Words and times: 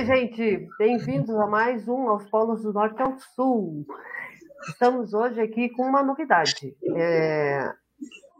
Oi, 0.00 0.06
gente, 0.06 0.66
bem-vindos 0.78 1.28
a 1.28 1.46
mais 1.46 1.86
um 1.86 2.08
Aos 2.08 2.26
Polos 2.30 2.62
do 2.62 2.72
Norte 2.72 3.02
ao 3.02 3.18
Sul. 3.36 3.84
Estamos 4.66 5.12
hoje 5.12 5.38
aqui 5.42 5.68
com 5.68 5.82
uma 5.82 6.02
novidade. 6.02 6.74
É, 6.96 7.70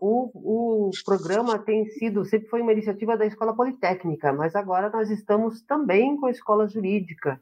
o, 0.00 0.88
o 0.88 0.90
programa 1.04 1.58
tem 1.58 1.84
sido, 1.84 2.24
sempre 2.24 2.48
foi 2.48 2.62
uma 2.62 2.72
iniciativa 2.72 3.14
da 3.14 3.26
Escola 3.26 3.54
Politécnica, 3.54 4.32
mas 4.32 4.56
agora 4.56 4.88
nós 4.88 5.10
estamos 5.10 5.60
também 5.60 6.16
com 6.16 6.28
a 6.28 6.30
Escola 6.30 6.66
Jurídica. 6.66 7.38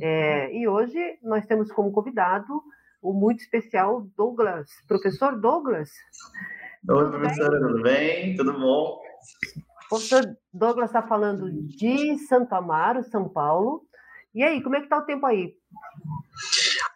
É, 0.00 0.52
e 0.52 0.66
hoje 0.66 0.98
nós 1.22 1.46
temos 1.46 1.70
como 1.70 1.92
convidado 1.92 2.60
o 3.00 3.12
muito 3.12 3.42
especial 3.42 4.04
Douglas, 4.16 4.68
professor 4.88 5.40
Douglas. 5.40 5.88
Oi, 6.90 7.10
professora, 7.10 7.60
tudo 7.60 7.80
bem? 7.80 8.34
Tudo 8.34 8.58
bom? 8.58 8.98
O 9.92 9.96
professor 9.96 10.38
Douglas 10.54 10.88
está 10.88 11.02
falando 11.02 11.52
de 11.52 12.16
Santo 12.26 12.54
Amaro, 12.54 13.04
São 13.10 13.28
Paulo. 13.28 13.82
E 14.34 14.42
aí, 14.42 14.62
como 14.62 14.74
é 14.74 14.78
que 14.78 14.86
está 14.86 14.96
o 14.96 15.04
tempo 15.04 15.26
aí? 15.26 15.52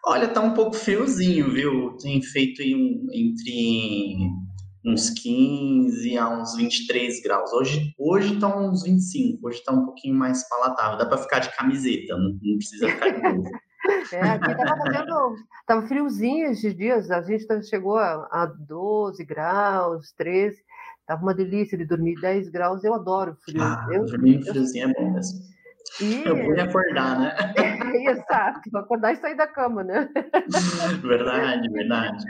Olha, 0.03 0.27
tá 0.27 0.41
um 0.41 0.55
pouco 0.55 0.75
friozinho, 0.75 1.51
viu? 1.51 1.95
Tem 1.97 2.19
feito 2.23 2.63
um, 2.63 3.07
entre 3.13 4.17
uns 4.83 5.11
15 5.11 6.17
a 6.17 6.27
uns 6.27 6.55
23 6.55 7.21
graus. 7.21 7.53
Hoje, 7.53 7.93
hoje 7.99 8.39
tá 8.39 8.57
uns 8.57 8.81
25, 8.81 9.47
hoje 9.47 9.63
tá 9.63 9.73
um 9.73 9.85
pouquinho 9.85 10.15
mais 10.15 10.49
palatável. 10.49 10.97
Dá 10.97 11.05
para 11.05 11.19
ficar 11.19 11.37
de 11.37 11.55
camiseta, 11.55 12.17
não, 12.17 12.35
não 12.41 12.57
precisa 12.57 12.87
ficar 12.87 13.09
de. 13.11 13.19
É, 14.11 14.21
aqui 14.21 14.55
tava 14.55 14.77
fazendo, 14.77 15.35
tava 15.65 15.87
friozinho 15.87 16.51
esses 16.51 16.75
dias, 16.75 17.09
a 17.11 17.21
gente 17.21 17.45
chegou 17.63 17.97
a, 17.97 18.27
a 18.31 18.45
12 18.45 19.23
graus, 19.25 20.11
13, 20.13 20.57
tava 21.07 21.23
uma 21.23 21.33
delícia 21.33 21.77
de 21.77 21.85
dormir 21.85 22.19
10 22.19 22.49
graus, 22.49 22.83
eu 22.83 22.93
adoro 22.93 23.35
frio. 23.43 23.63
Ah, 23.63 23.87
eu, 23.91 24.05
dormir 24.05 24.43
friozinho 24.43 24.89
é 24.89 24.93
bom 24.93 25.13
mesmo. 25.13 25.39
E... 26.01 26.27
Eu 26.27 26.35
vou 26.35 26.59
acordar, 26.59 27.19
né? 27.19 27.35
É, 27.55 28.11
exato, 28.11 28.77
acordar 28.77 29.13
e 29.13 29.15
sair 29.15 29.35
da 29.35 29.47
cama, 29.47 29.83
né? 29.83 30.09
Verdade, 31.01 31.69
verdade. 31.69 32.25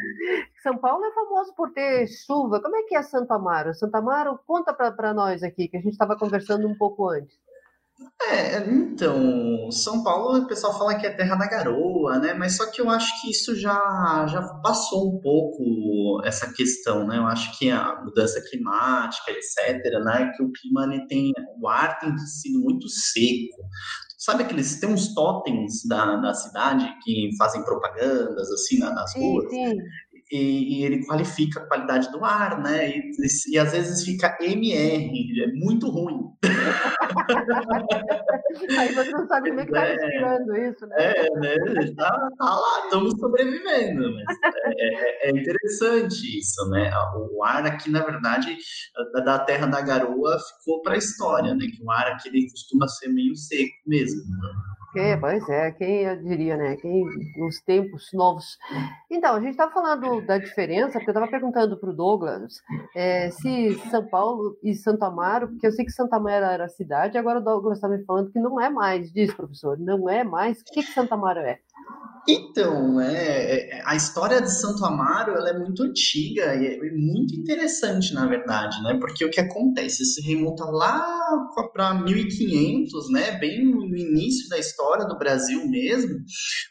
São 0.61 0.77
Paulo 0.77 1.03
é 1.05 1.11
famoso 1.11 1.53
por 1.55 1.71
ter 1.71 2.07
chuva. 2.07 2.61
Como 2.61 2.75
é 2.75 2.83
que 2.83 2.95
é 2.95 3.01
Santo 3.01 3.31
Amaro? 3.31 3.73
Santo 3.73 3.95
Amaro, 3.95 4.39
conta 4.45 4.73
para 4.73 5.13
nós 5.13 5.41
aqui, 5.41 5.67
que 5.67 5.77
a 5.77 5.81
gente 5.81 5.93
estava 5.93 6.15
conversando 6.15 6.67
um 6.67 6.75
pouco 6.75 7.09
antes. 7.09 7.35
É, 8.29 8.57
então, 8.69 9.71
São 9.71 10.03
Paulo, 10.03 10.39
o 10.39 10.47
pessoal 10.47 10.77
fala 10.77 10.95
que 10.95 11.05
é 11.05 11.09
terra 11.09 11.35
da 11.35 11.47
garoa, 11.47 12.19
né? 12.19 12.33
Mas 12.33 12.57
só 12.57 12.69
que 12.69 12.81
eu 12.81 12.89
acho 12.89 13.21
que 13.21 13.31
isso 13.31 13.55
já, 13.55 14.25
já 14.27 14.41
passou 14.61 15.07
um 15.07 15.19
pouco 15.19 16.21
essa 16.23 16.51
questão, 16.53 17.07
né? 17.07 17.17
Eu 17.17 17.25
acho 17.25 17.57
que 17.57 17.71
a 17.71 18.01
mudança 18.03 18.41
climática, 18.49 19.31
etc., 19.31 19.81
né? 20.03 20.31
Que 20.35 20.43
o 20.43 20.51
clima 20.51 20.83
ele 20.85 21.07
tem, 21.07 21.31
o 21.59 21.67
ar 21.67 21.99
tem 21.99 22.15
sido 22.17 22.59
muito 22.59 22.87
seco. 22.87 23.63
Sabe 24.17 24.43
aqueles, 24.43 24.79
tem 24.79 24.89
uns 24.89 25.13
totens 25.13 25.87
da, 25.87 26.17
da 26.17 26.33
cidade 26.33 26.87
que 27.03 27.29
fazem 27.37 27.63
propagandas, 27.63 28.51
assim, 28.51 28.77
nas 28.79 29.15
ruas? 29.15 29.49
Sim, 29.49 29.69
sim 29.69 29.77
e, 30.31 30.79
e, 30.79 30.85
ele 30.85 31.05
qualifica 31.05 31.59
a 31.59 31.65
qualidade 31.67 32.11
do 32.11 32.23
ar, 32.23 32.61
né? 32.61 32.89
E, 32.89 32.99
e, 32.99 33.53
e, 33.53 33.59
às 33.59 33.71
vezes 33.71 34.03
fica 34.03 34.37
MR, 34.41 35.43
é 35.43 35.47
muito 35.53 35.89
ruim. 35.89 36.19
Aí 38.77 38.93
você 38.93 39.11
não 39.11 39.27
sabe 39.27 39.51
é 39.51 39.65
que 39.65 39.71
tá 39.71 39.85
é. 39.85 39.93
respirando 39.93 40.57
isso, 40.57 40.87
né? 40.87 40.95
É, 40.97 41.29
né? 41.39 41.55
Tá, 41.95 42.29
tá 42.37 42.55
lá, 42.55 42.83
estamos 42.83 43.13
sobrevivendo. 43.19 44.01
Mas 44.01 44.37
é, 44.65 45.27
é, 45.27 45.29
é, 45.29 45.31
interessante 45.31 46.39
isso, 46.39 46.69
né? 46.69 46.91
O 47.15 47.43
ar 47.43 47.65
aqui, 47.65 47.89
na 47.89 48.03
verdade, 48.03 48.57
da 49.25 49.39
terra 49.39 49.67
da 49.67 49.81
garoa 49.81 50.39
ficou 50.39 50.81
para 50.81 50.95
a 50.95 50.97
história, 50.97 51.53
né? 51.53 51.67
Que 51.67 51.83
o 51.83 51.91
ar 51.91 52.07
aqui 52.07 52.29
ele 52.29 52.49
costuma 52.49 52.87
ser 52.87 53.09
meio 53.09 53.35
seco 53.35 53.75
mesmo. 53.85 54.21
Né? 54.23 54.76
Que, 54.97 55.15
pois 55.17 55.47
é, 55.47 55.71
quem 55.73 56.01
eu 56.01 56.23
diria, 56.23 56.57
né? 56.57 56.75
Quem 56.77 57.05
nos 57.37 57.61
tempos 57.61 58.09
novos. 58.13 58.57
Então, 59.11 59.35
a 59.35 59.39
gente 59.39 59.51
estava 59.51 59.71
falando 59.71 60.25
da 60.25 60.39
diferença, 60.39 60.93
porque 60.93 61.11
eu 61.11 61.13
estava 61.13 61.27
perguntando 61.27 61.77
para 61.77 61.91
o 61.91 61.93
Douglas 61.93 62.61
é, 62.95 63.29
se 63.29 63.75
São 63.91 64.03
Paulo 64.07 64.57
e 64.63 64.73
Santo 64.73 65.03
Amaro, 65.03 65.49
porque 65.49 65.67
eu 65.67 65.71
sei 65.71 65.85
que 65.85 65.91
Santo 65.91 66.13
Amaro 66.13 66.45
era 66.45 66.65
a 66.65 66.69
cidade, 66.69 67.15
agora 67.15 67.39
o 67.39 67.43
Douglas 67.43 67.77
está 67.77 67.87
me 67.87 68.03
falando 68.05 68.31
que 68.31 68.39
não 68.39 68.59
é 68.59 68.71
mais. 68.71 69.11
Diz, 69.13 69.31
professor, 69.31 69.77
não 69.77 70.09
é 70.09 70.23
mais. 70.23 70.61
O 70.61 70.65
que, 70.65 70.81
que 70.81 70.91
Santo 70.91 71.13
Amaro 71.13 71.41
é? 71.41 71.59
Então, 72.29 72.99
é, 72.99 73.69
é, 73.69 73.81
a 73.85 73.95
história 73.95 74.41
de 74.41 74.51
Santo 74.51 74.83
Amaro 74.83 75.31
ela 75.31 75.49
é 75.49 75.57
muito 75.57 75.81
antiga 75.83 76.55
e 76.55 76.67
é 76.67 76.91
muito 76.91 77.33
interessante, 77.33 78.13
na 78.13 78.25
verdade, 78.25 78.83
né? 78.83 78.97
Porque 78.99 79.23
o 79.23 79.29
que 79.29 79.39
acontece? 79.39 80.03
Se 80.03 80.21
remonta 80.21 80.65
lá 80.65 81.07
para 81.71 81.93
1500, 81.93 83.11
né? 83.11 83.31
Bem 83.39 83.63
no 83.63 83.95
início 83.95 84.49
da 84.49 84.57
história 84.57 85.05
do 85.05 85.17
Brasil 85.17 85.65
mesmo. 85.69 86.19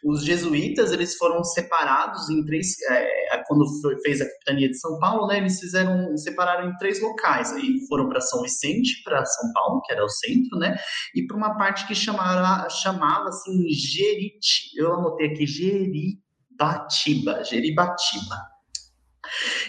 Os 0.04 0.24
jesuítas 0.26 0.92
eles 0.92 1.16
foram 1.16 1.42
separados 1.42 2.28
em 2.28 2.44
três. 2.44 2.74
É, 2.90 3.42
quando 3.48 3.64
foi, 3.80 3.98
fez 4.02 4.20
a 4.20 4.26
capitania 4.26 4.68
de 4.68 4.78
São 4.78 4.98
Paulo, 4.98 5.26
né? 5.26 5.38
Eles 5.38 5.58
fizeram 5.58 6.14
separaram 6.18 6.68
em 6.68 6.76
três 6.76 7.00
locais. 7.00 7.50
Aí 7.52 7.86
foram 7.88 8.10
para 8.10 8.20
São 8.20 8.42
Vicente, 8.42 9.02
para 9.02 9.24
São 9.24 9.52
Paulo, 9.54 9.80
que 9.86 9.92
era 9.92 10.04
o 10.04 10.08
centro, 10.08 10.58
né? 10.58 10.76
E 11.14 11.26
para 11.26 11.36
uma 11.36 11.56
parte 11.56 11.86
que 11.86 11.94
chamava 11.94 12.68
chamava 12.68 13.28
assim 13.28 13.66
Jeriti. 13.70 14.76
Eu 14.76 14.92
anotei 14.98 15.32
aqui 15.32 15.46
Jeribatiba, 15.46 17.42
Jeribatiba. 17.44 18.55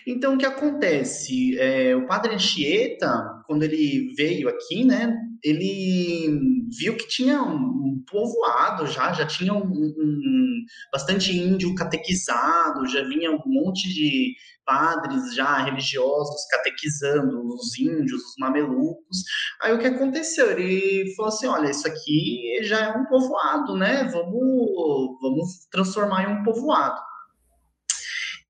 Então, 0.07 0.35
o 0.35 0.37
que 0.37 0.45
acontece? 0.45 1.59
É, 1.59 1.93
o 1.93 2.07
padre 2.07 2.33
Anchieta, 2.33 3.43
quando 3.45 3.63
ele 3.63 4.13
veio 4.15 4.47
aqui, 4.47 4.85
né, 4.85 5.13
ele 5.43 6.39
viu 6.79 6.95
que 6.95 7.09
tinha 7.09 7.43
um 7.43 8.01
povoado 8.09 8.87
já, 8.87 9.11
já 9.11 9.25
tinha 9.25 9.53
um, 9.53 9.65
um, 9.65 10.65
bastante 10.93 11.35
índio 11.35 11.75
catequizado, 11.75 12.87
já 12.87 13.03
vinha 13.03 13.31
um 13.31 13.41
monte 13.45 13.93
de 13.93 14.33
padres 14.65 15.35
já 15.35 15.57
religiosos 15.63 16.45
catequizando 16.51 17.45
os 17.45 17.77
índios, 17.77 18.21
os 18.21 18.35
mamelucos. 18.39 19.23
Aí 19.61 19.73
o 19.73 19.79
que 19.79 19.87
aconteceu? 19.87 20.51
Ele 20.51 21.13
falou 21.15 21.33
assim: 21.33 21.47
olha, 21.47 21.69
isso 21.69 21.87
aqui 21.87 22.59
já 22.63 22.85
é 22.85 22.97
um 22.97 23.05
povoado, 23.05 23.75
né? 23.75 24.05
Vamos, 24.05 25.19
vamos 25.21 25.67
transformar 25.69 26.23
em 26.23 26.33
um 26.33 26.43
povoado. 26.43 27.06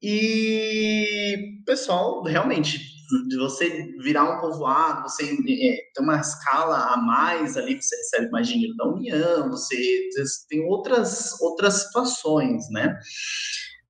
E, 0.02 1.62
pessoal, 1.66 2.24
realmente, 2.24 2.80
de 3.28 3.38
você 3.38 3.94
virar 4.00 4.26
um 4.26 4.42
povoado, 4.42 5.04
você 5.04 5.24
é, 5.24 5.36
tem 5.36 6.04
uma 6.04 6.20
escala 6.20 6.94
a 6.94 6.98
mais 6.98 7.58
ali, 7.58 7.82
você 7.82 7.96
recebe 7.96 8.30
mais 8.30 8.48
dinheiro 8.48 8.76
da 8.76 8.88
União, 8.88 9.50
você, 9.50 10.10
você 10.12 10.48
tem 10.50 10.66
outras, 10.66 11.40
outras 11.42 11.86
situações, 11.86 12.70
né? 12.70 12.98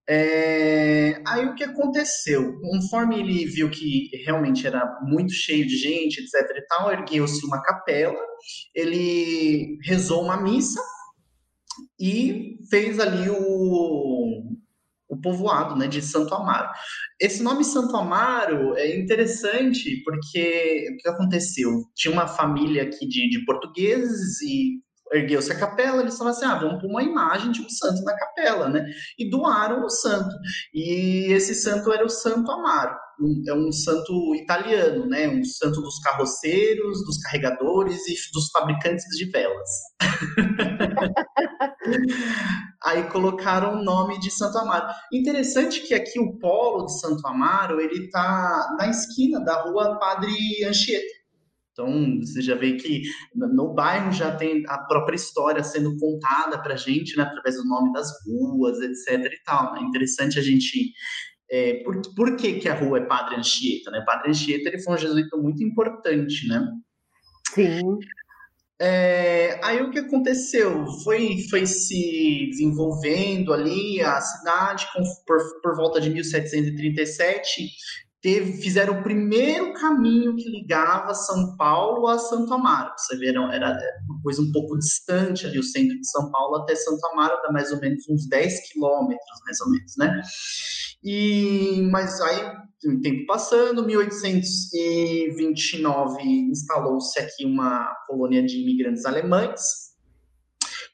É, 0.09 1.21
aí 1.27 1.45
o 1.45 1.55
que 1.55 1.65
aconteceu? 1.65 2.57
Conforme 2.61 3.19
ele 3.19 3.45
viu 3.45 3.69
que 3.69 4.09
realmente 4.25 4.65
era 4.65 4.99
muito 5.01 5.33
cheio 5.33 5.67
de 5.67 5.75
gente, 5.75 6.21
etc 6.21 6.49
e 6.55 6.65
tal, 6.67 6.91
ergueu-se 6.91 7.45
uma 7.45 7.61
capela, 7.61 8.17
ele 8.73 9.77
rezou 9.83 10.23
uma 10.23 10.41
missa 10.41 10.81
e 11.99 12.57
fez 12.69 12.99
ali 12.99 13.29
o, 13.29 14.57
o 15.09 15.15
povoado 15.15 15.75
né, 15.75 15.87
de 15.87 16.01
Santo 16.01 16.33
Amaro. 16.33 16.69
Esse 17.19 17.41
nome 17.41 17.63
Santo 17.63 17.95
Amaro 17.95 18.75
é 18.75 18.97
interessante 18.97 20.01
porque 20.03 20.87
o 20.93 20.97
que 20.97 21.09
aconteceu? 21.09 21.85
Tinha 21.95 22.13
uma 22.13 22.27
família 22.27 22.83
aqui 22.83 23.07
de, 23.07 23.29
de 23.29 23.45
portugueses 23.45 24.41
e 24.41 24.81
ergueu-se 25.11 25.51
a 25.51 25.57
capela, 25.57 26.01
eles 26.01 26.17
falaram 26.17 26.35
assim: 26.35 26.45
ah, 26.45 26.59
vamos 26.59 26.81
pôr 26.81 26.89
uma 26.89 27.03
imagem 27.03 27.51
de 27.51 27.61
um 27.61 27.69
santo 27.69 28.03
na 28.03 28.17
capela, 28.17 28.69
né? 28.69 28.85
E 29.17 29.29
doaram 29.29 29.85
o 29.85 29.89
santo. 29.89 30.35
E 30.73 31.31
esse 31.31 31.55
santo 31.55 31.91
era 31.91 32.05
o 32.05 32.09
Santo 32.09 32.51
Amaro. 32.51 32.95
Um, 33.19 33.43
é 33.47 33.53
um 33.53 33.71
santo 33.71 34.35
italiano, 34.35 35.07
né? 35.07 35.27
Um 35.27 35.43
santo 35.43 35.81
dos 35.81 35.97
carroceiros, 35.99 37.03
dos 37.05 37.17
carregadores 37.19 38.07
e 38.07 38.15
dos 38.33 38.49
fabricantes 38.51 39.05
de 39.17 39.25
velas. 39.31 39.69
Aí 42.83 43.03
colocaram 43.09 43.79
o 43.79 43.83
nome 43.83 44.19
de 44.19 44.29
Santo 44.29 44.57
Amaro. 44.57 44.93
Interessante 45.11 45.81
que 45.81 45.93
aqui 45.93 46.19
o 46.19 46.37
polo 46.37 46.85
de 46.85 46.99
Santo 46.99 47.25
Amaro, 47.27 47.81
ele 47.81 48.09
tá 48.09 48.75
na 48.77 48.89
esquina 48.89 49.39
da 49.39 49.63
rua 49.63 49.97
Padre 49.99 50.31
Anchieta. 50.65 51.17
Então, 51.77 52.21
você 52.21 52.41
já 52.41 52.55
vê 52.55 52.73
que 52.73 53.03
no 53.35 53.71
bairro 53.71 54.11
já 54.11 54.35
tem 54.35 54.63
a 54.67 54.79
própria 54.79 55.15
história 55.15 55.63
sendo 55.63 55.95
contada 55.97 56.59
para 56.59 56.73
a 56.73 56.77
gente, 56.77 57.15
né, 57.15 57.21
através 57.21 57.55
do 57.55 57.65
nome 57.65 57.93
das 57.93 58.11
ruas, 58.25 58.79
etc. 58.79 59.31
e 59.31 59.43
tal. 59.43 59.75
É 59.75 59.81
interessante 59.81 60.39
a 60.39 60.41
gente. 60.41 60.91
É, 61.49 61.81
por, 61.83 62.01
por 62.15 62.35
que, 62.35 62.59
que 62.59 62.67
a 62.67 62.75
rua 62.75 62.99
é 62.99 63.05
Padre 63.05 63.37
Anchieta? 63.37 63.89
Né? 63.91 64.03
Padre 64.05 64.29
Anchieta 64.29 64.69
ele 64.69 64.79
foi 64.79 64.95
um 64.95 64.97
jesuíta 64.97 65.37
muito 65.37 65.63
importante, 65.63 66.47
né? 66.47 66.67
Sim. 67.53 67.97
É, 68.79 69.59
aí 69.63 69.81
o 69.81 69.89
que 69.89 69.99
aconteceu? 69.99 70.85
Foi, 71.03 71.37
foi 71.49 71.65
se 71.65 72.47
desenvolvendo 72.51 73.51
ali 73.51 74.01
a 74.01 74.21
cidade 74.21 74.87
com, 74.93 75.01
por, 75.25 75.61
por 75.61 75.75
volta 75.75 75.99
de 75.99 76.09
1737 76.11 77.71
teve, 78.21 78.61
fizeram 78.61 78.99
o 78.99 79.03
primeiro 79.03 79.73
caminho 79.73 80.35
que 80.35 80.49
ligava 80.49 81.13
São 81.13 81.55
Paulo 81.55 82.07
a 82.07 82.17
Santo 82.17 82.53
Amaro. 82.53 82.91
Você 82.97 83.15
vê, 83.17 83.29
era 83.29 83.39
uma 83.39 83.79
coisa 84.23 84.41
um 84.41 84.51
pouco 84.51 84.75
distante 84.77 85.45
ali, 85.45 85.59
o 85.59 85.63
centro 85.63 85.97
de 85.99 86.09
São 86.09 86.31
Paulo 86.31 86.55
até 86.57 86.75
Santo 86.75 87.05
Amaro 87.07 87.39
dá 87.43 87.51
mais 87.51 87.71
ou 87.71 87.79
menos 87.79 88.03
uns 88.09 88.27
10 88.27 88.71
quilômetros, 88.71 89.39
mais 89.45 89.61
ou 89.61 89.69
menos, 89.69 89.95
né? 89.97 90.19
E, 91.03 91.87
mas 91.91 92.19
aí, 92.21 92.55
o 92.85 92.99
tempo 93.01 93.25
passando, 93.27 93.85
1829 93.85 96.23
instalou-se 96.49 97.19
aqui 97.19 97.45
uma 97.45 97.93
colônia 98.07 98.43
de 98.43 98.59
imigrantes 98.61 99.05
alemães, 99.05 99.87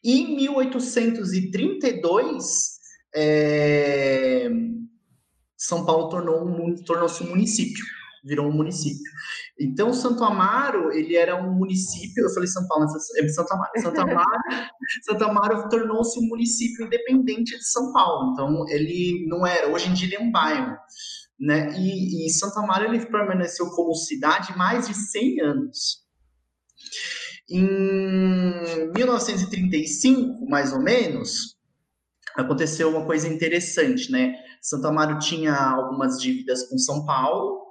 e 0.04 0.20
em 0.20 0.36
1832, 0.36 2.74
é, 3.16 4.50
São 5.64 5.86
Paulo 5.86 6.10
tornou 6.10 6.46
um, 6.46 6.76
tornou-se 6.84 7.24
um 7.24 7.30
município, 7.30 7.86
virou 8.22 8.50
um 8.50 8.52
município. 8.52 9.10
Então, 9.58 9.94
Santo 9.94 10.22
Amaro, 10.22 10.92
ele 10.92 11.16
era 11.16 11.42
um 11.42 11.54
município, 11.54 12.26
eu 12.26 12.30
falei 12.34 12.48
São 12.48 12.68
Paulo, 12.68 12.86
é 12.86 13.28
Santo 13.30 13.54
Amaro. 13.54 13.72
Santo 13.82 14.00
Amaro, 14.02 14.28
Santo 15.04 15.24
Amaro 15.24 15.70
tornou-se 15.70 16.20
um 16.20 16.24
município 16.24 16.86
independente 16.86 17.58
de 17.58 17.64
São 17.64 17.94
Paulo. 17.94 18.34
Então, 18.34 18.68
ele 18.68 19.26
não 19.30 19.48
era, 19.48 19.70
hoje 19.70 19.90
em 19.90 19.94
dia 19.94 20.08
ele 20.08 20.16
é 20.18 20.20
um 20.20 20.32
bairro. 20.32 20.76
Né? 21.40 21.74
E, 21.78 22.28
e 22.28 22.30
Santo 22.30 22.60
Amaro 22.60 22.84
ele 22.84 23.06
permaneceu 23.06 23.70
como 23.70 23.96
cidade 23.96 24.58
mais 24.58 24.90
de 24.90 24.94
100 24.94 25.42
anos. 25.42 26.04
Em 27.50 27.66
1935, 28.94 30.46
mais 30.46 30.74
ou 30.74 30.82
menos, 30.82 31.58
aconteceu 32.36 32.90
uma 32.90 33.06
coisa 33.06 33.30
interessante, 33.30 34.12
né? 34.12 34.36
Santo 34.64 34.88
Amaro 34.88 35.20
tinha 35.20 35.54
algumas 35.54 36.18
dívidas 36.18 36.70
com 36.70 36.78
São 36.78 37.06
Paulo 37.06 37.62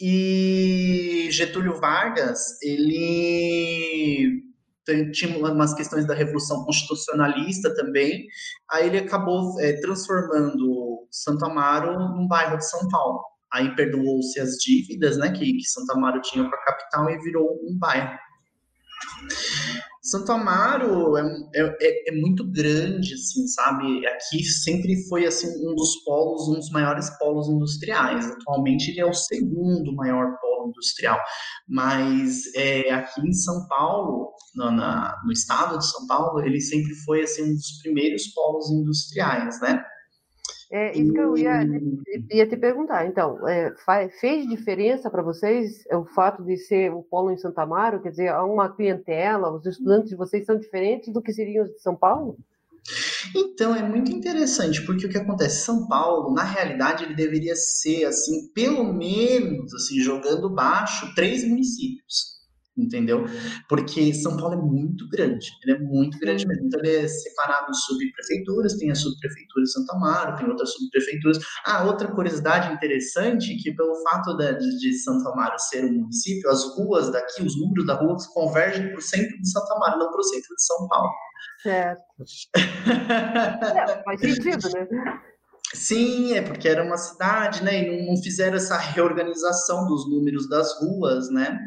e 0.00 1.28
Getúlio 1.30 1.78
Vargas, 1.78 2.60
ele 2.62 4.42
tinha 5.12 5.36
umas 5.38 5.74
questões 5.74 6.06
da 6.06 6.14
Revolução 6.14 6.64
Constitucionalista 6.64 7.74
também, 7.74 8.26
aí 8.70 8.86
ele 8.86 8.98
acabou 8.98 9.60
é, 9.60 9.74
transformando 9.74 11.06
Santo 11.10 11.44
Amaro 11.44 11.98
num 11.98 12.26
bairro 12.26 12.56
de 12.56 12.68
São 12.68 12.88
Paulo. 12.88 13.22
Aí 13.52 13.76
perdoou-se 13.76 14.40
as 14.40 14.52
dívidas 14.56 15.18
né, 15.18 15.30
que, 15.30 15.52
que 15.52 15.64
Santo 15.64 15.92
Amaro 15.92 16.22
tinha 16.22 16.48
com 16.48 16.54
a 16.56 16.64
capital 16.64 17.10
e 17.10 17.18
virou 17.18 17.60
um 17.62 17.78
bairro. 17.78 18.18
Santo 20.02 20.32
Amaro 20.32 21.16
é, 21.16 21.22
é, 21.54 22.08
é, 22.10 22.20
muito 22.20 22.44
grande, 22.50 23.14
assim, 23.14 23.46
sabe? 23.46 24.04
Aqui 24.08 24.42
sempre 24.42 24.96
foi 25.08 25.24
assim 25.24 25.46
um 25.64 25.76
dos 25.76 26.02
polos, 26.04 26.48
um 26.48 26.54
dos 26.54 26.70
maiores 26.70 27.08
polos 27.18 27.48
industriais. 27.48 28.26
Atualmente 28.26 28.90
ele 28.90 29.00
é 29.00 29.06
o 29.06 29.14
segundo 29.14 29.94
maior 29.94 30.36
polo 30.40 30.70
industrial, 30.70 31.20
mas 31.68 32.52
é, 32.56 32.90
aqui 32.90 33.20
em 33.20 33.32
São 33.32 33.68
Paulo, 33.68 34.32
no, 34.56 34.72
na, 34.72 35.16
no 35.24 35.30
estado 35.30 35.78
de 35.78 35.88
São 35.88 36.04
Paulo, 36.08 36.40
ele 36.40 36.60
sempre 36.60 36.92
foi 37.04 37.22
assim 37.22 37.44
um 37.44 37.54
dos 37.54 37.78
primeiros 37.80 38.26
polos 38.34 38.70
industriais, 38.72 39.60
né? 39.60 39.84
É 40.72 40.96
isso 40.96 41.12
que 41.12 41.20
eu 41.20 41.36
ia, 41.36 41.60
ia 42.30 42.48
te 42.48 42.56
perguntar. 42.56 43.06
Então, 43.06 43.46
é, 43.46 43.74
faz, 43.84 44.18
fez 44.18 44.48
diferença 44.48 45.10
para 45.10 45.22
vocês 45.22 45.84
o 45.92 46.06
fato 46.06 46.42
de 46.42 46.56
ser 46.56 46.90
o 46.90 47.02
polo 47.02 47.30
em 47.30 47.36
Santa 47.36 47.60
Amaro? 47.60 48.00
Quer 48.00 48.08
dizer, 48.08 48.28
há 48.28 48.42
uma 48.42 48.74
clientela, 48.74 49.54
os 49.54 49.66
estudantes 49.66 50.08
de 50.08 50.16
vocês 50.16 50.46
são 50.46 50.58
diferentes 50.58 51.12
do 51.12 51.20
que 51.20 51.30
seriam 51.30 51.64
os 51.64 51.70
de 51.70 51.82
São 51.82 51.94
Paulo? 51.94 52.38
Então, 53.36 53.76
é 53.76 53.82
muito 53.82 54.10
interessante, 54.10 54.80
porque 54.86 55.04
o 55.04 55.10
que 55.10 55.18
acontece? 55.18 55.62
São 55.62 55.86
Paulo, 55.86 56.32
na 56.32 56.42
realidade, 56.42 57.04
ele 57.04 57.14
deveria 57.14 57.54
ser, 57.54 58.06
assim, 58.06 58.48
pelo 58.54 58.94
menos, 58.94 59.74
assim, 59.74 60.00
jogando 60.00 60.48
baixo, 60.48 61.14
três 61.14 61.46
municípios 61.46 62.31
entendeu? 62.76 63.26
Porque 63.68 64.12
São 64.14 64.36
Paulo 64.36 64.54
é 64.54 64.56
muito 64.56 65.08
grande, 65.08 65.48
ele 65.62 65.76
é 65.76 65.78
muito 65.78 66.18
grande 66.18 66.46
mesmo. 66.46 66.66
Então 66.66 66.80
ele 66.80 66.96
é 66.96 67.08
separado 67.08 67.70
em 67.70 67.74
subprefeituras, 67.74 68.76
tem 68.78 68.90
a 68.90 68.94
subprefeitura 68.94 69.64
de 69.64 69.72
Santa 69.72 69.94
Amaro, 69.94 70.36
tem 70.36 70.48
outras 70.48 70.72
subprefeituras. 70.72 71.38
Ah, 71.64 71.84
outra 71.84 72.08
curiosidade 72.08 72.72
interessante 72.72 73.56
que 73.56 73.74
pelo 73.74 73.94
fato 74.02 74.36
de, 74.36 74.78
de 74.78 74.92
Santa 74.94 75.30
Amaro 75.30 75.58
ser 75.58 75.84
um 75.84 75.92
município, 75.92 76.50
as 76.50 76.64
ruas 76.76 77.10
daqui, 77.10 77.42
os 77.42 77.58
números 77.60 77.86
da 77.86 77.94
rua 77.94 78.16
convergem 78.32 78.88
para 78.88 78.98
o 78.98 79.02
centro 79.02 79.40
de 79.40 79.50
Santa 79.50 79.74
Amaro, 79.74 79.98
não 79.98 80.10
para 80.10 80.20
o 80.20 80.24
centro 80.24 80.54
de 80.54 80.64
São 80.64 80.88
Paulo. 80.88 81.10
Certo. 81.62 82.02
é, 82.56 84.02
faz 84.02 84.20
sentido, 84.20 84.68
né? 84.70 84.88
Sim, 85.74 86.34
é 86.34 86.42
porque 86.42 86.68
era 86.68 86.84
uma 86.84 86.98
cidade, 86.98 87.64
né? 87.64 87.82
E 87.82 88.04
não, 88.04 88.14
não 88.14 88.22
fizeram 88.22 88.56
essa 88.56 88.76
reorganização 88.76 89.86
dos 89.86 90.08
números 90.08 90.48
das 90.48 90.78
ruas, 90.80 91.30
né? 91.30 91.58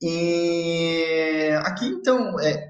E 0.00 1.50
aqui, 1.64 1.86
então, 1.86 2.38
é, 2.40 2.68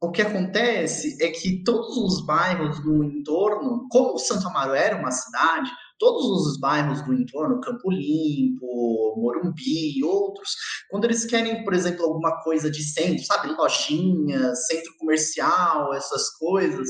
o 0.00 0.10
que 0.10 0.22
acontece 0.22 1.16
é 1.20 1.28
que 1.30 1.62
todos 1.64 1.96
os 1.96 2.24
bairros 2.24 2.80
do 2.80 3.04
entorno, 3.04 3.86
como 3.90 4.18
Santo 4.18 4.46
Amaro 4.48 4.74
era 4.74 4.96
uma 4.96 5.10
cidade, 5.10 5.70
todos 5.98 6.46
os 6.46 6.60
bairros 6.60 7.02
do 7.02 7.12
entorno, 7.12 7.60
Campo 7.60 7.90
Limpo, 7.90 9.14
Morumbi 9.16 9.98
e 9.98 10.04
outros, 10.04 10.54
quando 10.90 11.04
eles 11.04 11.24
querem, 11.24 11.64
por 11.64 11.74
exemplo, 11.74 12.04
alguma 12.04 12.40
coisa 12.42 12.70
de 12.70 12.82
centro, 12.82 13.24
sabe, 13.24 13.48
lojinha, 13.48 14.54
centro 14.54 14.96
comercial, 14.98 15.92
essas 15.92 16.30
coisas, 16.38 16.88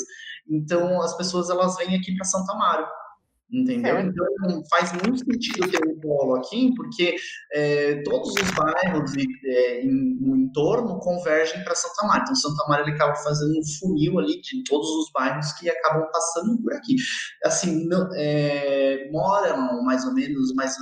então 0.48 1.00
as 1.02 1.16
pessoas 1.16 1.48
elas 1.50 1.76
vêm 1.76 1.96
aqui 1.96 2.14
para 2.14 2.24
Santo 2.24 2.50
Amaro. 2.52 2.86
Entendeu? 3.50 3.96
É. 3.96 4.02
Então 4.02 4.62
faz 4.68 4.92
muito 4.92 5.18
sentido 5.24 5.70
ter 5.70 5.82
um 5.88 5.98
polo 6.00 6.36
aqui, 6.36 6.70
porque 6.76 7.16
é, 7.52 8.02
todos 8.02 8.34
os 8.34 8.50
bairros 8.50 9.12
é, 9.16 9.80
em, 9.80 10.18
no 10.20 10.36
entorno 10.36 10.98
convergem 11.00 11.64
para 11.64 11.74
Santa 11.74 12.06
Maria. 12.06 12.24
Então, 12.24 12.34
Santa 12.34 12.68
Maria 12.68 12.84
ele 12.84 12.94
acaba 12.94 13.14
fazendo 13.16 13.58
um 13.58 13.64
funil 13.78 14.18
ali 14.18 14.38
de 14.42 14.62
todos 14.64 14.86
os 14.88 15.10
bairros 15.12 15.50
que 15.52 15.70
acabam 15.70 16.06
passando 16.12 16.60
por 16.62 16.74
aqui. 16.74 16.96
Assim, 17.42 17.86
não, 17.86 18.06
é, 18.14 19.08
moram 19.10 19.82
mais 19.82 20.04
ou 20.04 20.12
menos 20.12 20.52
mais, 20.54 20.76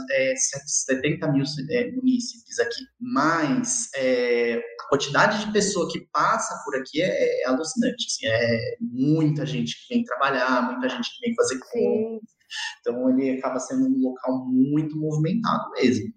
70 0.86 1.24
é, 1.24 1.32
mil 1.32 1.44
é, 1.70 1.92
munícipes 1.92 2.58
aqui, 2.58 2.82
mas 3.00 3.90
a 3.96 4.88
quantidade 4.88 5.44
de 5.44 5.52
pessoa 5.52 5.88
que 5.90 6.00
passa 6.12 6.60
por 6.64 6.76
aqui 6.76 7.00
é, 7.00 7.46
alucinante. 7.46 8.06
Assim, 8.06 8.26
é 8.26 8.76
muita 8.80 9.46
gente 9.46 9.76
que 9.76 9.94
vem 9.94 10.04
trabalhar, 10.04 10.62
muita 10.72 10.88
gente 10.88 11.16
que 11.16 11.26
vem 11.26 11.34
fazer 11.36 11.60
compras. 11.60 12.35
Então 12.80 13.08
ele 13.10 13.38
acaba 13.38 13.58
sendo 13.58 13.86
um 13.86 14.02
local 14.02 14.46
muito 14.46 14.96
movimentado 14.96 15.70
mesmo. 15.72 16.12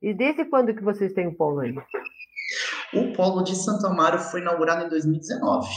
E 0.00 0.12
desde 0.12 0.44
quando 0.46 0.74
que 0.74 0.82
vocês 0.82 1.12
têm 1.12 1.28
o 1.28 1.36
polo 1.36 1.60
aí? 1.60 1.74
O 2.92 3.12
polo 3.12 3.42
de 3.42 3.54
Santo 3.54 3.86
Amaro 3.86 4.18
foi 4.18 4.40
inaugurado 4.40 4.84
em 4.84 4.88
2019. 4.88 5.68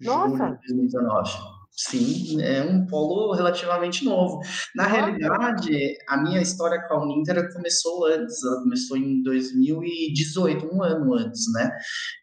Nossa! 0.00 0.36
Julho 0.36 0.58
de 0.60 0.66
2019. 0.68 1.60
Sim, 1.72 2.42
é 2.42 2.62
um 2.62 2.84
polo 2.86 3.32
relativamente 3.32 4.04
novo. 4.04 4.40
Na 4.74 4.82
Nossa. 4.82 4.96
realidade, 4.96 5.96
a 6.08 6.16
minha 6.20 6.42
história 6.42 6.82
com 6.86 6.94
a 6.94 7.02
Uninter 7.02 7.52
começou 7.54 8.06
antes, 8.06 8.42
ela 8.44 8.60
começou 8.62 8.96
em 8.96 9.22
2018, 9.22 10.68
um 10.74 10.82
ano 10.82 11.14
antes, 11.14 11.50
né? 11.54 11.70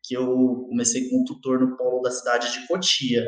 Que 0.04 0.16
eu 0.16 0.68
comecei 0.70 1.10
como 1.10 1.26
tutor 1.26 1.60
no 1.60 1.76
polo 1.76 2.02
da 2.02 2.12
cidade 2.12 2.52
de 2.52 2.68
Cotia. 2.68 3.24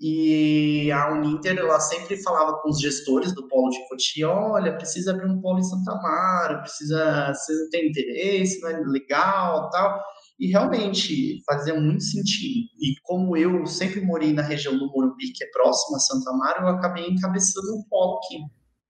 E 0.00 0.92
a 0.92 1.12
Uninter, 1.12 1.58
ela 1.58 1.80
sempre 1.80 2.16
falava 2.22 2.58
com 2.60 2.70
os 2.70 2.80
gestores 2.80 3.34
do 3.34 3.48
polo 3.48 3.70
de 3.70 3.88
Cotia, 3.88 4.28
olha, 4.28 4.76
precisa 4.76 5.10
abrir 5.10 5.28
um 5.28 5.40
polo 5.40 5.58
em 5.58 5.64
Santa 5.64 5.92
Mara, 5.96 6.60
precisa, 6.60 7.32
você 7.34 7.68
tem 7.70 7.88
interesse, 7.88 8.60
não 8.60 8.70
é 8.70 8.78
legal, 8.86 9.68
tal. 9.70 10.00
E 10.38 10.46
realmente 10.52 11.42
fazia 11.44 11.74
muito 11.74 12.04
sentido. 12.04 12.68
E 12.80 12.94
como 13.02 13.36
eu 13.36 13.66
sempre 13.66 14.00
morei 14.00 14.32
na 14.32 14.42
região 14.42 14.78
do 14.78 14.86
Morumbi, 14.86 15.32
que 15.32 15.42
é 15.42 15.50
próxima 15.50 15.96
a 15.96 16.00
Santa 16.00 16.32
Mara, 16.32 16.60
eu 16.60 16.68
acabei 16.68 17.08
encabeçando 17.08 17.74
um 17.74 17.82
polo 17.90 18.18
aqui. 18.18 18.38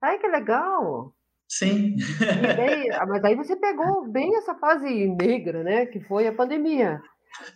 Ai, 0.02 0.18
que 0.18 0.28
legal! 0.28 1.14
Sim. 1.48 1.96
Daí, 2.20 2.90
ah, 2.92 3.06
mas 3.06 3.24
aí 3.24 3.34
você 3.34 3.56
pegou 3.56 4.06
bem 4.06 4.36
essa 4.36 4.54
fase 4.54 4.86
negra, 5.18 5.64
né? 5.64 5.86
Que 5.86 6.00
foi 6.00 6.26
a 6.26 6.34
pandemia. 6.34 7.00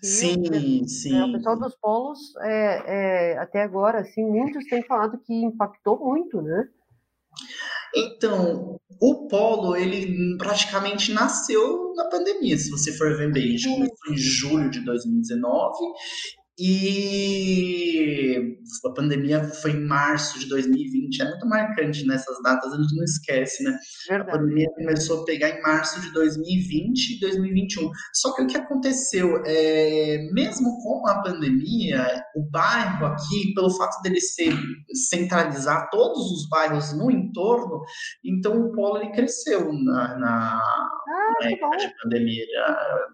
Sim, 0.03 0.37
né, 0.51 0.87
sim. 0.87 1.21
O 1.23 1.33
pessoal 1.33 1.59
dos 1.59 1.75
polos, 1.77 2.19
é, 2.41 3.33
é, 3.35 3.39
até 3.39 3.63
agora, 3.63 4.01
assim, 4.01 4.25
muitos 4.25 4.65
têm 4.67 4.83
falado 4.83 5.19
que 5.19 5.33
impactou 5.33 5.99
muito, 5.99 6.41
né? 6.41 6.69
Então, 7.95 8.81
o 9.01 9.29
polo, 9.29 9.77
ele 9.77 10.37
praticamente 10.39 11.13
nasceu 11.13 11.93
na 11.95 12.09
pandemia, 12.09 12.57
se 12.57 12.71
você 12.71 12.93
for 12.93 13.17
ver 13.17 13.33
bem. 13.33 13.55
A 13.55 13.57
gente 13.57 13.69
começou 13.69 14.13
em 14.13 14.17
julho 14.17 14.71
de 14.71 14.81
2019 14.81 15.77
E 16.59 18.13
a 18.85 18.91
pandemia 18.91 19.45
foi 19.45 19.73
em 19.73 19.87
março 19.87 20.39
de 20.39 20.49
2020, 20.49 21.23
é 21.23 21.29
muito 21.29 21.47
marcante 21.47 22.07
nessas 22.07 22.43
datas, 22.43 22.73
a 22.73 22.77
gente 22.77 22.97
não 22.97 23.05
esquece, 23.05 23.63
né? 23.63 23.79
Verdade. 24.09 24.31
A 24.31 24.39
pandemia 24.39 24.69
começou 24.75 25.23
a 25.23 25.25
pegar 25.25 25.51
em 25.51 25.63
março 25.63 26.01
de 26.01 26.13
2020 26.13 27.17
e 27.17 27.21
2021. 27.21 27.91
Só 28.15 28.35
que 28.35 28.43
o 28.43 28.47
que 28.47 28.57
aconteceu, 28.57 29.43
é, 29.47 30.29
mesmo 30.33 30.77
com 30.83 31.09
a 31.09 31.23
pandemia, 31.23 32.23
o 32.37 32.43
bairro 32.51 33.07
aqui, 33.07 33.55
pelo 33.55 33.71
fato 33.71 34.03
dele 34.03 34.21
ser 34.21 34.53
centralizar 35.09 35.89
todos 35.91 36.31
os 36.33 36.49
bairros 36.49 36.93
no 36.93 37.11
entorno, 37.11 37.81
então 38.25 38.61
o 38.61 38.73
polo 38.73 38.99
ele 38.99 39.13
cresceu 39.13 39.73
na, 39.73 40.19
na, 40.19 40.59
ah, 40.59 41.35
na 41.41 41.51
época 41.51 41.77
de 41.79 41.95
pandemia. 42.03 42.47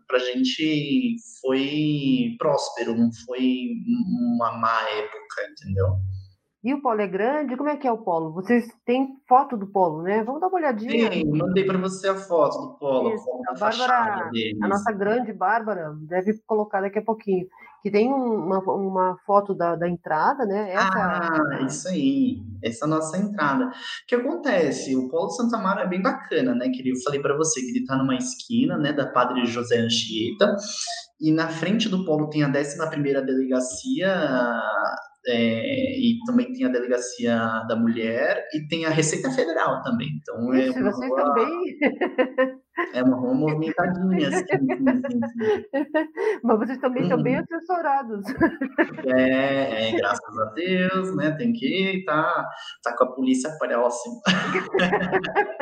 Para 0.06 0.16
a 0.16 0.20
gente 0.20 1.16
foi 1.40 2.36
próspero, 2.38 2.96
não 2.96 3.10
foi 3.26 3.27
foi 3.28 3.68
uma 4.34 4.52
má 4.58 4.88
época, 4.88 5.42
entendeu? 5.52 5.98
E 6.68 6.74
o 6.74 6.82
polo 6.82 7.00
é 7.00 7.06
grande? 7.06 7.56
Como 7.56 7.70
é 7.70 7.78
que 7.78 7.88
é 7.88 7.90
o 7.90 7.96
polo? 7.96 8.30
Vocês 8.30 8.68
têm 8.84 9.16
foto 9.26 9.56
do 9.56 9.68
polo, 9.68 10.02
né? 10.02 10.22
Vamos 10.22 10.38
dar 10.38 10.48
uma 10.48 10.58
olhadinha. 10.58 11.10
Sim, 11.10 11.24
mandei 11.30 11.64
para 11.64 11.78
você 11.78 12.10
a 12.10 12.14
foto 12.14 12.60
do 12.60 12.78
polo. 12.78 13.14
Isso, 13.14 13.24
a 13.48 13.54
Bárbara, 13.58 14.30
a 14.62 14.68
nossa 14.68 14.92
grande 14.92 15.32
Bárbara, 15.32 15.94
deve 16.02 16.34
colocar 16.46 16.82
daqui 16.82 16.98
a 16.98 17.02
pouquinho. 17.02 17.46
Que 17.82 17.90
tem 17.90 18.12
uma, 18.12 18.58
uma 18.58 19.16
foto 19.24 19.54
da, 19.54 19.76
da 19.76 19.88
entrada, 19.88 20.44
né? 20.44 20.72
Essa... 20.74 20.92
Ah, 20.92 21.62
isso 21.66 21.88
aí. 21.88 22.42
Essa 22.62 22.84
é 22.84 22.86
a 22.86 22.90
nossa 22.90 23.16
entrada. 23.16 23.68
O 23.68 23.72
que 24.06 24.16
acontece? 24.16 24.94
O 24.94 25.08
polo 25.08 25.30
Santa 25.30 25.56
Mara 25.56 25.84
é 25.84 25.88
bem 25.88 26.02
bacana, 26.02 26.54
né? 26.54 26.68
Que 26.68 26.86
eu 26.86 26.96
falei 27.02 27.22
para 27.22 27.34
você 27.34 27.62
que 27.62 27.68
ele 27.68 27.78
está 27.78 27.96
numa 27.96 28.14
esquina, 28.14 28.76
né? 28.76 28.92
Da 28.92 29.06
Padre 29.06 29.46
José 29.46 29.78
Anchieta. 29.78 30.54
E 31.18 31.32
na 31.32 31.48
frente 31.48 31.88
do 31.88 32.04
polo 32.04 32.28
tem 32.28 32.42
a 32.42 32.52
11ª 32.52 33.24
Delegacia 33.24 34.06
é, 35.28 35.98
e 35.98 36.18
também 36.26 36.52
tem 36.52 36.64
a 36.66 36.68
Delegacia 36.68 37.36
da 37.68 37.76
Mulher 37.76 38.46
e 38.54 38.66
tem 38.68 38.84
a 38.84 38.90
Receita 38.90 39.30
Federal 39.30 39.82
também. 39.82 40.08
Então 40.20 40.52
é 40.54 40.66
Isso, 40.66 40.78
é 40.78 40.80
uma 40.80 40.92
vocês 40.92 41.10
rua, 41.10 41.24
também. 41.24 41.78
É 42.94 43.02
uma 43.02 43.16
rua 43.16 43.34
movimentadinha. 43.34 44.28
Assim, 44.28 44.44
assim, 44.44 45.20
assim. 45.24 45.48
Mas 46.44 46.58
vocês 46.58 46.78
também 46.78 47.02
estão 47.02 47.22
bem 47.22 47.36
uhum. 47.36 47.42
assessorados. 47.42 48.24
É, 49.06 49.88
é, 49.88 49.92
graças 49.96 50.38
a 50.38 50.44
Deus, 50.52 51.16
né? 51.16 51.32
Tem 51.32 51.52
que 51.52 51.98
estar 51.98 52.22
tá, 52.22 52.50
tá 52.84 52.96
com 52.96 53.04
a 53.04 53.12
polícia 53.12 53.50
próxima. 53.58 54.20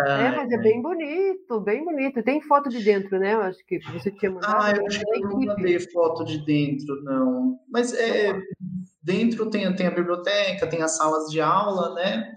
é, 0.00 0.30
mas 0.36 0.50
é 0.50 0.58
bem 0.58 0.82
bonito, 0.82 1.60
bem 1.60 1.84
bonito. 1.84 2.22
Tem 2.22 2.40
foto 2.40 2.68
de 2.68 2.82
dentro, 2.82 3.18
né? 3.18 3.34
Eu 3.34 3.42
acho 3.42 3.64
que 3.66 3.78
você 3.92 4.10
tinha 4.10 4.30
mandado. 4.30 4.56
Ah, 4.56 4.72
eu 4.72 4.86
acho 4.86 5.00
que 5.00 5.06
eu 5.08 5.20
não 5.20 5.40
mandei 5.40 5.78
foto 5.78 6.24
de 6.24 6.44
dentro, 6.44 7.02
não. 7.04 7.58
Mas 7.70 7.94
é, 7.94 8.36
dentro 9.02 9.48
tem, 9.50 9.74
tem 9.74 9.86
a 9.86 9.90
biblioteca, 9.90 10.66
tem 10.66 10.82
as 10.82 10.96
salas 10.96 11.30
de 11.30 11.40
aula, 11.40 11.94
né? 11.94 12.34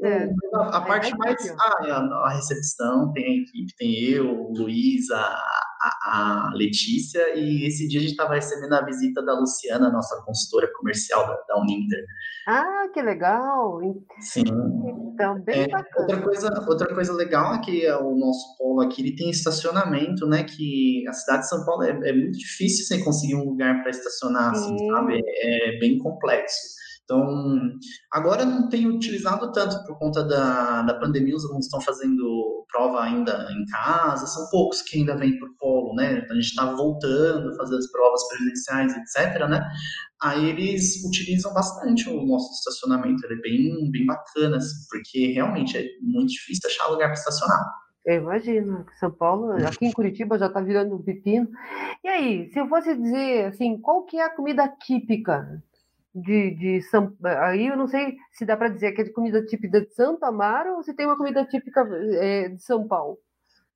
É, 0.00 0.30
a, 0.54 0.76
a 0.76 0.80
parte 0.82 1.12
mais. 1.18 1.50
Ah, 1.58 1.86
é 1.86 1.90
a, 1.90 1.96
a, 1.96 2.32
recepção, 2.36 3.12
tem 3.12 3.24
a 3.24 3.42
equipe, 3.42 3.74
tem 3.76 3.92
eu, 4.04 4.30
o 4.30 4.52
Luiz, 4.56 5.10
a, 5.10 5.18
a, 5.18 6.50
a 6.50 6.52
Letícia, 6.54 7.34
e 7.34 7.66
esse 7.66 7.88
dia 7.88 7.98
a 7.98 8.02
gente 8.02 8.12
estava 8.12 8.34
recebendo 8.34 8.74
a 8.74 8.84
visita 8.84 9.20
da 9.24 9.34
Luciana, 9.34 9.90
nossa 9.90 10.22
consultora 10.24 10.70
comercial 10.76 11.26
da, 11.26 11.34
da 11.48 11.60
Uninter. 11.60 12.04
Ah, 12.46 12.86
que 12.94 13.02
legal! 13.02 13.80
Sim. 14.20 14.44
Então, 15.12 15.40
bem 15.42 15.62
é, 15.62 15.68
bacana. 15.68 16.06
Outra 16.06 16.22
coisa, 16.22 16.64
outra 16.68 16.94
coisa 16.94 17.12
legal 17.12 17.54
é 17.54 17.58
que 17.58 17.90
o 17.90 18.14
nosso 18.14 18.56
polo 18.56 18.80
aqui 18.82 19.02
ele 19.02 19.16
tem 19.16 19.30
estacionamento, 19.30 20.28
né? 20.28 20.44
Que 20.44 21.04
a 21.08 21.12
cidade 21.12 21.42
de 21.42 21.48
São 21.48 21.64
Paulo 21.64 21.82
é, 21.82 21.90
é 21.90 22.12
muito 22.12 22.38
difícil 22.38 22.86
você 22.86 23.02
conseguir 23.02 23.34
um 23.34 23.44
lugar 23.44 23.82
para 23.82 23.90
estacionar, 23.90 24.52
assim, 24.52 24.76
sabe? 24.90 25.20
É, 25.26 25.76
é 25.76 25.78
bem 25.80 25.98
complexo. 25.98 26.78
Então, 27.08 27.70
agora 28.12 28.44
não 28.44 28.68
tenho 28.68 28.94
utilizado 28.94 29.50
tanto 29.50 29.82
por 29.86 29.98
conta 29.98 30.22
da, 30.22 30.82
da 30.82 30.92
pandemia, 30.92 31.34
os 31.34 31.44
alunos 31.46 31.64
estão 31.64 31.80
fazendo 31.80 32.66
prova 32.70 33.02
ainda 33.02 33.48
em 33.50 33.64
casa, 33.64 34.26
são 34.26 34.46
poucos 34.50 34.82
que 34.82 34.98
ainda 34.98 35.16
vêm 35.16 35.38
por 35.38 35.48
polo, 35.58 35.94
né? 35.94 36.26
A 36.30 36.34
gente 36.34 36.48
está 36.48 36.70
voltando 36.74 37.48
a 37.48 37.56
fazer 37.56 37.76
as 37.76 37.90
provas 37.90 38.20
presenciais, 38.28 38.94
etc., 38.94 39.48
né? 39.48 39.66
Aí 40.20 40.50
eles 40.50 41.02
utilizam 41.02 41.54
bastante 41.54 42.10
o 42.10 42.26
nosso 42.26 42.52
estacionamento, 42.52 43.24
ele 43.24 43.38
é 43.38 43.40
bem, 43.40 43.90
bem 43.90 44.04
bacana, 44.04 44.58
porque 44.90 45.32
realmente 45.32 45.78
é 45.78 45.84
muito 46.02 46.28
difícil 46.28 46.68
achar 46.68 46.88
lugar 46.88 47.06
para 47.06 47.14
estacionar. 47.14 47.64
Eu 48.04 48.16
imagino, 48.16 48.84
São 49.00 49.10
Paulo, 49.10 49.52
aqui 49.66 49.86
em 49.86 49.92
Curitiba 49.92 50.38
já 50.38 50.48
está 50.48 50.60
virando 50.60 50.94
um 50.94 51.02
pepino. 51.02 51.48
E 52.04 52.08
aí, 52.08 52.50
se 52.52 52.58
eu 52.58 52.68
fosse 52.68 52.94
dizer 52.94 53.46
assim, 53.46 53.78
qual 53.78 54.04
que 54.04 54.18
é 54.18 54.24
a 54.24 54.34
comida 54.34 54.68
típica 54.68 55.62
de, 56.14 56.54
de 56.54 56.82
São 56.82 57.14
aí 57.24 57.66
eu 57.66 57.76
não 57.76 57.86
sei 57.86 58.16
se 58.32 58.44
dá 58.44 58.56
para 58.56 58.68
dizer 58.68 58.92
que 58.92 59.02
é 59.02 59.04
de 59.04 59.12
comida 59.12 59.44
típica 59.44 59.80
de 59.80 59.94
Santo 59.94 60.24
Amaro 60.24 60.76
ou 60.76 60.82
se 60.82 60.94
tem 60.94 61.06
uma 61.06 61.16
comida 61.16 61.44
típica 61.44 61.86
é, 62.20 62.48
de 62.48 62.62
São 62.62 62.86
Paulo. 62.86 63.18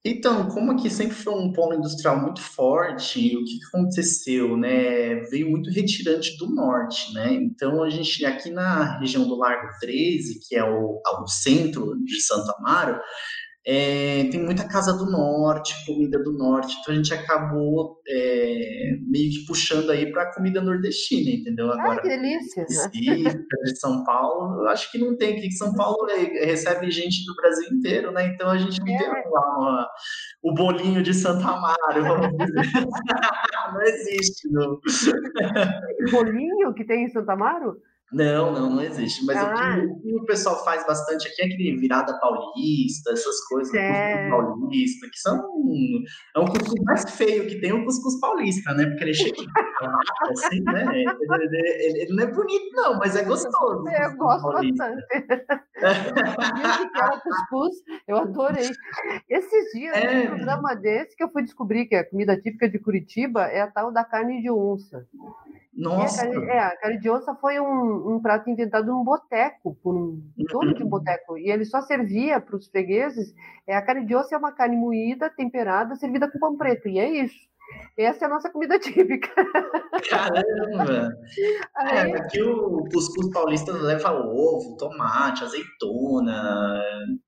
Então, 0.04 0.48
como 0.48 0.72
aqui 0.72 0.90
sempre 0.90 1.14
foi 1.14 1.32
um 1.32 1.52
polo 1.52 1.74
industrial 1.74 2.20
muito 2.20 2.40
forte, 2.40 3.36
o 3.36 3.44
que 3.44 3.60
aconteceu, 3.68 4.56
né? 4.56 5.14
Veio 5.30 5.48
muito 5.48 5.70
retirante 5.70 6.36
do 6.38 6.52
norte, 6.52 7.14
né? 7.14 7.32
Então, 7.34 7.84
a 7.84 7.88
gente 7.88 8.26
aqui 8.26 8.50
na 8.50 8.98
região 8.98 9.28
do 9.28 9.36
Largo 9.36 9.68
13, 9.78 10.40
que 10.40 10.56
é 10.56 10.64
o, 10.64 11.00
o 11.06 11.26
centro 11.28 11.96
de 12.04 12.20
Santo 12.20 12.52
Amaro, 12.58 13.00
é, 13.64 14.24
tem 14.24 14.42
muita 14.42 14.66
casa 14.66 14.92
do 14.92 15.08
norte, 15.08 15.86
comida 15.86 16.18
do 16.20 16.32
norte, 16.32 16.76
então 16.80 16.92
a 16.92 16.96
gente 16.96 17.14
acabou 17.14 18.00
é, 18.08 18.96
meio 19.06 19.30
que 19.30 19.46
puxando 19.46 19.90
aí 19.90 20.10
para 20.10 20.22
a 20.24 20.34
comida 20.34 20.60
nordestina, 20.60 21.30
entendeu? 21.30 21.70
Agora, 21.70 21.94
ah, 21.94 22.02
que 22.02 22.08
delícia! 22.08 22.66
de 22.92 23.78
São 23.78 24.02
Paulo, 24.02 24.62
eu 24.62 24.68
acho 24.68 24.90
que 24.90 24.98
não 24.98 25.16
tem 25.16 25.36
aqui. 25.36 25.52
São 25.52 25.74
Paulo 25.74 26.10
é, 26.10 26.44
recebe 26.44 26.90
gente 26.90 27.24
do 27.24 27.36
Brasil 27.36 27.68
inteiro, 27.72 28.10
né? 28.10 28.26
Então 28.26 28.48
a 28.48 28.58
gente 28.58 28.80
não 28.80 28.86
tem 28.86 28.96
é. 28.96 29.28
lá 29.30 29.58
uma, 29.58 29.88
o 30.42 30.54
bolinho 30.54 31.02
de 31.02 31.14
Santa 31.14 31.46
Amaro, 31.46 32.02
vamos 32.02 32.36
dizer. 32.38 32.54
não 33.72 33.82
existe, 33.82 34.50
não. 34.50 34.80
bolinho 36.10 36.74
que 36.74 36.84
tem 36.84 37.04
em 37.04 37.08
Santa 37.08 37.34
Amaro? 37.34 37.80
Não, 38.12 38.52
não, 38.52 38.70
não 38.70 38.82
existe. 38.82 39.24
Mas 39.24 39.38
ah. 39.38 39.78
o, 39.78 40.00
que, 40.00 40.14
o, 40.14 40.24
pessoal 40.26 40.62
faz 40.64 40.86
bastante 40.86 41.26
aqui 41.28 41.42
é 41.42 41.46
aquele 41.46 41.76
virada 41.78 42.18
paulista, 42.20 43.12
essas 43.12 43.40
coisas, 43.46 43.72
é. 43.74 44.28
cuscuz 44.28 44.30
paulista, 44.30 45.08
que 45.10 45.18
são. 45.18 45.38
É 46.36 46.38
um 46.38 46.44
cuscuz 46.44 46.84
mais 46.84 47.10
feio 47.10 47.46
que 47.46 47.60
tem 47.60 47.72
o 47.72 47.84
cuscuz 47.84 48.20
paulista, 48.20 48.74
né? 48.74 48.86
Porque 48.86 49.04
ele 49.04 49.14
chega 49.14 49.42
assim, 50.30 50.60
né? 50.60 50.84
Ele, 50.94 51.08
ele, 51.42 52.02
ele, 52.02 52.14
não 52.14 52.24
é 52.24 52.26
bonito, 52.26 52.70
não, 52.72 52.98
mas 52.98 53.16
é 53.16 53.24
gostoso. 53.24 53.88
É, 53.88 54.06
eu 54.06 54.16
gosto 54.16 54.42
paulista. 54.42 54.84
bastante. 54.84 55.06
eu 57.12 57.20
cuscuz, 57.20 57.76
eu 58.06 58.16
adorei. 58.18 58.70
Esses 59.28 59.72
dias, 59.72 59.96
é. 59.96 60.20
um 60.20 60.36
programa 60.36 60.74
desse 60.74 61.16
que 61.16 61.24
eu 61.24 61.30
fui 61.30 61.42
descobrir 61.42 61.86
que 61.86 61.94
a 61.94 62.08
comida 62.08 62.36
típica 62.36 62.68
de 62.68 62.78
Curitiba 62.78 63.44
é 63.44 63.62
a 63.62 63.70
tal 63.70 63.90
da 63.90 64.04
carne 64.04 64.42
de 64.42 64.50
onça. 64.50 65.06
Nossa! 65.74 66.26
É, 66.26 66.30
é, 66.30 66.58
a 66.58 66.76
carne 66.76 66.98
de 66.98 67.10
onça 67.10 67.34
foi 67.36 67.58
um, 67.58 68.14
um 68.14 68.20
prato 68.20 68.50
inventado 68.50 68.86
num 68.86 69.02
boteco, 69.02 69.74
por 69.82 69.94
um 69.94 70.22
dono 70.36 70.74
de 70.74 70.82
um 70.84 70.88
boteco, 70.88 71.38
e 71.38 71.50
ele 71.50 71.64
só 71.64 71.80
servia 71.80 72.40
para 72.40 72.56
os 72.56 72.68
fregueses. 72.68 73.34
É, 73.66 73.74
a 73.74 73.82
carne 73.82 74.04
de 74.04 74.14
onça 74.14 74.34
é 74.34 74.38
uma 74.38 74.52
carne 74.52 74.76
moída, 74.76 75.30
temperada, 75.30 75.96
servida 75.96 76.30
com 76.30 76.38
pão 76.38 76.56
preto, 76.56 76.88
e 76.88 76.98
é 76.98 77.08
isso. 77.24 77.51
Essa 77.96 78.24
é 78.24 78.26
a 78.26 78.30
nossa 78.30 78.50
comida 78.50 78.78
típica. 78.78 79.28
Caramba! 80.08 81.10
Aí... 81.76 81.98
É, 81.98 82.16
aqui 82.16 82.42
o 82.42 82.84
cuscuz 82.90 83.30
paulista 83.30 83.72
leva 83.72 84.12
ovo, 84.12 84.76
tomate, 84.78 85.44
azeitona. 85.44 86.82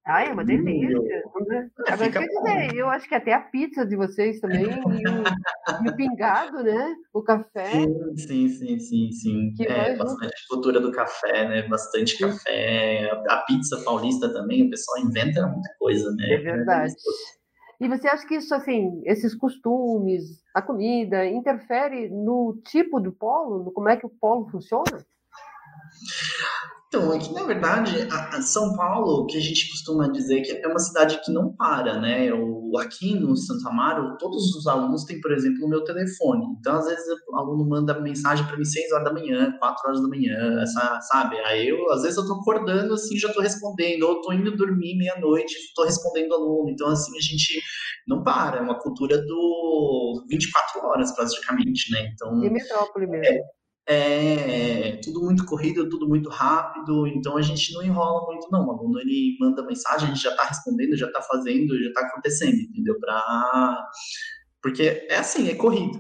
Ai, 0.07 0.29
é 0.29 0.33
uma 0.33 0.45
delícia. 0.45 0.97
É, 0.97 1.93
Agora, 1.93 2.11
quer 2.11 2.27
dizer, 2.27 2.77
eu 2.77 2.89
acho 2.89 3.07
que 3.07 3.15
até 3.15 3.35
a 3.35 3.41
pizza 3.41 3.85
de 3.85 3.95
vocês 3.95 4.41
também, 4.41 4.65
e 4.65 5.09
o, 5.09 5.85
e 5.85 5.91
o 5.91 5.97
pingado, 5.97 6.63
né? 6.63 6.95
O 7.13 7.23
café. 7.23 7.71
Sim, 7.71 8.17
sim, 8.17 8.49
sim, 8.49 8.79
sim. 8.79 9.13
sim. 9.13 9.53
Que 9.55 9.67
é, 9.67 9.97
bastante 9.97 10.23
junto. 10.23 10.49
cultura 10.49 10.81
do 10.81 10.93
café, 10.93 11.47
né? 11.49 11.69
Bastante 11.69 12.17
sim. 12.17 12.25
café. 12.25 13.11
A 13.29 13.37
pizza 13.47 13.83
paulista 13.85 14.33
também, 14.33 14.67
o 14.67 14.71
pessoal 14.71 14.99
inventa 14.99 15.47
muita 15.47 15.71
coisa, 15.79 16.11
né? 16.13 16.35
É 16.35 16.39
verdade. 16.39 16.93
É 16.93 17.44
e 17.81 17.89
você 17.89 18.09
acha 18.09 18.27
que 18.27 18.37
isso, 18.37 18.55
assim, 18.55 19.03
esses 19.05 19.35
costumes, 19.35 20.43
a 20.55 20.63
comida, 20.63 21.27
interfere 21.27 22.09
no 22.09 22.61
tipo 22.65 23.01
do 23.01 23.13
polo, 23.13 23.65
no 23.65 23.73
como 23.73 23.89
é 23.89 23.97
que 23.97 24.07
o 24.07 24.11
polo 24.11 24.49
funciona? 24.49 25.05
Então, 26.95 27.11
aqui 27.11 27.35
na 27.35 27.43
verdade, 27.43 28.07
a, 28.09 28.37
a 28.37 28.41
São 28.43 28.73
Paulo, 28.77 29.27
que 29.27 29.37
a 29.37 29.41
gente 29.41 29.69
costuma 29.69 30.07
dizer 30.07 30.43
que 30.43 30.53
é 30.53 30.69
uma 30.69 30.79
cidade 30.79 31.21
que 31.25 31.33
não 31.33 31.53
para, 31.53 31.99
né? 31.99 32.33
O, 32.33 32.79
aqui 32.79 33.19
no 33.19 33.37
Santo 33.37 33.69
Amaro, 33.69 34.17
todos 34.17 34.55
os 34.55 34.65
alunos 34.69 35.03
têm, 35.03 35.21
por 35.21 35.33
exemplo, 35.33 35.67
o 35.67 35.69
meu 35.69 35.83
telefone. 35.83 36.47
Então, 36.57 36.77
às 36.77 36.87
vezes, 36.87 37.05
o 37.29 37.37
aluno 37.37 37.69
manda 37.69 38.01
mensagem 38.01 38.47
para 38.47 38.57
mim 38.57 38.65
6 38.65 38.93
horas 38.93 39.05
da 39.07 39.13
manhã, 39.13 39.57
4 39.59 39.89
horas 39.89 40.03
da 40.03 40.09
manhã, 40.09 40.63
essa, 40.63 41.01
sabe? 41.01 41.37
Aí 41.41 41.69
eu, 41.69 41.91
às 41.91 42.03
vezes, 42.03 42.17
eu 42.17 42.29
tô 42.29 42.35
acordando 42.35 42.95
assim, 42.95 43.19
já 43.19 43.33
tô 43.33 43.41
respondendo, 43.41 44.05
ou 44.05 44.21
tô 44.21 44.33
indo 44.33 44.57
dormir 44.57 44.97
meia-noite, 44.97 45.53
tô 45.75 45.83
respondendo 45.83 46.33
aluno. 46.33 46.71
Então, 46.71 46.89
assim, 46.91 47.11
a 47.19 47.21
gente 47.21 47.61
não 48.07 48.23
para, 48.23 48.59
é 48.59 48.61
uma 48.61 48.79
cultura 48.79 49.21
do 49.21 50.25
24 50.31 50.81
horas, 50.87 51.13
praticamente, 51.13 51.91
né? 51.91 52.09
Então. 52.13 52.45
E 52.45 52.49
metrópole 52.49 53.09
mesmo. 53.09 53.27
É, 53.27 53.41
é 53.87 54.99
tudo 55.03 55.23
muito 55.23 55.45
corrido, 55.45 55.89
tudo 55.89 56.09
muito 56.09 56.31
rápido, 56.31 57.07
então 57.07 57.37
a 57.37 57.43
gente 57.43 57.73
não 57.75 57.83
enrola 57.83 58.27
muito, 58.27 58.49
não. 58.51 58.67
O 58.67 58.71
aluno 58.71 58.99
ele 58.99 59.37
manda 59.41 59.67
mensagem, 59.67 60.09
a 60.09 60.13
gente 60.13 60.23
já 60.23 60.31
está 60.31 60.45
respondendo, 60.45 60.97
já 60.97 61.07
está 61.07 61.21
fazendo, 61.21 61.79
já 61.79 61.89
está 61.89 62.01
acontecendo, 62.01 62.57
entendeu? 62.57 62.99
Pra... 62.99 63.87
Porque 64.63 65.07
é 65.11 65.17
assim, 65.17 65.51
é 65.51 65.55
corrido. 65.55 65.99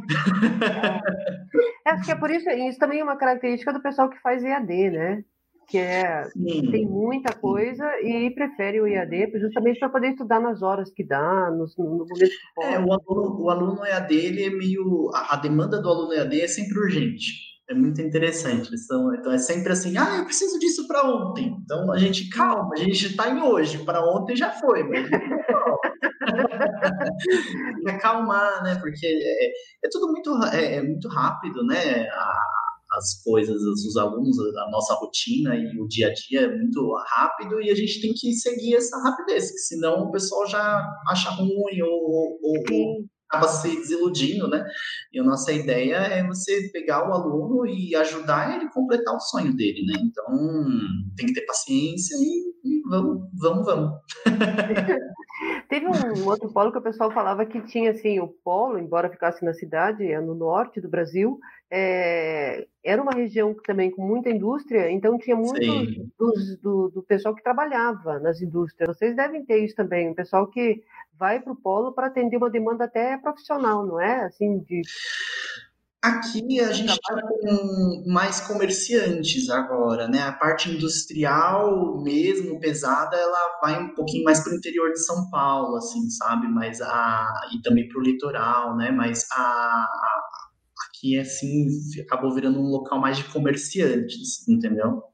É. 1.85 1.91
Acho 1.91 2.05
que 2.05 2.13
é 2.13 2.17
por 2.17 2.31
isso, 2.31 2.49
isso 2.49 2.79
também 2.79 3.01
é 3.01 3.05
uma 3.05 3.19
característica 3.19 3.73
do 3.73 3.83
pessoal 3.83 4.09
que 4.09 4.21
faz 4.23 4.43
EAD, 4.43 4.91
né? 4.91 5.23
Que 5.69 5.79
é, 5.79 6.25
Sim. 6.31 6.71
tem 6.71 6.87
muita 6.87 7.35
coisa 7.35 7.85
e 8.03 8.31
prefere 8.35 8.81
o 8.81 8.87
EAD 8.87 9.39
justamente 9.39 9.79
para 9.79 9.89
poder 9.91 10.11
estudar 10.11 10.41
nas 10.41 10.63
horas 10.63 10.91
que 10.91 11.05
dá, 11.05 11.51
no, 11.51 11.67
no 11.79 11.91
momento 11.91 12.15
que 12.15 12.55
pode. 12.55 12.75
É, 12.75 12.79
o 12.79 12.93
aluno, 12.93 13.43
o 13.43 13.51
aluno 13.51 13.85
EAD, 13.85 14.15
ele 14.15 14.45
é 14.45 14.51
meio. 14.51 15.11
A, 15.15 15.35
a 15.35 15.37
demanda 15.37 15.81
do 15.81 15.89
aluno 15.89 16.13
EAD 16.15 16.41
é 16.41 16.49
sempre 16.49 16.79
urgente. 16.79 17.54
É 17.69 17.75
muito 17.75 18.01
interessante. 18.03 18.71
Então 18.75 19.33
é 19.33 19.39
sempre 19.39 19.73
assim, 19.73 19.97
ah, 19.97 20.19
eu 20.19 20.27
preciso 20.27 20.59
disso 20.59 20.87
para 20.87 21.03
ontem. 21.03 21.57
Então 21.63 21.91
a 21.91 21.97
gente, 21.97 22.29
calma, 22.29 22.75
a 22.75 22.77
gente 22.77 23.07
está 23.07 23.31
em 23.31 23.43
hoje, 23.43 23.83
para 23.85 24.05
ontem 24.05 24.37
já 24.37 24.51
foi, 24.51 24.83
mas 24.85 25.09
acalmar, 27.89 28.63
né? 28.63 28.75
Porque 28.77 29.07
é, 29.07 29.47
é 29.47 29.89
tudo 29.91 30.09
muito, 30.09 30.31
é, 30.53 30.75
é, 30.77 30.83
muito 30.83 31.09
rápido, 31.09 31.65
né? 31.65 32.07
As 32.93 33.23
coisas, 33.25 33.63
os 33.63 33.97
alunos, 33.97 34.39
a 34.39 34.71
nossa 34.71 34.93
rotina 34.95 35.57
e 35.57 35.81
o 35.81 35.89
dia 35.89 36.09
a 36.09 36.13
dia 36.13 36.43
é 36.43 36.57
muito 36.57 36.95
rápido 37.17 37.63
e 37.63 37.71
a 37.71 37.75
gente 37.75 38.01
tem 38.01 38.13
que 38.15 38.33
seguir 38.35 38.77
essa 38.77 38.97
rapidez, 39.03 39.51
que 39.51 39.59
senão 39.59 40.05
o 40.05 40.13
pessoal 40.13 40.47
já 40.47 40.87
acha 41.09 41.31
ruim 41.31 41.83
ou, 41.83 42.39
ou, 42.43 42.63
ou 42.71 43.05
acaba 43.35 43.49
se 43.49 43.69
desiludindo, 43.77 44.49
né? 44.49 44.65
E 45.13 45.19
a 45.19 45.25
nossa 45.25 45.53
ideia 45.53 45.97
é 45.97 46.27
você 46.27 46.71
pegar 46.73 47.09
o 47.09 47.13
aluno 47.13 47.67
e 47.67 47.95
ajudar 47.97 48.55
ele 48.55 48.67
a 48.67 48.73
completar 48.73 49.15
o 49.15 49.21
sonho 49.21 49.55
dele, 49.55 49.85
né? 49.87 49.95
Então, 50.03 50.25
tem 51.17 51.27
que 51.27 51.35
ter 51.35 51.47
paciência 51.47 52.15
e, 52.17 52.55
e 52.65 52.83
vamos, 52.89 53.29
vamos, 53.35 53.67
vamos. 53.67 53.91
Teve 55.69 55.87
um 55.87 56.29
outro 56.29 56.53
polo 56.53 56.71
que 56.71 56.79
o 56.79 56.83
pessoal 56.83 57.11
falava 57.11 57.45
que 57.45 57.61
tinha, 57.63 57.91
assim, 57.91 58.21
o 58.21 58.29
polo, 58.29 58.79
embora 58.79 59.11
ficasse 59.11 59.45
na 59.45 59.53
cidade, 59.53 60.07
é 60.07 60.21
no 60.21 60.35
norte 60.35 60.81
do 60.81 60.89
Brasil, 60.89 61.39
é, 61.71 62.67
era 62.85 63.03
uma 63.03 63.13
região 63.13 63.55
também 63.65 63.91
com 63.91 64.07
muita 64.07 64.31
indústria, 64.31 64.91
então 64.91 65.19
tinha 65.19 65.35
muito 65.35 65.61
dos, 66.17 66.57
do, 66.61 66.89
do 66.91 67.03
pessoal 67.03 67.35
que 67.35 67.43
trabalhava 67.43 68.21
nas 68.21 68.41
indústrias. 68.41 68.97
Vocês 68.97 69.17
devem 69.17 69.45
ter 69.45 69.65
isso 69.65 69.75
também, 69.75 70.11
o 70.11 70.15
pessoal 70.15 70.47
que 70.47 70.83
vai 71.19 71.41
para 71.41 71.53
o 71.53 71.57
polo 71.57 71.93
para 71.93 72.09
atender 72.09 72.37
uma 72.37 72.51
demanda 72.51 72.85
até 72.85 73.17
profissional, 73.19 73.87
não 73.87 74.01
é? 74.01 74.25
Assim, 74.25 74.59
de 74.61 74.83
Aqui 76.05 76.61
a 76.61 76.71
gente 76.71 76.93
está 76.93 77.19
com 77.19 78.05
mais 78.07 78.39
comerciantes 78.43 79.49
agora, 79.49 80.07
né? 80.07 80.21
A 80.21 80.33
parte 80.33 80.69
industrial 80.69 82.03
mesmo, 82.03 82.61
pesada, 82.61 83.17
ela 83.17 83.59
vai 83.63 83.83
um 83.83 83.95
pouquinho 83.95 84.23
mais 84.23 84.39
para 84.41 84.53
o 84.53 84.57
interior 84.57 84.93
de 84.93 85.03
São 85.03 85.31
Paulo, 85.31 85.77
assim, 85.77 86.11
sabe? 86.11 86.47
Mas 86.47 86.83
a 86.83 87.27
e 87.55 87.63
também 87.63 87.89
para 87.89 87.99
o 87.99 88.03
litoral, 88.03 88.77
né? 88.77 88.91
Mas 88.91 89.27
a, 89.33 89.87
aqui 90.91 91.19
assim 91.19 91.69
acabou 92.03 92.35
virando 92.35 92.61
um 92.61 92.69
local 92.69 93.01
mais 93.01 93.17
de 93.17 93.25
comerciantes, 93.25 94.47
entendeu? 94.47 95.14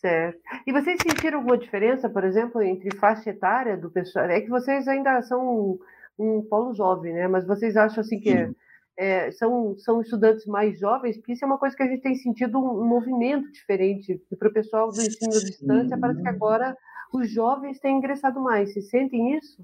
Certo. 0.00 0.40
E 0.66 0.72
vocês 0.72 0.98
sentiram 1.02 1.38
alguma 1.38 1.58
diferença, 1.58 2.08
por 2.08 2.24
exemplo, 2.24 2.62
entre 2.62 2.96
faixa 2.96 3.28
etária 3.28 3.76
do 3.76 3.90
pessoal? 3.90 4.24
É 4.26 4.40
que 4.40 4.48
vocês 4.48 4.88
ainda 4.88 5.20
são 5.20 5.46
um, 5.46 5.78
um 6.18 6.42
polo 6.42 6.74
jovem, 6.74 7.12
né? 7.12 7.28
Mas 7.28 7.46
vocês 7.46 7.76
acham 7.76 8.00
assim 8.00 8.18
que 8.18 8.50
é, 8.96 9.30
são, 9.32 9.76
são 9.76 10.00
estudantes 10.00 10.46
mais 10.46 10.78
jovens, 10.78 11.18
porque 11.18 11.32
isso 11.32 11.44
é 11.44 11.46
uma 11.46 11.58
coisa 11.58 11.76
que 11.76 11.82
a 11.82 11.86
gente 11.86 12.00
tem 12.00 12.14
sentido 12.14 12.58
um, 12.58 12.80
um 12.82 12.88
movimento 12.88 13.52
diferente. 13.52 14.18
para 14.38 14.48
o 14.48 14.52
pessoal 14.52 14.90
do 14.90 15.00
ensino 15.00 15.34
à 15.34 15.44
distância, 15.44 15.98
parece 15.98 16.22
que 16.22 16.28
agora 16.28 16.74
os 17.12 17.30
jovens 17.30 17.78
têm 17.78 17.98
ingressado 17.98 18.40
mais. 18.40 18.72
Vocês 18.72 18.88
sentem 18.88 19.36
isso? 19.36 19.62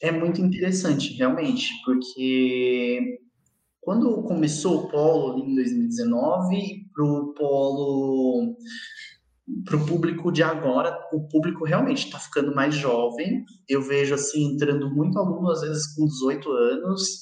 É 0.00 0.10
muito 0.10 0.40
interessante, 0.40 1.14
realmente, 1.18 1.70
porque 1.84 3.20
quando 3.82 4.22
começou 4.22 4.84
o 4.84 4.88
polo 4.88 5.38
em 5.38 5.54
2019, 5.54 6.86
para 6.94 7.04
o 7.04 7.34
polo 7.34 8.56
para 9.64 9.76
o 9.76 9.86
público 9.86 10.32
de 10.32 10.42
agora, 10.42 10.96
o 11.12 11.28
público 11.28 11.64
realmente 11.64 12.06
está 12.06 12.18
ficando 12.18 12.54
mais 12.54 12.74
jovem. 12.74 13.44
Eu 13.68 13.80
vejo 13.80 14.14
assim 14.14 14.54
entrando 14.54 14.90
muito 14.92 15.18
aluno 15.18 15.50
às 15.50 15.60
vezes 15.60 15.94
com 15.94 16.04
18 16.06 16.50
anos 16.50 17.20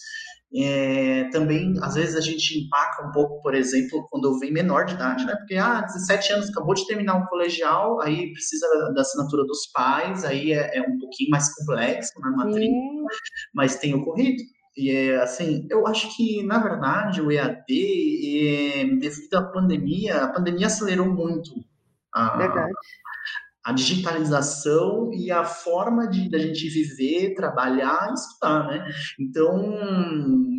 é, 0.56 1.24
também, 1.30 1.74
às 1.82 1.94
vezes, 1.94 2.14
a 2.14 2.20
gente 2.20 2.60
empaca 2.60 3.08
um 3.08 3.10
pouco, 3.10 3.42
por 3.42 3.56
exemplo, 3.56 4.06
quando 4.08 4.38
vem 4.38 4.52
menor 4.52 4.84
de 4.84 4.94
idade, 4.94 5.24
né? 5.26 5.34
Porque, 5.34 5.56
ah, 5.56 5.80
17 5.80 6.32
anos, 6.32 6.48
acabou 6.48 6.74
de 6.74 6.86
terminar 6.86 7.16
o 7.16 7.26
colegial, 7.26 8.00
aí 8.00 8.32
precisa 8.32 8.64
da 8.94 9.00
assinatura 9.00 9.44
dos 9.44 9.66
pais, 9.72 10.24
aí 10.24 10.52
é, 10.52 10.78
é 10.78 10.82
um 10.82 10.96
pouquinho 10.96 11.30
mais 11.30 11.52
complexo 11.52 12.12
na 12.20 12.30
né, 12.30 12.36
matrícula, 12.36 13.08
mas 13.52 13.76
tem 13.78 13.94
ocorrido. 13.94 14.40
E, 14.76 14.90
é, 14.90 15.16
assim, 15.16 15.66
eu 15.68 15.88
acho 15.88 16.16
que, 16.16 16.44
na 16.44 16.60
verdade, 16.60 17.20
o 17.20 17.32
EAD, 17.32 17.64
é, 17.68 18.84
devido 18.96 19.34
à 19.34 19.42
pandemia, 19.42 20.22
a 20.22 20.28
pandemia 20.32 20.68
acelerou 20.68 21.06
muito 21.06 21.50
a, 22.14 22.36
Verdade 22.36 22.72
a 23.64 23.72
digitalização 23.72 25.10
e 25.14 25.30
a 25.30 25.42
forma 25.42 26.06
de 26.06 26.28
da 26.28 26.38
gente 26.38 26.68
viver, 26.68 27.34
trabalhar 27.34 28.10
e 28.10 28.12
estudar, 28.12 28.66
né? 28.66 28.86
Então, 29.18 29.74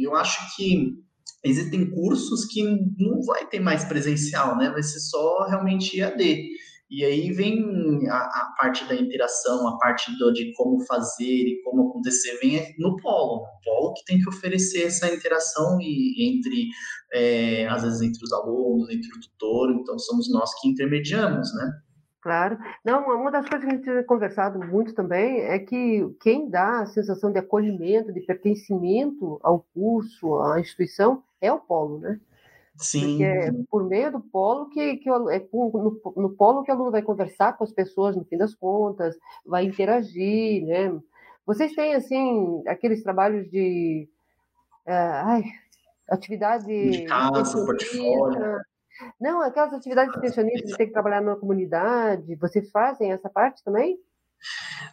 eu 0.01 0.15
acho 0.15 0.55
que 0.55 0.95
existem 1.43 1.91
cursos 1.91 2.45
que 2.45 2.63
não 2.97 3.21
vai 3.21 3.45
ter 3.45 3.59
mais 3.59 3.85
presencial, 3.85 4.57
né? 4.57 4.71
Vai 4.71 4.81
ser 4.81 4.99
só 4.99 5.45
realmente 5.47 6.01
AD. 6.01 6.49
E 6.89 7.03
aí 7.03 7.31
vem 7.31 8.07
a, 8.09 8.17
a 8.17 8.53
parte 8.59 8.85
da 8.85 8.95
interação, 8.95 9.67
a 9.67 9.77
parte 9.79 10.15
do, 10.17 10.31
de 10.31 10.53
como 10.53 10.85
fazer 10.85 11.23
e 11.23 11.61
como 11.63 11.89
acontecer, 11.89 12.37
vem 12.39 12.75
no 12.77 12.95
polo. 12.97 13.43
O 13.43 13.61
polo 13.63 13.93
que 13.93 14.05
tem 14.05 14.19
que 14.19 14.29
oferecer 14.29 14.83
essa 14.83 15.11
interação 15.11 15.79
e, 15.81 16.29
entre, 16.29 16.67
é, 17.11 17.67
às 17.67 17.83
vezes, 17.83 18.01
entre 18.01 18.23
os 18.23 18.31
alunos, 18.31 18.89
entre 18.89 19.09
o 19.09 19.19
tutor. 19.19 19.71
Então, 19.71 19.97
somos 19.97 20.31
nós 20.31 20.49
que 20.61 20.67
intermediamos, 20.69 21.53
né? 21.55 21.71
Claro. 22.21 22.57
Não, 22.83 23.05
uma 23.05 23.31
das 23.31 23.47
coisas 23.47 23.67
que 23.67 23.71
a 23.71 23.75
gente 23.75 23.85
tem 23.85 24.03
conversado 24.03 24.57
muito 24.59 24.95
também 24.95 25.41
é 25.41 25.59
que 25.59 26.03
quem 26.21 26.49
dá 26.49 26.81
a 26.81 26.85
sensação 26.87 27.31
de 27.31 27.37
acolhimento, 27.37 28.11
de 28.11 28.21
pertencimento 28.21 29.39
ao 29.43 29.59
curso, 29.73 30.39
à 30.39 30.59
instituição, 30.59 31.23
é 31.39 31.51
o 31.51 31.59
polo, 31.59 31.99
né? 31.99 32.19
Sim. 32.77 33.17
Porque 33.17 33.23
é 33.23 33.51
por 33.69 33.83
meio 33.85 34.11
do 34.11 34.19
polo 34.19 34.69
que, 34.69 34.97
que 34.97 35.09
é 35.09 35.13
no, 35.13 36.01
no 36.15 36.29
polo 36.31 36.63
que 36.63 36.71
o 36.71 36.73
aluno 36.73 36.91
vai 36.91 37.01
conversar 37.01 37.53
com 37.57 37.63
as 37.63 37.71
pessoas 37.71 38.15
no 38.15 38.25
fim 38.25 38.37
das 38.37 38.53
contas, 38.53 39.17
vai 39.45 39.65
interagir, 39.65 40.65
né? 40.65 40.97
Vocês 41.45 41.73
têm 41.73 41.93
assim 41.93 42.63
aqueles 42.67 43.03
trabalhos 43.03 43.49
de 43.49 44.09
uh, 44.87 44.91
ai, 45.25 45.43
atividade 46.09 46.65
de 46.65 47.05
casa, 47.05 47.65
portfólio. 47.65 48.61
Não, 49.19 49.41
aquelas 49.41 49.73
atividades 49.73 50.13
extensionistas 50.15 50.71
de 50.71 50.77
ter 50.77 50.87
que 50.87 50.93
trabalhar 50.93 51.21
numa 51.21 51.35
comunidade, 51.35 52.35
vocês 52.35 52.71
fazem 52.71 53.11
essa 53.11 53.29
parte 53.29 53.63
também? 53.63 53.99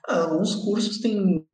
Alguns 0.06 0.56
cursos 0.56 0.98
têm 0.98 1.46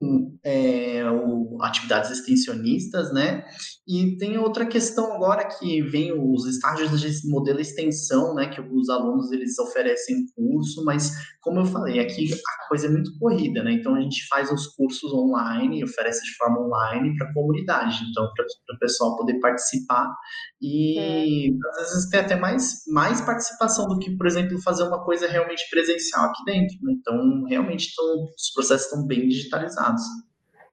é, 0.45 1.05
o, 1.11 1.59
atividades 1.63 2.11
extensionistas, 2.11 3.13
né? 3.13 3.45
E 3.87 4.17
tem 4.17 4.39
outra 4.39 4.67
questão 4.67 5.13
agora 5.13 5.47
que 5.49 5.83
vem 5.83 6.13
os 6.13 6.47
estágios 6.47 7.01
de 7.01 7.31
modelo 7.31 7.61
extensão, 7.61 8.35
né? 8.35 8.49
Que 8.49 8.61
os 8.61 8.89
alunos 8.89 9.31
eles 9.33 9.59
oferecem 9.59 10.27
curso, 10.35 10.85
mas 10.85 11.13
como 11.41 11.61
eu 11.61 11.67
falei, 11.67 11.99
aqui 11.99 12.31
a 12.33 12.69
coisa 12.69 12.87
é 12.87 12.91
muito 12.91 13.19
corrida, 13.19 13.63
né? 13.63 13.73
Então 13.73 13.95
a 13.95 14.01
gente 14.01 14.27
faz 14.29 14.51
os 14.53 14.67
cursos 14.69 15.13
online, 15.13 15.85
oferece 15.85 16.23
de 16.23 16.37
forma 16.37 16.61
online 16.61 17.17
para 17.17 17.29
a 17.29 17.35
comunidade, 17.35 18.05
então 18.11 18.31
para 18.35 18.45
o 18.75 18.79
pessoal 18.79 19.17
poder 19.17 19.41
participar 19.41 20.15
e 20.61 20.99
é. 20.99 21.81
às 21.81 21.91
vezes 21.93 22.11
tem 22.11 22.21
até 22.21 22.37
mais, 22.37 22.83
mais 22.89 23.21
participação 23.21 23.89
do 23.89 23.99
que, 23.99 24.17
por 24.17 24.27
exemplo, 24.27 24.61
fazer 24.63 24.83
uma 24.83 25.03
coisa 25.05 25.27
realmente 25.27 25.69
presencial 25.71 26.27
aqui 26.27 26.45
dentro. 26.45 26.77
Né? 26.83 26.93
Então 26.99 27.45
realmente 27.49 27.88
tão, 27.95 28.25
os 28.25 28.51
processos 28.55 28.87
estão 28.87 29.07
bem 29.07 29.29
digitalizados. 29.29 30.03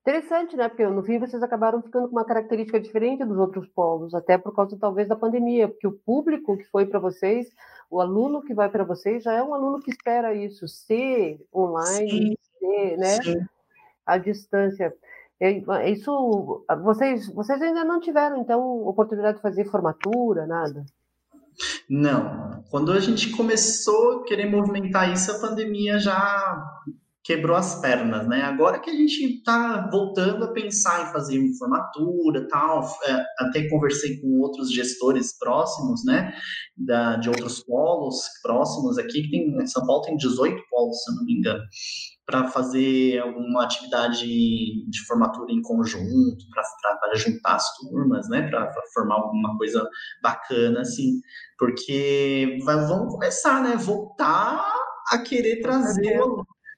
Interessante, 0.02 0.56
né? 0.56 0.70
Porque 0.70 0.86
no 0.86 1.04
fim 1.04 1.18
vocês 1.18 1.42
acabaram 1.42 1.82
ficando 1.82 2.08
com 2.08 2.16
uma 2.16 2.26
característica 2.26 2.80
diferente 2.80 3.26
dos 3.26 3.40
outros 3.40 3.68
polos, 3.70 4.14
até 4.14 4.38
por 4.38 4.56
causa 4.56 4.78
talvez 4.80 5.08
da 5.08 5.16
pandemia, 5.16 5.68
porque 5.68 5.88
o 5.88 6.00
público 6.06 6.56
que 6.58 6.66
foi 6.66 6.86
para 6.86 7.00
vocês, 7.00 7.48
o 7.90 8.00
aluno 8.00 8.44
que 8.44 8.54
vai 8.54 8.70
para 8.70 8.84
vocês, 8.84 9.24
já 9.24 9.34
é 9.34 9.42
um 9.42 9.56
aluno 9.56 9.80
que 9.80 9.90
espera 9.90 10.36
isso, 10.36 10.68
ser 10.68 11.44
online, 11.52 12.10
Sim. 12.10 12.36
ser, 12.60 12.98
né? 12.98 13.24
Sim. 13.24 13.46
A 14.06 14.20
distância. 14.20 14.94
Isso, 15.92 16.66
vocês, 16.84 17.28
vocês 17.34 17.60
ainda 17.62 17.84
não 17.84 18.00
tiveram 18.00 18.38
então 18.38 18.88
oportunidade 18.88 19.38
de 19.38 19.42
fazer 19.42 19.66
formatura, 19.66 20.46
nada? 20.46 20.86
Não. 21.90 22.64
Quando 22.70 22.92
a 22.92 23.00
gente 23.00 23.32
começou 23.32 24.20
a 24.20 24.24
querer 24.24 24.46
movimentar 24.46 25.12
isso, 25.12 25.32
a 25.32 25.40
pandemia 25.40 25.98
já 25.98 26.82
quebrou 27.26 27.58
as 27.58 27.82
pernas, 27.82 28.28
né? 28.28 28.44
Agora 28.44 28.80
que 28.80 28.92
a 28.92 28.94
gente 28.94 29.38
está 29.38 29.90
voltando 29.92 30.46
a 30.46 30.54
pensar 30.54 31.10
em 31.10 31.12
fazer 31.12 31.40
uma 31.40 31.58
formatura, 31.58 32.48
tal, 32.48 32.88
é, 33.04 33.26
até 33.40 33.68
conversei 33.68 34.22
com 34.22 34.40
outros 34.42 34.72
gestores 34.72 35.36
próximos, 35.40 36.06
né, 36.06 36.32
da, 36.78 37.16
de 37.16 37.28
outros 37.28 37.64
polos 37.64 38.22
próximos 38.44 39.00
aqui, 39.00 39.24
que 39.24 39.32
tem, 39.32 39.66
São 39.66 39.84
Paulo 39.88 40.04
tem 40.04 40.16
18 40.16 40.62
polos, 40.70 41.02
se 41.02 41.12
eu 41.12 41.16
não 41.16 41.26
me 41.26 41.34
engano, 41.34 41.64
para 42.28 42.48
fazer 42.48 43.20
alguma 43.20 43.64
atividade 43.64 44.28
de 44.28 45.06
formatura 45.08 45.52
em 45.52 45.64
conjunto, 45.64 46.46
para 46.52 47.16
juntar 47.16 47.56
as 47.56 47.76
turmas, 47.78 48.30
né, 48.30 48.48
para 48.48 48.72
formar 48.94 49.16
alguma 49.16 49.58
coisa 49.58 49.84
bacana, 50.22 50.82
assim, 50.82 51.20
porque 51.58 52.60
vai, 52.64 52.86
vamos 52.86 53.12
começar, 53.12 53.64
né, 53.64 53.76
voltar 53.78 54.64
a 55.12 55.18
querer 55.18 55.62
trazer 55.62 56.20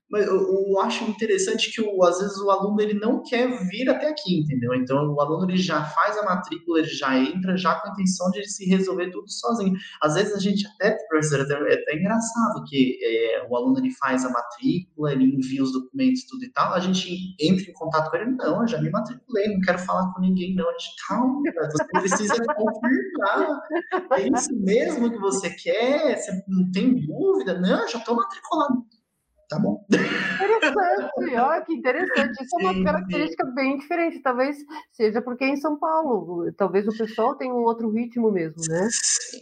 mas 0.10 0.26
eu, 0.26 0.36
eu, 0.36 0.80
acho 0.80 1.04
interessante 1.04 1.72
que 1.72 1.82
o, 1.82 2.04
às 2.04 2.20
vezes 2.20 2.38
o 2.38 2.50
aluno 2.50 2.80
ele 2.80 2.93
não 2.93 3.22
quer 3.24 3.50
vir 3.67 3.89
até 3.89 4.08
aqui, 4.08 4.39
entendeu? 4.39 4.74
Então 4.74 5.13
o 5.13 5.20
aluno 5.20 5.50
ele 5.50 5.58
já 5.58 5.84
faz 5.84 6.17
a 6.17 6.24
matrícula, 6.24 6.80
ele 6.80 6.88
já 6.88 7.17
entra 7.17 7.58
já 7.58 7.76
com 7.76 7.89
a 7.89 7.91
intenção 7.91 8.32
de 8.32 8.48
se 8.50 8.65
resolver 8.65 9.12
tudo 9.12 9.30
sozinho. 9.30 9.76
Às 10.02 10.15
vezes 10.15 10.34
a 10.34 10.39
gente 10.39 10.65
até, 10.67 10.98
professor, 11.10 11.41
é 11.52 11.74
até 11.74 11.96
engraçado 11.96 12.63
que 12.67 12.98
é, 13.04 13.48
o 13.50 13.56
aluno 13.56 13.80
ele 13.80 13.91
faz 13.91 14.24
a 14.24 14.30
matrícula, 14.30 15.12
ele 15.12 15.26
envia 15.26 15.62
os 15.62 15.74
documentos 15.74 16.24
tudo 16.26 16.43
e 16.46 16.52
tal, 16.52 16.74
a 16.74 16.80
gente 16.80 17.36
entra 17.39 17.70
em 17.70 17.74
contato 17.74 18.10
com 18.10 18.17
ele, 18.17 18.32
não, 18.32 18.62
eu 18.62 18.67
já 18.67 18.82
me 18.82 18.89
matriculei, 18.89 19.48
não 19.50 19.60
quero 19.60 19.80
falar 19.80 20.13
com 20.13 20.22
ninguém 20.22 20.56
não. 20.56 20.70
A 20.70 20.72
gente, 20.74 20.96
calma, 21.08 21.41
você 21.70 21.86
precisa 21.86 22.36
confirmar. 22.46 23.62
É 24.13 24.28
isso 24.28 24.56
mesmo 24.56 25.12
que 25.12 25.20
você 25.20 25.50
quer? 25.50 26.17
Você 26.17 26.32
não 26.48 26.72
tem 26.72 26.96
dúvida? 27.06 27.60
Não, 27.60 27.82
eu 27.82 27.88
já 27.89 28.00
estou 28.00 28.15
matriculado 28.15 28.86
tá 29.49 29.57
bom? 29.60 29.86
Interessante, 29.89 31.36
olha 31.36 31.62
que 31.62 31.73
interessante. 31.73 32.31
Isso 32.31 32.57
sim, 32.60 32.65
é 32.65 32.69
uma 32.69 32.83
característica 32.83 33.45
sim. 33.45 33.53
bem 33.53 33.77
diferente. 33.77 34.21
Talvez 34.21 34.57
seja 34.91 35.21
porque 35.21 35.45
é 35.45 35.49
em 35.49 35.55
São 35.55 35.79
Paulo, 35.79 36.51
talvez 36.53 36.88
o 36.88 36.97
pessoal 36.97 37.36
tenha 37.36 37.53
um 37.53 37.63
outro 37.63 37.89
ritmo 37.89 38.31
mesmo, 38.31 38.57
né? 38.67 38.88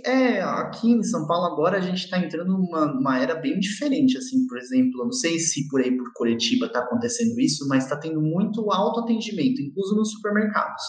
É, 0.06 0.42
aqui 0.42 0.92
em 0.92 1.04
São 1.04 1.26
Paulo 1.28 1.46
agora 1.46 1.78
a 1.78 1.82
gente 1.82 2.06
está 2.06 2.20
entrando 2.20 2.58
numa, 2.58 2.86
numa 2.86 3.20
era 3.20 3.36
bem 3.36 3.60
diferente, 3.60 4.18
assim, 4.18 4.46
por 4.48 4.58
exemplo, 4.58 5.02
eu 5.02 5.06
não 5.06 5.12
sei 5.12 5.40
se 5.40 5.68
por 5.68 5.82
aí 5.82 5.96
por 5.96 6.12
Curitiba 6.14 6.68
está 6.68 6.80
acontecendo 6.80 7.40
isso, 7.40 7.68
mas 7.68 7.84
está 7.84 7.98
tendo 7.98 8.22
muito 8.22 8.72
autoatendimento, 8.72 9.62
incluso 9.62 9.96
nos 9.96 10.12
supermercados. 10.12 10.84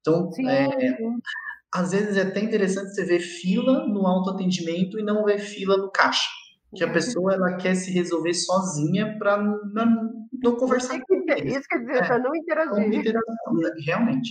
Então, 0.00 0.30
sim, 0.32 0.48
é, 0.48 0.96
às 1.74 1.92
vezes 1.92 2.16
é 2.16 2.22
até 2.22 2.40
interessante 2.40 2.94
você 2.94 3.04
ver 3.04 3.20
fila 3.20 3.86
no 3.86 4.06
autoatendimento 4.06 4.98
e 4.98 5.02
não 5.02 5.24
ver 5.24 5.38
fila 5.38 5.76
no 5.76 5.90
caixa 5.90 6.41
que 6.74 6.84
a 6.84 6.92
pessoa 6.92 7.34
ela 7.34 7.56
quer 7.56 7.74
se 7.74 7.90
resolver 7.90 8.34
sozinha 8.34 9.16
para 9.18 9.36
não 9.36 10.56
conversar 10.56 11.00
com 11.00 11.14
ninguém. 11.14 11.48
Isso 11.48 11.68
quer 11.68 11.78
dizer, 11.78 11.96
é, 11.96 12.06
para 12.06 12.18
não 12.18 12.34
interagir. 12.34 12.88
Né, 12.88 13.70
realmente. 13.86 14.30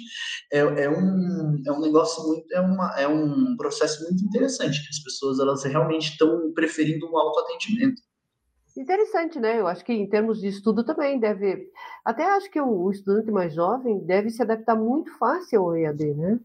É, 0.52 0.60
é, 0.60 0.90
um, 0.90 1.62
é 1.66 1.72
um 1.72 1.80
negócio 1.80 2.28
muito, 2.28 2.52
é, 2.54 2.60
uma, 2.60 2.96
é 2.98 3.08
um 3.08 3.56
processo 3.58 4.04
muito 4.04 4.24
interessante, 4.24 4.82
que 4.82 4.90
as 4.90 5.00
pessoas 5.00 5.40
elas 5.40 5.64
realmente 5.64 6.12
estão 6.12 6.52
preferindo 6.54 7.10
um 7.10 7.18
autoatendimento. 7.18 8.02
Interessante, 8.78 9.40
né? 9.40 9.60
Eu 9.60 9.68
acho 9.68 9.84
que 9.84 9.92
em 9.92 10.08
termos 10.08 10.40
de 10.40 10.48
estudo 10.48 10.86
também 10.86 11.20
deve. 11.20 11.70
Até 12.06 12.24
acho 12.24 12.50
que 12.50 12.60
o 12.60 12.90
estudante 12.90 13.30
mais 13.30 13.54
jovem 13.54 14.00
deve 14.06 14.30
se 14.30 14.42
adaptar 14.42 14.76
muito 14.76 15.12
fácil 15.18 15.62
ao 15.62 15.76
EAD, 15.76 16.14
né? 16.14 16.40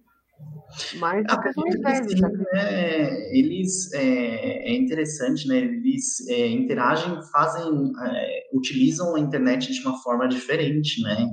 Mas 0.99 1.25
ah, 1.29 1.41
eles, 1.57 2.23
é, 2.53 3.39
eles 3.39 3.93
é, 3.95 4.71
é, 4.71 4.77
interessante, 4.77 5.49
né? 5.49 5.59
Eles 5.59 6.29
é, 6.29 6.49
interagem, 6.49 7.19
fazem, 7.33 7.93
é, 8.05 8.49
utilizam 8.53 9.15
a 9.15 9.21
internet 9.21 9.73
de 9.73 9.81
uma 9.81 9.97
forma 10.03 10.29
diferente, 10.29 11.01
né? 11.03 11.27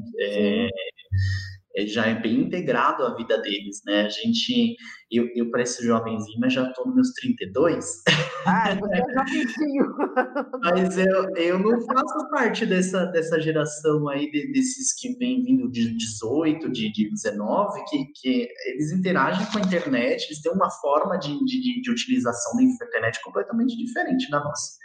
É, 1.76 1.84
é, 1.84 1.88
já 1.88 2.06
é 2.06 2.16
bem 2.20 2.42
integrado 2.42 3.04
à 3.04 3.16
vida 3.16 3.40
deles, 3.42 3.82
né? 3.86 4.06
A 4.06 4.10
gente, 4.10 4.76
eu, 5.12 5.28
eu 5.36 5.50
pareço 5.52 5.84
jovenzinho, 5.84 6.40
mas 6.40 6.54
já 6.54 6.68
estou 6.68 6.86
nos 6.86 6.96
meus 6.96 7.14
32. 7.14 8.04
Ah, 8.46 8.76
você 8.76 8.96
é 8.96 9.04
jovenzinho. 9.26 9.86
mas 10.62 10.98
eu, 10.98 11.36
eu 11.36 11.60
não 11.60 11.82
faço 11.82 12.30
parte 12.30 12.66
dessa, 12.66 13.06
dessa 13.08 13.40
geração 13.40 14.08
aí, 14.10 14.30
de, 14.32 14.52
desses 14.52 14.94
que 15.00 15.18
vem 15.18 15.44
vindo 15.44 15.70
de 15.72 15.96
18, 15.96 16.72
de, 16.72 16.92
de 16.92 17.10
19, 17.10 17.84
que, 17.90 18.06
que 18.16 18.48
eles 18.68 18.92
interagem 18.92 19.46
com 19.52 19.58
a 19.58 19.62
internet, 19.62 20.26
eles 20.26 20.42
têm 20.42 20.52
uma 20.52 20.70
forma 20.70 21.18
de, 21.18 21.38
de, 21.46 21.82
de 21.82 21.92
utilização 21.92 22.56
da 22.56 22.64
internet 22.64 23.22
completamente 23.24 23.76
diferente 23.78 24.30
da 24.30 24.40
nossa. 24.40 24.78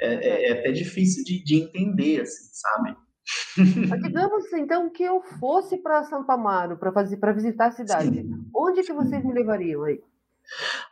É, 0.00 0.14
é, 0.14 0.50
é 0.50 0.52
até 0.52 0.70
difícil 0.70 1.24
de, 1.24 1.42
de 1.42 1.56
entender, 1.56 2.20
assim, 2.20 2.48
sabe? 2.52 3.07
Digamos 4.02 4.52
então 4.54 4.90
que 4.90 5.02
eu 5.02 5.20
fosse 5.38 5.76
para 5.78 6.04
Santo 6.04 6.30
Amaro 6.30 6.76
para 6.78 6.92
fazer 6.92 7.16
para 7.18 7.32
visitar 7.32 7.66
a 7.66 7.72
cidade. 7.72 8.22
Sim. 8.22 8.50
Onde 8.54 8.82
que 8.82 8.92
vocês 8.92 9.24
me 9.24 9.32
levariam 9.32 9.84
aí? 9.84 10.00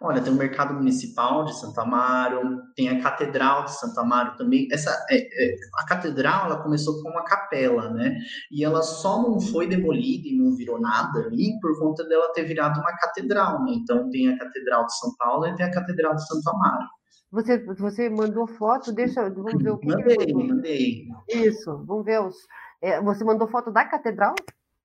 Olha, 0.00 0.20
tem 0.20 0.32
o 0.32 0.36
mercado 0.36 0.74
municipal 0.74 1.44
de 1.46 1.58
Santo 1.58 1.80
Amaro, 1.80 2.60
tem 2.74 2.90
a 2.90 3.00
catedral 3.00 3.64
de 3.64 3.78
Santo 3.78 3.98
Amaro 3.98 4.36
também. 4.36 4.68
Essa 4.70 4.90
é, 5.08 5.16
é, 5.16 5.56
a 5.78 5.86
catedral 5.86 6.46
ela 6.46 6.62
começou 6.62 7.02
com 7.02 7.08
uma 7.08 7.24
capela, 7.24 7.90
né? 7.90 8.18
E 8.50 8.62
ela 8.62 8.82
só 8.82 9.22
não 9.22 9.40
foi 9.40 9.66
demolida 9.66 10.28
e 10.28 10.36
não 10.36 10.54
virou 10.54 10.78
nada 10.78 11.20
ali 11.20 11.58
por 11.60 11.78
conta 11.78 12.04
dela 12.04 12.32
ter 12.34 12.44
virado 12.44 12.80
uma 12.80 12.96
catedral, 12.98 13.64
né? 13.64 13.72
Então 13.76 14.10
tem 14.10 14.28
a 14.28 14.38
catedral 14.38 14.84
de 14.84 14.98
São 14.98 15.14
Paulo 15.16 15.46
e 15.46 15.54
tem 15.54 15.64
a 15.64 15.72
catedral 15.72 16.14
de 16.14 16.26
Santo 16.26 16.48
Amaro. 16.50 16.86
Você, 17.30 17.58
você 17.58 18.08
mandou 18.08 18.46
foto, 18.46 18.92
deixa, 18.92 19.28
vamos 19.28 19.62
ver 19.62 19.70
o 19.70 19.78
que 19.78 19.86
Mandei, 19.86 20.16
que 20.16 20.34
mandei. 20.34 21.08
Isso, 21.28 21.84
vamos 21.84 22.04
ver 22.04 22.20
os. 22.20 22.36
É, 22.80 23.00
você 23.00 23.24
mandou 23.24 23.48
foto 23.48 23.70
da 23.70 23.84
catedral? 23.84 24.34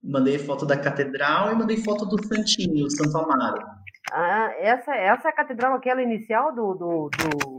Mandei 0.03 0.39
foto 0.39 0.65
da 0.65 0.75
catedral 0.75 1.51
e 1.51 1.55
mandei 1.55 1.77
foto 1.77 2.05
do 2.05 2.23
Santinho, 2.25 2.89
Santo 2.89 3.17
Amaro. 3.17 3.63
Ah, 4.11 4.51
essa, 4.57 4.95
essa 4.95 5.27
é 5.27 5.31
a 5.31 5.35
catedral, 5.35 5.75
aquela 5.75 6.01
inicial 6.01 6.53
do. 6.53 6.73
do, 6.73 7.09
do... 7.09 7.57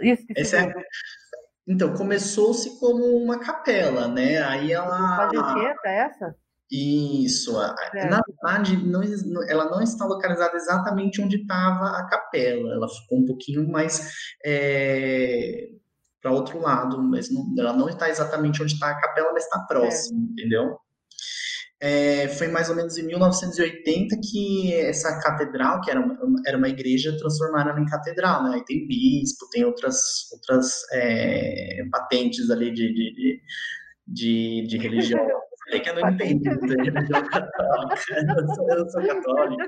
Isso 0.00 0.26
que 0.26 0.40
Essa 0.40 0.62
é... 0.62 0.74
Então, 1.66 1.92
começou-se 1.94 2.80
como 2.80 3.04
uma 3.16 3.38
capela, 3.38 4.08
né? 4.08 4.42
Aí 4.42 4.72
ela. 4.72 5.16
Fazenda, 5.16 5.80
essa? 5.84 6.34
Isso. 6.70 7.58
É. 7.94 8.08
Na 8.10 8.20
verdade, 8.26 8.76
não, 8.76 9.02
ela 9.48 9.70
não 9.70 9.80
está 9.80 10.04
localizada 10.04 10.54
exatamente 10.56 11.20
onde 11.20 11.36
estava 11.36 11.98
a 11.98 12.06
capela. 12.08 12.74
Ela 12.74 12.88
ficou 12.88 13.18
um 13.18 13.24
pouquinho 13.24 13.66
mais 13.68 14.12
é, 14.44 15.68
para 16.20 16.30
outro 16.30 16.60
lado, 16.60 17.02
mas 17.02 17.32
não, 17.32 17.54
ela 17.58 17.72
não 17.72 17.88
está 17.88 18.10
exatamente 18.10 18.62
onde 18.62 18.74
está 18.74 18.90
a 18.90 19.00
capela, 19.00 19.32
mas 19.32 19.44
está 19.44 19.60
próximo, 19.60 20.20
é. 20.20 20.32
entendeu? 20.32 20.76
É, 21.80 22.28
foi 22.28 22.48
mais 22.48 22.68
ou 22.68 22.74
menos 22.74 22.98
em 22.98 23.06
1980 23.06 24.16
que 24.30 24.74
essa 24.74 25.20
catedral, 25.20 25.80
que 25.80 25.90
era 25.90 26.00
uma, 26.00 26.18
era 26.44 26.58
uma 26.58 26.68
igreja, 26.68 27.16
transformaram 27.16 27.78
em 27.78 27.86
catedral, 27.86 28.42
né? 28.42 28.56
Aí 28.56 28.64
tem 28.64 28.86
bispo, 28.86 29.48
tem 29.52 29.64
outras, 29.64 30.30
outras 30.32 30.82
é, 30.92 31.84
patentes 31.90 32.50
ali 32.50 32.74
de, 32.74 32.92
de, 32.92 33.40
de, 34.06 34.66
de 34.66 34.76
religião 34.82 35.20
É 35.70 35.78
que 35.80 35.90
eu 35.90 35.94
não 35.94 36.10
entendo 36.10 36.60
da 36.60 36.82
religião 36.82 37.24
católica. 37.28 38.00
Eu 38.38 38.54
sou, 38.54 38.70
eu 38.70 38.90
sou 38.90 39.06
católica. 39.06 39.64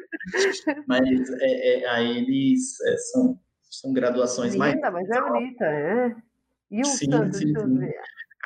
Mas 0.87 1.31
é, 1.41 1.83
é, 1.83 1.89
aí 1.91 2.19
eles 2.19 2.81
é, 2.81 2.97
são, 2.97 3.39
são 3.71 3.93
graduações 3.93 4.55
Linda, 4.55 4.91
mais. 4.91 5.09
mas 5.09 5.11
é 5.11 5.21
bonita, 5.21 5.65
é. 5.65 6.17
E 6.71 6.81
o 6.81 6.85
sim, 6.85 7.11
santo, 7.11 7.37
sim. 7.37 7.53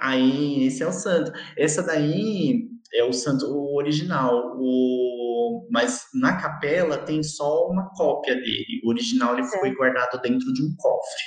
Aí, 0.01 0.67
esse 0.67 0.83
é 0.83 0.87
o 0.87 0.93
santo. 0.93 1.33
Essa 1.57 1.83
daí 1.83 2.69
é 2.93 3.05
o 3.05 3.13
santo 3.13 3.47
o 3.47 3.77
original. 3.77 4.57
O... 4.59 5.69
Mas 5.71 6.09
na 6.15 6.41
capela 6.41 6.99
tem 6.99 7.23
só 7.23 7.69
uma 7.69 7.91
cópia 7.91 8.35
dele. 8.35 8.81
O 8.85 8.89
original 8.89 9.35
ele 9.35 9.47
foi 9.47 9.75
guardado 9.75 10.21
dentro 10.23 10.53
de 10.53 10.63
um 10.63 10.75
cofre. 10.77 11.23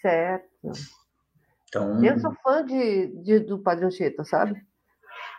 Certo. 0.00 0.72
Então... 1.68 2.02
Eu 2.02 2.18
sou 2.18 2.32
fã 2.42 2.64
de, 2.64 3.08
de 3.22 3.40
do 3.40 3.58
Padre 3.58 3.84
Anchieta, 3.84 4.24
sabe? 4.24 4.67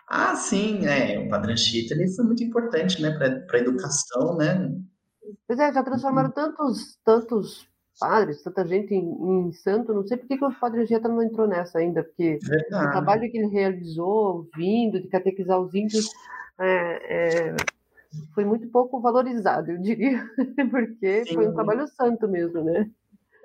Ah, 0.10 0.36
sim, 0.36 0.86
é. 0.86 1.20
O 1.20 1.30
Padre 1.30 1.54
Anchieta 1.54 1.94
ele 1.94 2.08
foi 2.08 2.26
muito 2.26 2.44
importante, 2.44 3.02
né, 3.02 3.12
para 3.12 3.58
a 3.58 3.62
educação, 3.62 4.36
né? 4.36 4.76
Pois 5.48 5.60
é, 5.60 5.72
já 5.72 5.84
transformaram 5.84 6.32
tantos, 6.32 6.98
tantos 7.06 7.70
padres, 8.00 8.42
tanta 8.42 8.66
gente 8.66 8.94
em, 8.94 9.48
em 9.48 9.52
santo, 9.52 9.94
não 9.94 10.08
sei 10.08 10.18
por 10.18 10.28
que, 10.28 10.38
que 10.38 10.46
o 10.46 10.60
padre 10.60 10.82
Anchieta 10.82 11.10
não 11.10 11.22
entrou 11.22 11.48
nessa 11.48 11.80
ainda, 11.80 12.04
porque 12.04 12.40
Verdade. 12.42 12.88
o 12.88 12.92
trabalho 12.92 13.30
que 13.30 13.38
ele 13.38 13.48
realizou, 13.48 14.48
vindo 14.56 15.02
de 15.02 15.08
catequizar 15.10 15.60
os 15.60 15.76
índios, 15.76 16.10
é, 16.58 17.50
é, 17.50 17.56
foi 18.34 18.46
muito 18.46 18.68
pouco 18.70 19.00
valorizado, 19.02 19.72
eu 19.72 19.78
diria, 19.78 20.26
porque 20.72 21.26
Sim. 21.26 21.36
foi 21.36 21.48
um 21.50 21.54
trabalho 21.54 21.88
santo 21.90 22.28
mesmo, 22.28 22.64
né? 22.64 22.90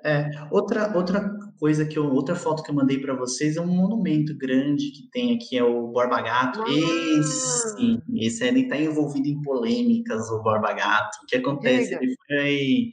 É, 0.05 0.29
outra, 0.51 0.95
outra 0.95 1.35
coisa 1.59 1.83
que 1.83 1.97
eu, 1.97 2.05
outra 2.05 2.35
foto 2.35 2.61
que 2.61 2.69
eu 2.69 2.75
mandei 2.75 2.99
para 2.99 3.15
vocês 3.15 3.57
é 3.57 3.61
um 3.61 3.65
monumento 3.65 4.37
grande 4.37 4.91
que 4.91 5.09
tem 5.09 5.35
aqui, 5.35 5.57
é 5.57 5.63
o 5.63 5.87
Borba 5.87 6.21
Gato. 6.21 6.61
Ah. 6.61 7.19
Esse 7.19 7.99
esse 8.15 8.45
ele 8.45 8.61
está 8.61 8.77
envolvido 8.77 9.27
em 9.27 9.41
polêmicas, 9.41 10.29
o 10.29 10.43
Borba 10.43 10.73
Gato. 10.73 11.17
O 11.23 11.25
que 11.25 11.37
acontece? 11.37 11.95
Ele 11.95 12.15
foi. 12.27 12.91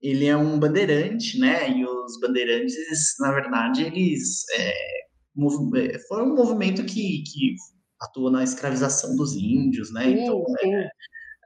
Ele 0.00 0.26
é 0.26 0.36
um 0.36 0.56
bandeirante, 0.58 1.36
né? 1.38 1.68
E 1.68 1.84
os 1.84 2.20
bandeirantes, 2.20 2.76
na 3.18 3.32
verdade, 3.32 3.82
eles 3.82 4.44
é, 4.54 4.70
é 4.70 5.98
foram 6.08 6.26
um 6.26 6.36
movimento 6.36 6.84
que, 6.84 7.24
que 7.24 7.56
atuou 8.00 8.30
na 8.30 8.44
escravização 8.44 9.16
dos 9.16 9.34
índios, 9.34 9.92
né? 9.92 10.04
Sim, 10.04 10.22
então, 10.22 10.44
sim. 10.62 10.74
É, 10.74 10.90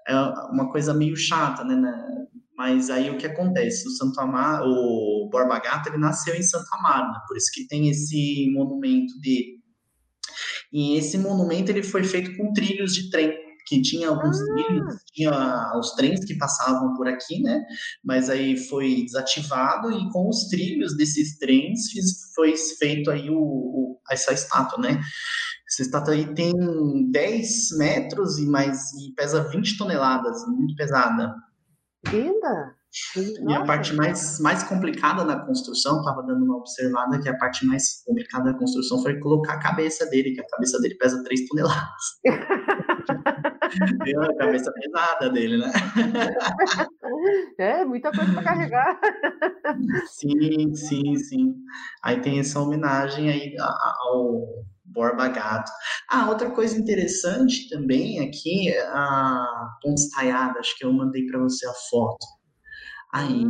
é 0.08 0.16
uma 0.52 0.70
coisa 0.70 0.92
meio 0.92 1.16
chata, 1.16 1.64
né? 1.64 1.74
Mas 2.56 2.88
aí 2.90 3.10
o 3.10 3.18
que 3.18 3.26
acontece? 3.26 3.86
O 3.88 3.90
Santo 3.90 4.20
Amaro, 4.20 4.66
o 4.66 5.28
Borba 5.30 5.58
Gato, 5.58 5.88
ele 5.88 5.98
nasceu 5.98 6.34
em 6.34 6.42
Santo 6.42 6.66
Amaro, 6.72 7.08
né? 7.08 7.18
por 7.26 7.36
isso 7.36 7.50
que 7.52 7.66
tem 7.66 7.88
esse 7.88 8.50
monumento 8.52 9.18
dele. 9.20 9.62
E 10.72 10.96
esse 10.96 11.18
monumento 11.18 11.70
ele 11.70 11.82
foi 11.82 12.04
feito 12.04 12.36
com 12.36 12.52
trilhos 12.52 12.94
de 12.94 13.10
trem, 13.10 13.32
que 13.66 13.80
tinha 13.80 14.08
alguns 14.08 14.40
ah. 14.40 14.44
trilhos, 14.54 14.94
tinha 15.12 15.72
os 15.78 15.92
trens 15.92 16.24
que 16.24 16.36
passavam 16.36 16.94
por 16.94 17.08
aqui, 17.08 17.40
né? 17.40 17.62
Mas 18.04 18.28
aí 18.28 18.56
foi 18.68 19.04
desativado 19.04 19.90
e 19.90 20.10
com 20.10 20.28
os 20.28 20.48
trilhos 20.48 20.96
desses 20.96 21.38
trens 21.38 21.80
foi 22.34 22.54
feito 22.78 23.10
aí 23.10 23.30
o, 23.30 23.38
o 23.38 24.00
essa 24.10 24.32
estátua, 24.32 24.78
né? 24.78 25.00
Essa 25.66 25.82
estátua 25.82 26.14
aí 26.14 26.34
tem 26.34 26.52
10 27.10 27.78
metros 27.78 28.38
e 28.38 28.46
mais 28.46 28.92
e 28.94 29.12
pesa 29.14 29.48
20 29.48 29.78
toneladas, 29.78 30.46
muito 30.48 30.74
pesada. 30.76 31.34
Linda! 32.10 32.74
E 33.16 33.52
a 33.52 33.64
parte 33.64 33.92
mais, 33.92 34.38
mais 34.38 34.62
complicada 34.62 35.24
da 35.24 35.40
construção, 35.44 35.98
estava 35.98 36.22
dando 36.22 36.44
uma 36.44 36.58
observada 36.58 37.20
que 37.20 37.28
a 37.28 37.36
parte 37.36 37.66
mais 37.66 38.04
complicada 38.06 38.52
da 38.52 38.58
construção 38.58 39.02
foi 39.02 39.18
colocar 39.18 39.54
a 39.54 39.58
cabeça 39.58 40.06
dele, 40.06 40.32
que 40.32 40.40
a 40.40 40.46
cabeça 40.46 40.80
dele 40.80 40.94
pesa 40.96 41.20
3 41.24 41.48
toneladas. 41.48 41.82
Deu 44.04 44.22
a 44.22 44.36
cabeça 44.36 44.72
pesada 44.72 45.28
dele, 45.30 45.58
né? 45.58 45.72
É, 47.58 47.84
muita 47.84 48.12
coisa 48.12 48.32
para 48.32 48.44
carregar. 48.44 49.00
Sim, 50.06 50.72
sim, 50.74 51.16
sim. 51.16 51.52
Aí 52.00 52.20
tem 52.20 52.38
essa 52.38 52.60
homenagem 52.60 53.28
aí 53.28 53.56
ao 53.58 54.64
Borba 54.84 55.28
Gato. 55.28 55.70
Ah, 56.10 56.28
outra 56.28 56.50
coisa 56.50 56.78
interessante 56.78 57.68
também 57.68 58.20
aqui, 58.20 58.70
a 58.76 59.76
Ponte 59.82 60.00
Estaiada, 60.00 60.60
acho 60.60 60.76
que 60.76 60.84
eu 60.84 60.92
mandei 60.92 61.26
para 61.26 61.40
você 61.40 61.66
a 61.66 61.72
foto. 61.90 62.26
Aí, 63.12 63.44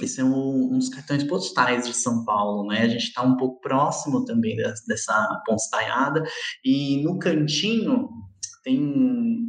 esse 0.00 0.20
é 0.20 0.24
um, 0.24 0.70
dos 0.70 0.88
cartões 0.88 1.24
postais 1.24 1.86
de 1.86 1.94
São 1.94 2.24
Paulo, 2.24 2.68
né? 2.68 2.82
A 2.82 2.88
gente 2.88 3.04
está 3.04 3.22
um 3.22 3.36
pouco 3.36 3.60
próximo 3.60 4.24
também 4.24 4.56
dessa, 4.56 4.84
dessa 4.86 5.42
Ponte 5.46 5.62
Estaiada. 5.62 6.22
E 6.64 7.02
no 7.02 7.18
cantinho 7.18 8.08
tem 8.62 9.48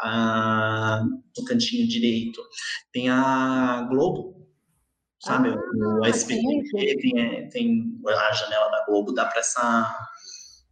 a, 0.00 1.04
no 1.36 1.44
cantinho 1.44 1.86
direito 1.88 2.40
tem 2.92 3.08
a 3.08 3.86
Globo 3.88 4.41
sabe? 5.24 5.50
Ah, 5.50 5.98
o 6.00 6.04
SBT 6.04 6.96
tem, 7.00 7.20
é, 7.20 7.48
tem 7.48 8.00
a 8.06 8.32
janela 8.32 8.70
da 8.70 8.84
Globo, 8.86 9.12
dá 9.12 9.26
para 9.26 9.40
essa, 9.40 10.08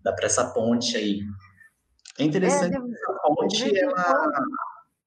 dá 0.02 0.12
para 0.12 0.26
essa 0.26 0.52
ponte 0.52 0.96
aí. 0.96 1.20
É 2.18 2.24
interessante, 2.24 2.74
é, 2.74 2.78
a 2.78 3.34
ponte 3.34 3.78
ela, 3.78 4.32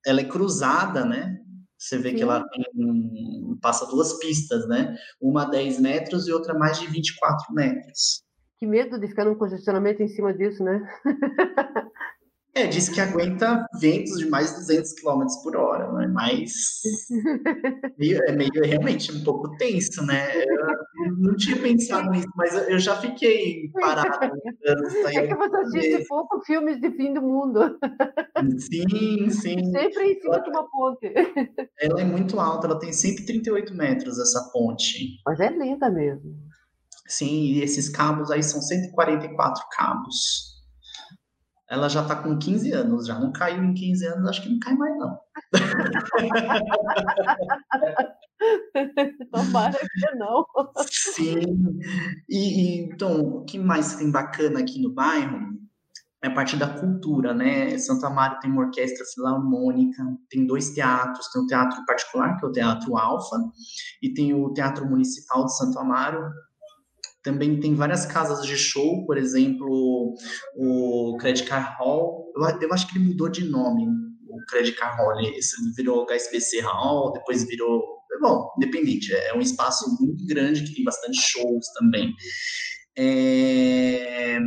ela 0.06 0.21
é 0.21 0.25
cruzada, 0.25 1.06
né? 1.06 1.39
Você 1.77 1.97
vê 1.97 2.12
Sim. 2.12 2.15
que 2.15 2.23
ela 2.23 2.47
tem, 2.47 3.58
passa 3.62 3.86
duas 3.86 4.17
pistas, 4.19 4.67
né? 4.67 4.95
Uma 5.21 5.43
a 5.43 5.49
10 5.49 5.79
metros 5.79 6.27
e 6.27 6.32
outra 6.32 6.53
mais 6.53 6.79
de 6.79 6.88
24 6.88 7.53
metros. 7.53 8.23
Que 8.58 8.65
medo 8.65 8.97
de 8.97 9.08
ficar 9.10 9.25
num 9.25 9.36
congestionamento 9.36 10.01
em 10.01 10.08
cima 10.08 10.34
disso, 10.34 10.63
né? 10.63 10.82
É, 12.55 12.67
diz 12.67 12.87
que 12.87 13.01
aguenta 13.01 13.65
ventos 13.81 14.19
de 14.19 14.29
mais 14.29 14.51
de 14.51 14.57
200 14.57 14.93
km 14.93 15.25
por 15.41 15.55
hora, 15.55 15.91
né? 15.93 16.07
Mas 16.07 16.81
meio, 17.97 18.23
é 18.25 18.31
meio 18.31 18.51
realmente 18.63 19.11
um 19.11 19.23
pouco 19.23 19.57
tenso, 19.57 20.05
né? 20.05 20.43
Eu 20.43 21.17
não 21.17 21.35
tinha 21.35 21.57
pensado 21.57 22.11
nisso, 22.11 22.27
mas 22.35 22.53
eu 22.69 22.77
já 22.77 22.95
fiquei 22.97 23.69
parado. 23.73 24.07
É 25.13 25.27
que 25.27 25.35
você 25.35 25.57
assiste 25.57 26.07
pouco 26.07 26.41
filmes 26.45 26.79
de 26.79 26.89
fim 26.91 27.13
do 27.13 27.21
mundo. 27.21 27.77
Sim, 28.59 29.29
sim. 29.29 29.71
Sempre 29.71 30.11
em 30.11 30.21
cima 30.21 30.35
ela, 30.35 30.43
de 30.43 30.49
uma 30.49 30.69
ponte. 30.69 31.13
Ela 31.79 32.01
é 32.01 32.03
muito 32.03 32.39
alta, 32.39 32.67
ela 32.67 32.79
tem 32.79 32.91
138 32.91 33.73
metros, 33.73 34.19
essa 34.19 34.49
ponte. 34.51 35.19
Mas 35.25 35.39
é 35.39 35.49
linda 35.49 35.89
mesmo. 35.89 36.35
Sim, 37.07 37.43
e 37.43 37.61
esses 37.61 37.89
cabos 37.89 38.31
aí 38.31 38.41
são 38.41 38.61
144 38.61 39.63
cabos 39.71 40.52
ela 41.73 41.89
já 41.89 42.03
está 42.03 42.15
com 42.15 42.38
15 42.38 42.71
anos, 42.71 43.07
já 43.07 43.19
não 43.19 43.31
caiu 43.31 43.63
em 43.63 43.73
15 43.73 44.05
anos, 44.05 44.29
acho 44.29 44.43
que 44.43 44.49
não 44.49 44.59
cai 44.59 44.75
mais, 44.75 44.95
não. 44.95 45.17
Tomara 49.31 49.79
que 49.79 50.15
não. 50.15 50.45
Sim. 50.88 51.79
E, 52.29 52.38
e, 52.38 52.77
então, 52.83 53.21
o 53.21 53.43
que 53.43 53.57
mais 53.57 53.95
tem 53.95 54.12
bacana 54.12 54.59
aqui 54.59 54.79
no 54.79 54.93
bairro 54.93 55.57
é 56.21 56.27
a 56.27 56.33
parte 56.33 56.55
da 56.55 56.67
cultura, 56.67 57.33
né? 57.33 57.75
Santa 57.79 58.07
Maria 58.07 58.39
tem 58.39 58.51
uma 58.51 58.65
orquestra 58.65 59.03
filarmônica, 59.12 60.03
tem 60.29 60.45
dois 60.45 60.75
teatros, 60.75 61.27
tem 61.31 61.41
o 61.41 61.47
teatro 61.47 61.83
particular, 61.88 62.38
que 62.38 62.45
é 62.45 62.49
o 62.49 62.51
Teatro 62.51 62.95
Alfa, 62.95 63.36
e 63.99 64.13
tem 64.13 64.31
o 64.31 64.53
Teatro 64.53 64.88
Municipal 64.88 65.45
de 65.45 65.57
Santo 65.57 65.79
Amaro, 65.79 66.31
também 67.23 67.59
tem 67.59 67.73
várias 67.73 68.05
casas 68.05 68.45
de 68.45 68.57
show, 68.57 69.05
por 69.05 69.17
exemplo, 69.17 70.13
o 70.55 71.17
Credit 71.19 71.47
Card 71.47 71.77
Hall. 71.77 72.31
Eu, 72.36 72.43
eu 72.62 72.73
acho 72.73 72.88
que 72.88 72.97
ele 72.97 73.05
mudou 73.05 73.29
de 73.29 73.45
nome, 73.45 73.88
o 74.27 74.45
Credit 74.49 74.77
Card 74.77 74.97
Hall. 74.97 75.19
Ele 75.19 75.39
virou 75.75 76.05
HSBC 76.05 76.59
Hall, 76.62 77.13
depois 77.13 77.45
virou. 77.45 77.81
Bom, 78.21 78.49
independente. 78.57 79.13
É 79.13 79.33
um 79.33 79.41
espaço 79.41 79.86
muito 79.99 80.25
grande 80.27 80.63
que 80.63 80.75
tem 80.75 80.83
bastante 80.83 81.19
shows 81.19 81.65
também. 81.79 82.13
É, 82.95 84.38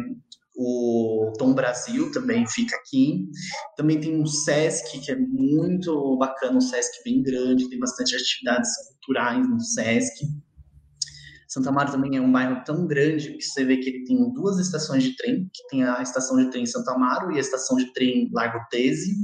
o 0.56 1.32
Tom 1.38 1.54
Brasil 1.54 2.12
também 2.12 2.46
fica 2.46 2.76
aqui. 2.76 3.26
Também 3.76 3.98
tem 3.98 4.20
o 4.20 4.26
Sesc, 4.26 5.00
que 5.00 5.10
é 5.10 5.16
muito 5.16 6.16
bacana, 6.18 6.58
um 6.58 6.60
Sesc 6.60 7.02
bem 7.04 7.22
grande, 7.22 7.68
tem 7.68 7.78
bastante 7.78 8.14
atividades 8.14 8.70
culturais 8.90 9.48
no 9.48 9.60
Sesc. 9.60 10.24
Santa 11.56 11.72
Maria 11.72 11.90
também 11.90 12.14
é 12.18 12.20
um 12.20 12.30
bairro 12.30 12.62
tão 12.66 12.86
grande 12.86 13.32
que 13.32 13.42
você 13.42 13.64
vê 13.64 13.78
que 13.78 13.88
ele 13.88 14.04
tem 14.04 14.30
duas 14.34 14.58
estações 14.58 15.02
de 15.02 15.16
trem, 15.16 15.48
que 15.50 15.66
tem 15.68 15.84
a 15.84 16.02
estação 16.02 16.36
de 16.36 16.50
trem 16.50 16.66
Santa 16.66 16.92
Amaro 16.92 17.32
e 17.32 17.38
a 17.38 17.40
estação 17.40 17.78
de 17.78 17.94
trem 17.94 18.28
Largo 18.30 18.58
Tese, 18.70 19.16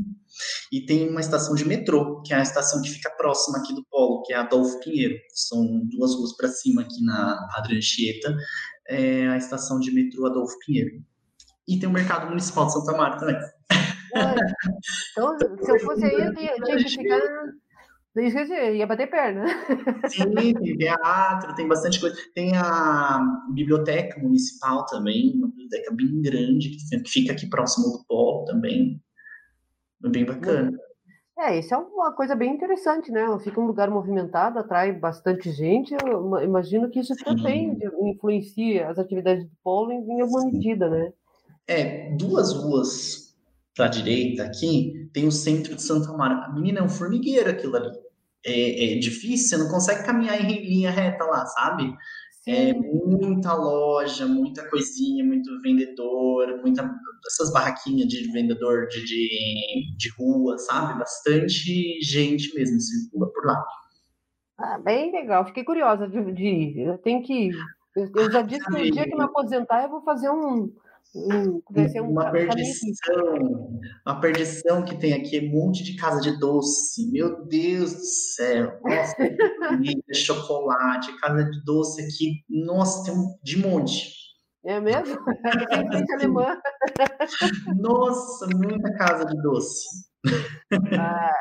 e 0.72 0.86
tem 0.86 1.10
uma 1.10 1.20
estação 1.20 1.54
de 1.54 1.66
metrô, 1.66 2.22
que 2.22 2.32
é 2.32 2.38
a 2.38 2.42
estação 2.42 2.80
que 2.80 2.88
fica 2.88 3.10
próxima 3.18 3.58
aqui 3.58 3.74
do 3.74 3.84
polo, 3.84 4.22
que 4.22 4.32
é 4.32 4.36
a 4.36 4.40
Adolfo 4.40 4.80
Pinheiro. 4.80 5.14
São 5.28 5.62
duas 5.90 6.14
ruas 6.14 6.34
para 6.34 6.48
cima 6.48 6.80
aqui 6.80 7.04
na 7.04 7.46
Padre 7.54 7.76
Anchieta, 7.76 8.34
é 8.88 9.28
a 9.28 9.36
estação 9.36 9.78
de 9.78 9.92
metrô 9.92 10.24
Adolfo 10.24 10.56
Pinheiro. 10.64 11.04
E 11.68 11.78
tem 11.78 11.86
o 11.86 11.92
mercado 11.92 12.30
municipal 12.30 12.64
de 12.64 12.72
Santa 12.72 12.92
Maria 12.96 13.18
também. 13.18 13.36
Então, 15.12 15.36
se 15.38 15.70
eu 15.70 15.80
fosse 15.80 16.04
aí, 16.06 16.14
eu 16.14 16.34
tinha 16.64 16.76
que 16.78 16.88
ficar 16.88 17.20
isso 18.20 18.36
que 18.36 18.52
eu 18.52 18.74
ia 18.76 18.86
bater 18.86 19.08
perna. 19.08 19.46
Sim, 20.08 20.52
tem 20.54 20.76
teatro, 20.76 21.54
tem 21.54 21.66
bastante 21.66 21.98
coisa. 21.98 22.14
Tem 22.34 22.54
a 22.54 23.20
biblioteca 23.54 24.20
municipal 24.20 24.84
também, 24.86 25.32
uma 25.36 25.48
biblioteca 25.48 25.94
bem 25.94 26.20
grande, 26.20 26.70
que 26.70 27.08
fica 27.08 27.32
aqui 27.32 27.48
próximo 27.48 27.96
do 27.96 28.04
polo 28.06 28.44
também. 28.44 29.00
É 30.04 30.08
bem 30.08 30.26
bacana. 30.26 30.76
É, 31.38 31.58
isso 31.58 31.74
é 31.74 31.78
uma 31.78 32.12
coisa 32.12 32.36
bem 32.36 32.54
interessante, 32.54 33.10
né? 33.10 33.24
Fica 33.42 33.60
um 33.60 33.66
lugar 33.66 33.90
movimentado, 33.90 34.58
atrai 34.58 34.92
bastante 34.92 35.50
gente. 35.50 35.94
Eu 36.04 36.38
imagino 36.42 36.90
que 36.90 37.00
isso 37.00 37.14
Sim. 37.14 37.24
também 37.24 37.78
influencia 38.02 38.88
as 38.88 38.98
atividades 38.98 39.44
do 39.44 39.56
polo 39.64 39.90
em 39.90 40.20
alguma 40.20 40.44
medida, 40.44 40.90
né? 40.90 41.12
É, 41.66 42.14
duas 42.16 42.52
ruas 42.52 43.31
para 43.74 43.86
a 43.86 43.88
direita 43.88 44.44
aqui, 44.44 45.08
tem 45.12 45.26
o 45.26 45.32
centro 45.32 45.74
de 45.74 45.82
Santa 45.82 46.12
Maria. 46.12 46.48
Menina, 46.52 46.80
é 46.80 46.82
um 46.82 46.88
formigueiro 46.88 47.50
aquilo 47.50 47.76
ali. 47.76 47.90
É, 48.44 48.96
é, 48.96 48.98
difícil, 48.98 49.48
você 49.48 49.56
não 49.56 49.70
consegue 49.70 50.04
caminhar 50.04 50.40
em 50.40 50.48
linha 50.48 50.90
reta 50.90 51.24
lá, 51.24 51.46
sabe? 51.46 51.94
É 52.46 52.74
muita 52.74 53.54
loja, 53.54 54.26
muita 54.26 54.68
coisinha, 54.68 55.24
muito 55.24 55.60
vendedor, 55.62 56.60
muita 56.60 56.92
essas 57.24 57.52
barraquinhas 57.52 58.08
de 58.08 58.32
vendedor 58.32 58.88
de, 58.88 59.04
de, 59.04 59.96
de 59.96 60.08
rua, 60.18 60.58
sabe? 60.58 60.98
Bastante 60.98 62.00
gente 62.02 62.52
mesmo 62.54 62.80
circula 62.80 63.32
por 63.32 63.46
lá. 63.46 63.64
Ah, 64.58 64.78
bem 64.78 65.12
legal, 65.12 65.46
fiquei 65.46 65.62
curiosa 65.62 66.08
de, 66.08 66.32
de 66.32 66.44
ir. 66.44 66.78
Eu 66.80 66.98
tenho 66.98 67.22
que 67.22 67.32
ir. 67.32 67.56
Eu 67.96 68.30
já 68.30 68.42
disse 68.42 68.64
que 68.64 68.70
no 68.70 68.90
dia 68.90 69.04
que 69.04 69.14
me 69.14 69.22
aposentar 69.22 69.84
eu 69.84 69.90
vou 69.90 70.02
fazer 70.02 70.30
um, 70.30 70.72
uma 71.14 72.30
perdição, 72.30 73.78
uma 74.06 74.20
perdição 74.20 74.84
que 74.84 74.98
tem 74.98 75.12
aqui, 75.12 75.40
um 75.40 75.50
monte 75.50 75.84
de 75.84 75.96
casa 75.96 76.20
de 76.20 76.38
doce. 76.38 77.10
Meu 77.10 77.44
Deus 77.46 77.92
do 77.92 78.04
céu. 78.04 78.80
Nossa, 78.82 79.14
chocolate, 80.14 81.14
casa 81.20 81.44
de 81.44 81.64
doce 81.64 82.02
aqui. 82.02 82.44
Nossa, 82.48 83.04
tem 83.04 83.14
um 83.14 83.38
de 83.42 83.58
monte. 83.58 84.22
É 84.64 84.80
mesmo? 84.80 85.18
Alemã. 86.14 86.56
Nossa, 87.76 88.46
muita 88.56 88.92
casa 88.94 89.26
de 89.26 89.42
doce. 89.42 90.11
Ah, 90.98 91.34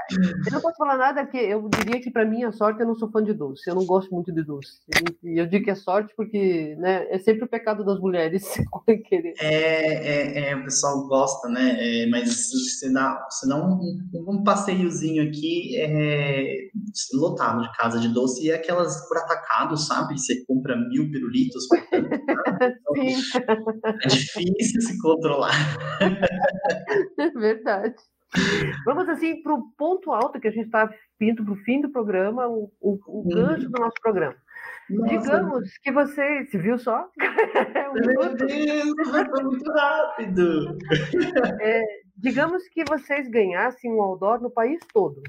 eu 0.46 0.52
não 0.52 0.62
posso 0.62 0.76
falar 0.76 0.98
nada 0.98 1.26
que 1.26 1.38
eu 1.38 1.70
diria 1.70 2.02
que 2.02 2.12
para 2.12 2.26
mim 2.26 2.44
a 2.44 2.52
sorte 2.52 2.82
eu 2.82 2.88
não 2.88 2.96
sou 2.96 3.10
fã 3.10 3.24
de 3.24 3.34
doce. 3.34 3.70
Eu 3.70 3.76
não 3.76 3.86
gosto 3.86 4.14
muito 4.14 4.32
de 4.32 4.44
doce. 4.44 4.80
E 5.24 5.40
eu 5.40 5.48
digo 5.48 5.66
que 5.66 5.72
é 5.72 5.76
sorte 5.76 6.14
porque, 6.16 6.76
né, 6.78 7.08
é 7.10 7.20
sempre 7.20 7.46
o 7.46 7.50
pecado 7.50 7.86
das 7.86 8.00
mulheres 8.00 8.44
querer. 9.06 9.34
É, 9.40 10.48
é, 10.48 10.50
é, 10.50 10.56
o 10.56 10.64
pessoal 10.64 11.08
gosta, 11.08 11.48
né? 11.50 11.78
É, 11.80 12.08
mas 12.08 12.50
você 12.52 12.92
dá, 12.92 13.26
você 13.30 13.48
dá 13.48 13.56
um, 13.56 13.80
um 14.28 14.44
passeiozinho 14.44 15.24
aqui 15.24 15.78
é, 15.80 16.70
lotado 17.14 17.62
de 17.62 17.72
casa 17.78 18.00
de 18.00 18.10
doce 18.10 18.46
e 18.46 18.52
é 18.52 18.56
aquelas 18.56 19.08
por 19.08 19.18
atacado, 19.18 19.78
sabe? 19.78 20.18
Você 20.20 20.44
compra 20.46 20.76
mil 20.76 21.10
pirulitos. 21.12 21.68
Então, 22.62 22.96
é 24.04 24.08
difícil 24.08 24.82
se 24.82 25.02
controlar. 25.02 25.52
Verdade. 27.36 27.96
Vamos 28.86 29.10
assim 29.10 29.42
para 29.42 29.54
o 29.54 29.70
ponto 29.78 30.12
alto 30.12 30.40
que 30.40 30.48
a 30.48 30.52
gente 30.52 30.66
está 30.66 30.90
vindo 31.20 31.44
para 31.44 31.54
o 31.54 31.58
fim 31.58 31.82
do 31.82 31.90
programa, 31.90 32.48
o, 32.48 32.72
o, 32.80 33.00
o 33.08 33.24
gancho 33.24 33.70
do 33.70 33.80
nosso 33.80 33.96
programa. 34.02 34.36
Nossa. 34.90 35.18
Digamos 35.18 35.78
que 35.78 35.92
você. 35.92 36.46
Se 36.48 36.58
viu 36.58 36.78
só? 36.78 37.10
É 37.74 37.92
Meu 37.92 38.36
Deus, 38.36 38.94
foi 39.10 39.44
muito 39.44 39.72
rápido! 39.72 40.78
É, 41.62 41.82
digamos 42.18 42.68
que 42.70 42.84
vocês 42.84 43.30
ganhassem 43.30 43.92
um 43.92 44.02
outdoor 44.02 44.42
no 44.42 44.50
país 44.50 44.80
todo. 44.94 45.22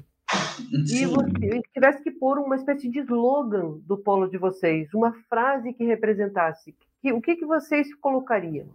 Sim. 0.85 1.03
E 1.03 1.05
você 1.05 1.61
tivesse 1.73 2.03
que 2.03 2.11
pôr 2.11 2.39
uma 2.39 2.55
espécie 2.55 2.89
de 2.89 2.99
slogan 2.99 3.79
do 3.85 3.97
polo 3.97 4.27
de 4.27 4.37
vocês, 4.37 4.93
uma 4.93 5.13
frase 5.29 5.73
que 5.73 5.83
representasse. 5.83 6.75
O 7.05 7.21
que, 7.21 7.35
que 7.35 7.45
vocês 7.45 7.93
colocariam? 7.95 8.67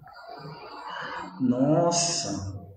Nossa, 1.41 2.67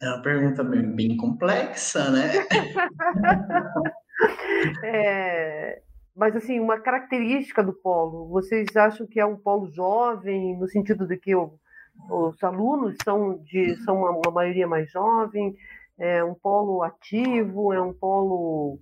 é 0.00 0.08
uma 0.08 0.22
pergunta 0.22 0.62
bem, 0.62 0.94
bem 0.94 1.16
complexa, 1.16 2.10
né? 2.10 2.32
é, 4.84 5.82
mas, 6.14 6.36
assim, 6.36 6.60
uma 6.60 6.80
característica 6.80 7.62
do 7.62 7.72
polo, 7.72 8.28
vocês 8.28 8.74
acham 8.76 9.06
que 9.06 9.20
é 9.20 9.26
um 9.26 9.36
polo 9.36 9.70
jovem, 9.70 10.58
no 10.58 10.68
sentido 10.68 11.06
de 11.06 11.16
que 11.16 11.34
o, 11.34 11.58
os 12.10 12.42
alunos 12.42 12.96
são, 13.04 13.38
de, 13.38 13.76
são 13.84 13.98
uma, 13.98 14.10
uma, 14.10 14.30
maioria 14.30 14.66
mais 14.66 14.90
jovem, 14.90 15.54
é 15.98 16.22
um 16.22 16.34
polo 16.34 16.82
ativo, 16.82 17.72
é 17.72 17.80
um 17.80 17.92
polo 17.92 18.78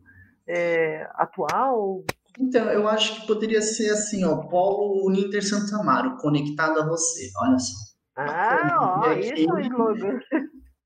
é, 0.47 1.09
atual? 1.15 2.05
Então, 2.39 2.69
eu 2.71 2.89
acho 2.89 3.21
que 3.21 3.27
poderia 3.29 3.63
ser 3.63 3.91
assim, 3.91 4.25
ó, 4.25 4.37
polo 4.37 5.07
Uninter 5.07 5.47
Santa 5.47 5.81
Amaro, 5.81 6.17
conectado 6.17 6.81
a 6.81 6.87
você, 6.87 7.31
olha 7.41 7.59
só. 7.59 7.95
Ah, 8.17 9.03
ó, 9.07 9.13
isso 9.13 9.33
é 9.33 9.53
o 9.53 9.61
slogan. 9.61 10.21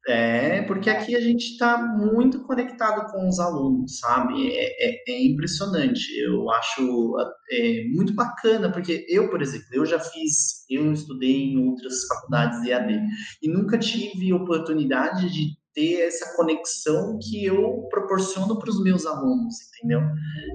É, 0.09 0.63
porque 0.63 0.89
aqui 0.89 1.15
a 1.15 1.21
gente 1.21 1.53
está 1.53 1.77
muito 1.77 2.43
conectado 2.45 3.13
com 3.13 3.29
os 3.29 3.39
alunos, 3.39 3.99
sabe? 3.99 4.51
É, 4.57 4.89
é, 4.89 5.03
é 5.07 5.27
impressionante. 5.27 6.01
Eu 6.19 6.51
acho 6.51 7.15
é, 7.51 7.85
muito 7.91 8.15
bacana, 8.15 8.73
porque 8.73 9.05
eu, 9.07 9.29
por 9.29 9.43
exemplo, 9.43 9.67
eu 9.71 9.85
já 9.85 10.01
fiz, 10.01 10.65
eu 10.71 10.91
estudei 10.95 11.53
em 11.53 11.59
outras 11.59 12.07
faculdades 12.07 12.63
de 12.63 12.71
EAD 12.71 13.03
e 13.43 13.49
nunca 13.49 13.77
tive 13.77 14.33
oportunidade 14.33 15.31
de 15.31 15.58
ter 15.75 16.01
essa 16.01 16.35
conexão 16.35 17.19
que 17.23 17.45
eu 17.45 17.87
proporciono 17.91 18.59
para 18.59 18.71
os 18.71 18.83
meus 18.83 19.07
alunos, 19.07 19.55
entendeu? 19.79 20.01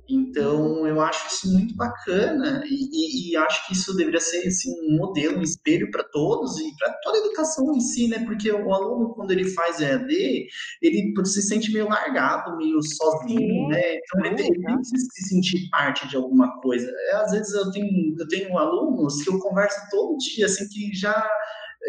Então, 0.09 0.85
eu 0.85 0.99
acho 1.01 1.27
isso 1.27 1.53
muito 1.53 1.75
bacana 1.75 2.63
e, 2.65 2.89
e, 2.91 3.31
e 3.31 3.37
acho 3.37 3.65
que 3.67 3.73
isso 3.73 3.95
deveria 3.95 4.19
ser 4.19 4.47
assim, 4.47 4.71
um 4.87 4.97
modelo, 4.97 5.39
um 5.39 5.41
espelho 5.41 5.89
para 5.91 6.03
todos 6.03 6.59
e 6.59 6.75
para 6.77 6.93
toda 7.03 7.17
a 7.17 7.21
educação 7.21 7.73
em 7.73 7.79
si, 7.79 8.07
né? 8.07 8.25
Porque 8.25 8.51
o 8.51 8.73
aluno, 8.73 9.13
quando 9.13 9.31
ele 9.31 9.49
faz 9.49 9.79
EAD, 9.79 10.47
ele 10.81 11.13
se 11.25 11.41
sente 11.41 11.71
meio 11.71 11.87
largado, 11.87 12.57
meio 12.57 12.81
sozinho, 12.81 13.39
Sim. 13.39 13.67
né? 13.69 13.95
Então, 13.95 14.25
ele 14.25 14.35
tem, 14.35 14.51
tem, 14.51 14.77
que 14.77 14.85
se 14.85 15.27
sentir 15.29 15.69
parte 15.69 16.07
de 16.07 16.15
alguma 16.15 16.59
coisa. 16.61 16.91
É, 17.09 17.15
às 17.15 17.31
vezes, 17.31 17.53
eu 17.53 17.71
tenho, 17.71 18.15
eu 18.19 18.27
tenho 18.27 18.57
alunos 18.57 19.21
que 19.21 19.29
eu 19.29 19.39
converso 19.39 19.79
todo 19.89 20.17
dia, 20.17 20.45
assim, 20.45 20.67
que 20.69 20.93
já 20.93 21.25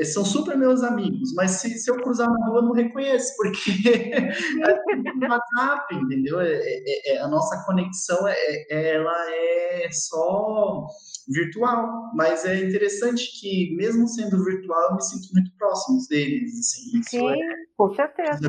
são 0.02 0.24
super 0.24 0.57
meus 0.57 0.83
amigos, 0.83 1.33
mas 1.35 1.52
se, 1.52 1.78
se 1.78 1.88
eu 1.88 1.96
cruzar 1.96 2.28
na 2.28 2.46
rua, 2.46 2.59
eu 2.59 2.62
não 2.62 2.72
reconheço, 2.72 3.33
porque 3.37 3.70
é 5.22 5.28
WhatsApp, 5.28 5.94
entendeu? 5.94 6.40
É, 6.40 6.52
é, 6.52 7.14
é, 7.14 7.18
a 7.20 7.28
nossa 7.28 7.64
conexão, 7.64 8.26
é, 8.26 8.35
é, 8.70 8.94
ela 8.96 9.30
é 9.30 9.88
só 9.92 10.87
virtual, 11.28 12.11
mas 12.14 12.44
é 12.44 12.59
interessante 12.59 13.40
que, 13.40 13.74
mesmo 13.76 14.09
sendo 14.09 14.44
virtual, 14.44 14.90
eu 14.90 14.94
me 14.96 15.02
sinto 15.02 15.33
muito 15.33 15.50
próximo 15.57 15.98
deles, 16.11 16.59
assim, 16.59 17.02
Sim, 17.02 17.30
é 17.30 17.64
com 17.76 17.94
certeza. 17.94 18.40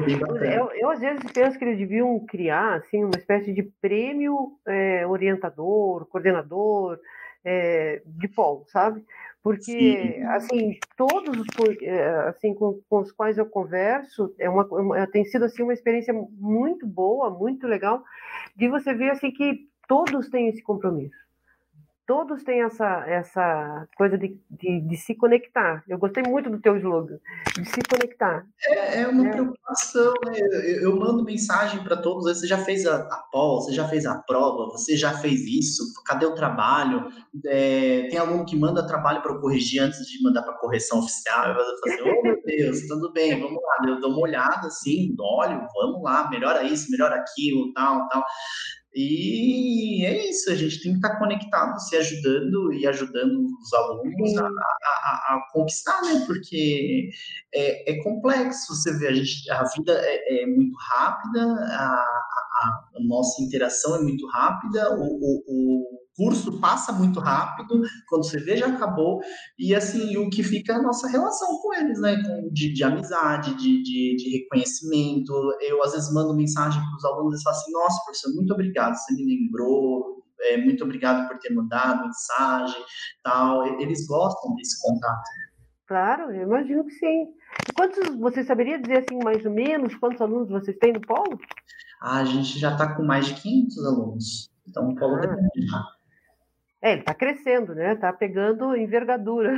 Eu, 0.44 0.72
eu, 0.74 0.90
às 0.90 1.00
vezes, 1.00 1.24
penso 1.32 1.58
que 1.58 1.66
eles 1.66 1.78
deviam 1.78 2.20
criar, 2.26 2.76
assim, 2.76 3.04
uma 3.04 3.18
espécie 3.18 3.54
de 3.54 3.64
prêmio 3.82 4.58
orientador, 5.08 6.06
coordenador, 6.08 7.00
de 8.06 8.28
polo, 8.30 8.66
sabe? 8.68 9.04
Porque 9.46 9.62
Sim. 9.62 10.24
assim 10.24 10.80
todos 10.98 11.38
os 11.38 11.46
eh, 11.84 12.30
assim 12.30 12.56
com, 12.56 12.82
com, 12.90 13.02
os 13.02 13.12
quais 13.12 13.38
eu 13.38 13.46
converso 13.46 14.34
é 14.40 14.50
uma, 14.50 14.66
uma, 14.66 15.06
tem 15.06 15.24
sido 15.24 15.46
assim 15.46 15.62
uma 15.62 15.72
experiência 15.72 16.12
muito 16.32 16.88
boa 16.88 17.30
muito 17.30 17.68
legal 17.68 18.04
de 18.56 18.68
você 18.68 18.92
ver 18.96 19.12
assim 19.12 19.30
que 19.30 19.70
todos 19.88 20.32
têm 20.32 20.50
esse 20.50 20.64
compromisso 20.64 21.16
todos 22.06 22.44
têm 22.44 22.62
essa, 22.62 23.04
essa 23.08 23.88
coisa 23.98 24.18
de, 24.18 24.40
de, 24.50 24.82
de, 24.82 24.98
se 24.98 25.16
conectar. 25.16 25.84
Eu 25.88 25.98
gostei 25.98 26.24
muito 26.24 26.50
do 26.50 26.60
teu 26.60 26.78
slogan, 26.78 27.18
de 27.56 27.66
se 27.70 27.82
conectar. 27.90 28.46
É, 28.68 29.02
é 29.02 29.08
uma 29.08 29.28
é. 29.28 29.32
preocupação, 29.32 30.14
né? 30.26 30.40
Eu, 30.40 30.82
eu 30.82 30.96
mando 30.96 31.24
mensagem 31.24 31.84
para 31.84 31.98
todos, 31.98 32.24
você 32.24 32.48
já 32.48 32.58
fez 32.58 32.86
a, 32.86 32.98
a 32.98 33.18
pós, 33.32 33.66
você 33.66 33.74
já 33.74 33.88
fez 33.88 34.06
a 34.06 34.16
prova, 34.16 34.72
você 34.72 34.96
já 34.96 35.18
fez 35.18 35.42
isso, 35.42 35.84
cadê 36.06 36.26
o 36.26 36.36
trabalho? 36.36 37.10
É, 37.46 38.08
tem 38.10 38.20
aluno 38.20 38.46
que 38.46 38.56
manda 38.56 38.86
trabalho 38.86 39.22
para 39.22 39.34
eu 39.34 39.40
corrigir 39.40 39.82
antes 39.82 40.00
de 40.06 40.24
mandar 40.24 40.44
para 40.44 40.54
correção 40.54 41.00
oficial, 41.00 41.50
eu 41.50 41.56
vou 41.56 41.64
fazer, 41.84 42.02
oh 42.04 42.24
meu 42.24 42.42
Deus, 42.46 42.88
tudo 42.88 43.12
bem, 43.12 43.40
vamos 43.40 43.62
lá, 43.62 43.90
eu 43.90 44.00
dou 44.00 44.12
uma 44.12 44.22
olhada 44.22 44.68
assim, 44.68 45.16
olho, 45.20 45.68
vamos 45.74 46.04
lá, 46.04 46.30
melhora 46.30 46.64
isso, 46.64 46.92
melhora 46.92 47.16
aquilo, 47.16 47.74
tal, 47.74 48.08
tal. 48.10 48.24
E 48.96 50.06
é 50.06 50.30
isso, 50.30 50.50
a 50.50 50.56
gente 50.56 50.82
tem 50.82 50.94
que 50.94 51.00
estar 51.00 51.20
conectado, 51.20 51.78
se 51.82 51.98
ajudando 51.98 52.72
e 52.74 52.88
ajudando 52.88 53.46
os 53.62 53.74
alunos 53.74 54.38
a, 54.38 54.46
a, 54.46 55.36
a, 55.36 55.50
conquistar, 55.52 56.02
né? 56.02 56.24
Porque 56.26 57.10
é, 57.54 57.92
é, 57.92 58.04
complexo, 58.04 58.74
você 58.74 58.98
vê, 58.98 59.08
a, 59.10 59.14
gente, 59.14 59.52
a 59.52 59.64
vida 59.76 59.92
é, 60.02 60.44
é 60.44 60.48
muito 60.48 60.78
rápida, 60.92 61.44
a, 61.44 62.06
a, 62.56 62.86
nossa 63.06 63.44
interação 63.44 63.98
é 63.98 64.02
muito 64.02 64.26
rápida, 64.28 64.96
o, 64.96 65.04
o, 65.04 65.44
o 65.46 65.95
curso 66.16 66.60
passa 66.60 66.92
muito 66.92 67.20
rápido, 67.20 67.82
quando 68.08 68.24
você 68.24 68.40
vê 68.40 68.58
já 68.58 68.68
acabou, 68.68 69.22
e 69.60 69.76
assim, 69.76 70.18
o 70.18 70.30
que 70.30 70.44
fica 70.44 70.74
é 70.74 70.76
a 70.76 70.82
nossa 70.82 71.08
relação 71.08 71.60
com 71.62 71.74
eles, 71.74 72.00
né, 72.00 72.16
de, 72.52 72.74
de 72.74 72.84
amizade, 72.84 73.56
de, 73.56 73.84
de, 73.84 74.16
de, 74.16 74.38
reconhecimento, 74.38 75.34
eu 75.62 75.84
às 75.84 75.92
vezes 75.92 76.14
mando 76.14 76.36
mensagem 76.36 76.82
para 76.82 76.96
os 76.96 77.06
alunos 77.06 77.40
e 77.40 77.44
falo 77.44 77.56
assim, 77.56 77.72
nossa, 77.72 78.04
professor, 78.04 78.34
muito 78.34 78.54
obrigado, 78.54 78.96
você 78.96 79.14
me 79.14 79.26
lembrou, 79.26 80.24
é, 80.42 80.58
muito 80.58 80.84
obrigado 80.84 81.28
por 81.28 81.38
ter 81.40 81.54
mandado 81.54 82.06
mensagem, 82.06 82.82
tal, 83.24 83.66
eles 83.82 84.06
gostam 84.08 84.56
desse 84.56 84.82
contato. 84.82 85.24
Claro, 85.88 86.32
eu 86.32 86.44
imagino 86.44 86.84
que 86.84 86.92
sim. 86.92 87.28
Quantos, 87.76 88.16
você 88.18 88.44
saberia 88.44 88.82
dizer 88.82 89.00
assim, 89.00 89.20
mais 89.24 89.46
ou 89.46 89.52
menos, 89.52 89.96
quantos 89.96 90.20
alunos 90.20 90.50
vocês 90.50 90.76
têm 90.78 90.94
no 90.94 91.02
polo? 91.02 91.40
Ah, 92.02 92.20
a 92.20 92.26
gente 92.26 92.58
já 92.58 92.72
está 92.72 92.96
com 92.96 93.04
mais 93.04 93.28
de 93.28 93.36
500 93.36 93.86
alunos. 93.86 94.52
Então, 94.68 94.90
o 94.90 94.96
polo 94.96 95.16
ah. 95.16 95.20
grande 95.20 95.68
já. 95.68 95.95
É, 96.86 96.92
ele 96.92 97.00
está 97.00 97.16
crescendo, 97.16 97.74
né? 97.74 97.94
Está 97.94 98.14
pegando 98.14 98.76
envergadura, 98.76 99.52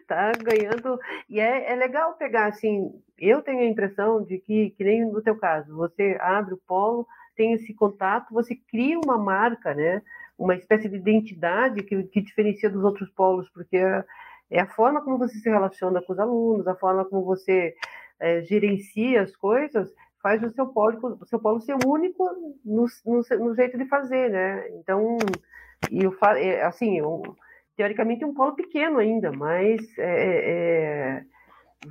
está 0.00 0.32
ganhando. 0.42 0.98
E 1.28 1.38
é, 1.38 1.70
é, 1.70 1.76
legal 1.76 2.14
pegar, 2.14 2.46
assim, 2.46 2.90
eu 3.18 3.42
tenho 3.42 3.60
a 3.60 3.66
impressão 3.66 4.24
de 4.24 4.38
que, 4.38 4.70
que 4.70 4.82
nem 4.82 5.04
no 5.04 5.20
teu 5.20 5.36
caso, 5.36 5.76
você 5.76 6.16
abre 6.18 6.54
o 6.54 6.60
polo, 6.66 7.06
tem 7.36 7.52
esse 7.52 7.74
contato, 7.74 8.32
você 8.32 8.54
cria 8.54 8.98
uma 8.98 9.18
marca, 9.18 9.74
né? 9.74 10.00
Uma 10.38 10.54
espécie 10.54 10.88
de 10.88 10.96
identidade 10.96 11.82
que, 11.82 12.04
que 12.04 12.22
diferencia 12.22 12.70
dos 12.70 12.82
outros 12.82 13.10
polos, 13.10 13.50
porque 13.50 13.76
é, 13.76 14.02
é 14.50 14.60
a 14.62 14.66
forma 14.66 15.02
como 15.04 15.18
você 15.18 15.36
se 15.36 15.50
relaciona 15.50 16.00
com 16.00 16.14
os 16.14 16.18
alunos, 16.18 16.66
a 16.66 16.74
forma 16.74 17.04
como 17.04 17.26
você 17.26 17.74
é, 18.18 18.40
gerencia 18.40 19.20
as 19.20 19.36
coisas, 19.36 19.92
faz 20.22 20.42
o 20.42 20.48
seu 20.48 20.66
polo, 20.68 21.18
o 21.20 21.26
seu 21.26 21.38
polo 21.38 21.60
ser 21.60 21.76
único 21.84 22.24
no, 22.64 22.86
no, 23.04 23.22
no 23.38 23.54
jeito 23.54 23.76
de 23.76 23.84
fazer, 23.84 24.30
né? 24.30 24.66
Então, 24.78 25.18
e 25.90 26.02
eu, 26.02 26.16
é, 26.36 26.62
assim, 26.62 26.98
eu, 26.98 27.22
teoricamente 27.76 28.24
um 28.24 28.34
polo 28.34 28.54
pequeno 28.54 28.98
ainda, 28.98 29.30
mas 29.32 29.80
é, 29.98 31.18
é, 31.18 31.22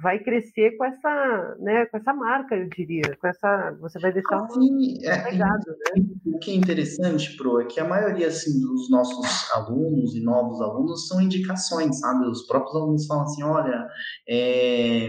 vai 0.01 0.19
crescer 0.19 0.75
com 0.77 0.85
essa, 0.85 1.55
né, 1.59 1.85
com 1.85 1.97
essa 1.97 2.13
marca, 2.13 2.55
eu 2.55 2.67
diria, 2.69 3.15
com 3.19 3.27
essa, 3.27 3.77
você 3.79 3.99
vai 3.99 4.11
deixar 4.11 4.41
um 4.41 4.45
assim, 4.45 4.97
legado, 5.03 5.63
é, 5.69 5.99
né? 5.99 6.05
O 6.25 6.39
que 6.39 6.51
é 6.51 6.55
interessante, 6.55 7.37
Pro, 7.37 7.61
é 7.61 7.65
que 7.65 7.79
a 7.79 7.87
maioria 7.87 8.27
assim 8.27 8.59
dos 8.59 8.89
nossos 8.89 9.51
alunos 9.53 10.15
e 10.15 10.21
novos 10.21 10.59
alunos 10.61 11.07
são 11.07 11.21
indicações, 11.21 11.99
sabe? 11.99 12.27
Os 12.27 12.45
próprios 12.47 12.75
alunos 12.75 13.05
falam 13.05 13.23
assim, 13.23 13.43
olha, 13.43 13.87
é, 14.27 15.07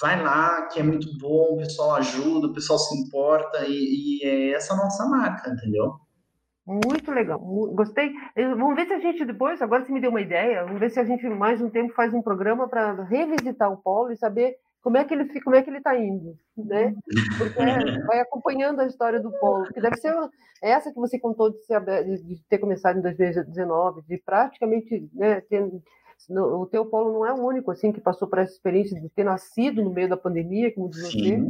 vai 0.00 0.22
lá, 0.22 0.68
que 0.68 0.78
é 0.78 0.82
muito 0.82 1.08
bom, 1.18 1.54
o 1.54 1.58
pessoal 1.58 1.96
ajuda, 1.96 2.48
o 2.48 2.54
pessoal 2.54 2.78
se 2.78 2.96
importa 3.00 3.66
e, 3.66 4.20
e 4.20 4.24
é 4.24 4.52
essa 4.52 4.76
nossa 4.76 5.06
marca, 5.06 5.50
entendeu? 5.50 6.07
Muito 6.68 7.10
legal, 7.10 7.38
gostei. 7.38 8.12
Vamos 8.36 8.76
ver 8.76 8.86
se 8.86 8.92
a 8.92 8.98
gente 8.98 9.24
depois, 9.24 9.62
agora 9.62 9.86
você 9.86 9.90
me 9.90 10.02
deu 10.02 10.10
uma 10.10 10.20
ideia, 10.20 10.64
vamos 10.64 10.78
ver 10.78 10.90
se 10.90 11.00
a 11.00 11.04
gente 11.04 11.26
mais 11.26 11.62
um 11.62 11.70
tempo 11.70 11.94
faz 11.94 12.12
um 12.12 12.20
programa 12.20 12.68
para 12.68 13.04
revisitar 13.04 13.72
o 13.72 13.78
Polo 13.78 14.12
e 14.12 14.18
saber 14.18 14.54
como 14.82 14.98
é 14.98 15.04
que 15.04 15.14
ele 15.14 15.40
como 15.40 15.56
é 15.56 15.62
que 15.62 15.70
ele 15.70 15.78
está 15.78 15.98
indo, 15.98 16.36
né? 16.58 16.94
Porque 17.38 18.06
vai 18.06 18.20
acompanhando 18.20 18.80
a 18.80 18.86
história 18.86 19.18
do 19.18 19.32
Polo, 19.40 19.64
que 19.72 19.80
deve 19.80 19.96
ser 19.96 20.14
essa 20.62 20.92
que 20.92 21.00
você 21.00 21.18
contou 21.18 21.50
de, 21.50 21.64
ser, 21.64 21.80
de 22.04 22.38
ter 22.50 22.58
começado 22.58 22.98
em 22.98 23.02
2019, 23.02 24.02
de 24.02 24.18
praticamente 24.18 25.08
né, 25.14 25.40
ter 25.40 25.66
o 26.30 26.66
teu 26.66 26.84
polo 26.84 27.12
não 27.12 27.26
é 27.26 27.32
o 27.32 27.46
único 27.46 27.70
assim 27.70 27.92
que 27.92 28.00
passou 28.00 28.28
por 28.28 28.38
essa 28.38 28.52
experiência 28.52 29.00
de 29.00 29.08
ter 29.08 29.24
nascido 29.24 29.82
no 29.82 29.90
meio 29.90 30.08
da 30.08 30.16
pandemia, 30.16 30.74
como 30.74 30.90
diz 30.90 31.02
você. 31.02 31.40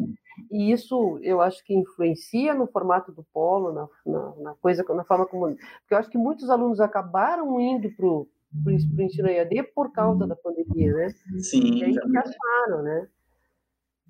E 0.51 0.72
isso 0.72 1.18
eu 1.22 1.41
acho 1.41 1.64
que 1.64 1.74
influencia 1.74 2.55
no 2.55 2.66
formato 2.66 3.12
do 3.12 3.24
polo, 3.32 3.72
na, 3.72 3.89
na, 4.07 4.34
na 4.36 4.55
coisa, 4.55 4.84
na 4.95 5.05
forma 5.05 5.26
como. 5.26 5.47
Porque 5.49 5.95
eu 5.95 5.99
acho 5.99 6.11
que 6.11 6.18
muitos 6.18 6.51
alunos 6.51 6.80
acabaram 6.80 7.61
indo 7.61 7.91
para 7.91 8.07
o 8.07 8.28
ensino 8.99 9.28
EAD 9.28 9.62
por 9.74 9.93
causa 9.93 10.26
da 10.26 10.36
pandemia, 10.36 10.93
né? 10.93 11.09
Sim. 11.39 11.78
E 11.78 11.84
aí 11.84 11.93
encaixaram, 11.93 12.82
né? 12.82 13.09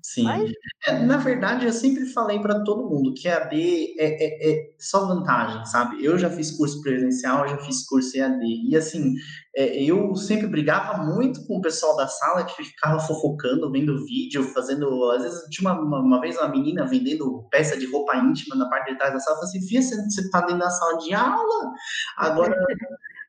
Sim. 0.03 0.23
Mas... 0.23 0.51
É, 0.87 0.99
na 0.99 1.17
verdade, 1.17 1.65
eu 1.65 1.73
sempre 1.73 2.05
falei 2.05 2.39
para 2.39 2.63
todo 2.63 2.89
mundo 2.89 3.13
que 3.13 3.27
EAD 3.27 3.95
é, 3.99 4.05
é, 4.05 4.51
é, 4.51 4.69
só 4.79 5.05
vantagem, 5.05 5.65
sabe? 5.65 6.03
Eu 6.03 6.17
já 6.17 6.29
fiz 6.29 6.51
curso 6.51 6.81
presencial, 6.81 7.47
já 7.47 7.57
fiz 7.57 7.85
curso 7.85 8.17
EAD. 8.17 8.41
E 8.69 8.75
assim, 8.77 9.15
é, 9.55 9.83
eu 9.83 10.15
sempre 10.15 10.47
brigava 10.47 11.03
muito 11.03 11.45
com 11.45 11.57
o 11.57 11.61
pessoal 11.61 11.97
da 11.97 12.07
sala 12.07 12.45
que 12.45 12.63
ficava 12.63 12.99
fofocando, 12.99 13.71
vendo 13.71 14.05
vídeo, 14.05 14.43
fazendo. 14.53 15.11
Às 15.11 15.23
vezes 15.23 15.49
tinha 15.49 15.69
uma, 15.69 15.81
uma, 15.81 15.99
uma 15.99 16.21
vez 16.21 16.37
uma 16.37 16.47
menina 16.47 16.87
vendendo 16.87 17.47
peça 17.51 17.77
de 17.77 17.85
roupa 17.85 18.15
íntima 18.15 18.55
na 18.55 18.69
parte 18.69 18.91
de 18.91 18.97
trás 18.97 19.13
da 19.13 19.19
sala. 19.19 19.35
Eu 19.37 19.41
falei 19.41 19.57
assim, 19.57 19.67
Fia, 19.67 19.81
você, 19.81 19.95
você 19.95 20.29
tá 20.29 20.41
dentro 20.41 20.59
da 20.59 20.69
sala 20.69 20.97
de 20.99 21.13
aula? 21.13 21.71
Agora. 22.17 22.55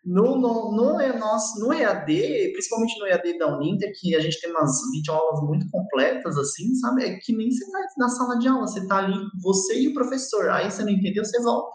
No, 0.03 0.39
no, 0.39 0.73
no, 0.73 1.19
nosso, 1.19 1.61
no 1.61 1.75
EAD, 1.75 2.53
principalmente 2.53 2.99
no 2.99 3.07
EAD 3.07 3.39
da 3.39 3.55
Uninter, 3.55 3.93
que 4.01 4.17
a 4.17 4.21
gente 4.21 4.41
tem 4.41 4.51
umas 4.51 4.81
videoaulas 4.93 5.43
muito 5.43 5.69
completas, 5.71 6.39
assim, 6.39 6.75
sabe? 6.77 7.05
É 7.05 7.19
que 7.19 7.37
nem 7.37 7.51
você 7.51 7.71
tá 7.71 7.79
na 7.99 8.09
sala 8.09 8.39
de 8.39 8.49
aula, 8.49 8.67
você 8.67 8.87
tá 8.87 8.97
ali, 8.97 9.15
você 9.43 9.79
e 9.79 9.89
o 9.89 9.95
professor. 9.95 10.49
Aí 10.49 10.71
você 10.71 10.83
não 10.83 10.91
entendeu, 10.91 11.23
você 11.23 11.39
volta, 11.43 11.71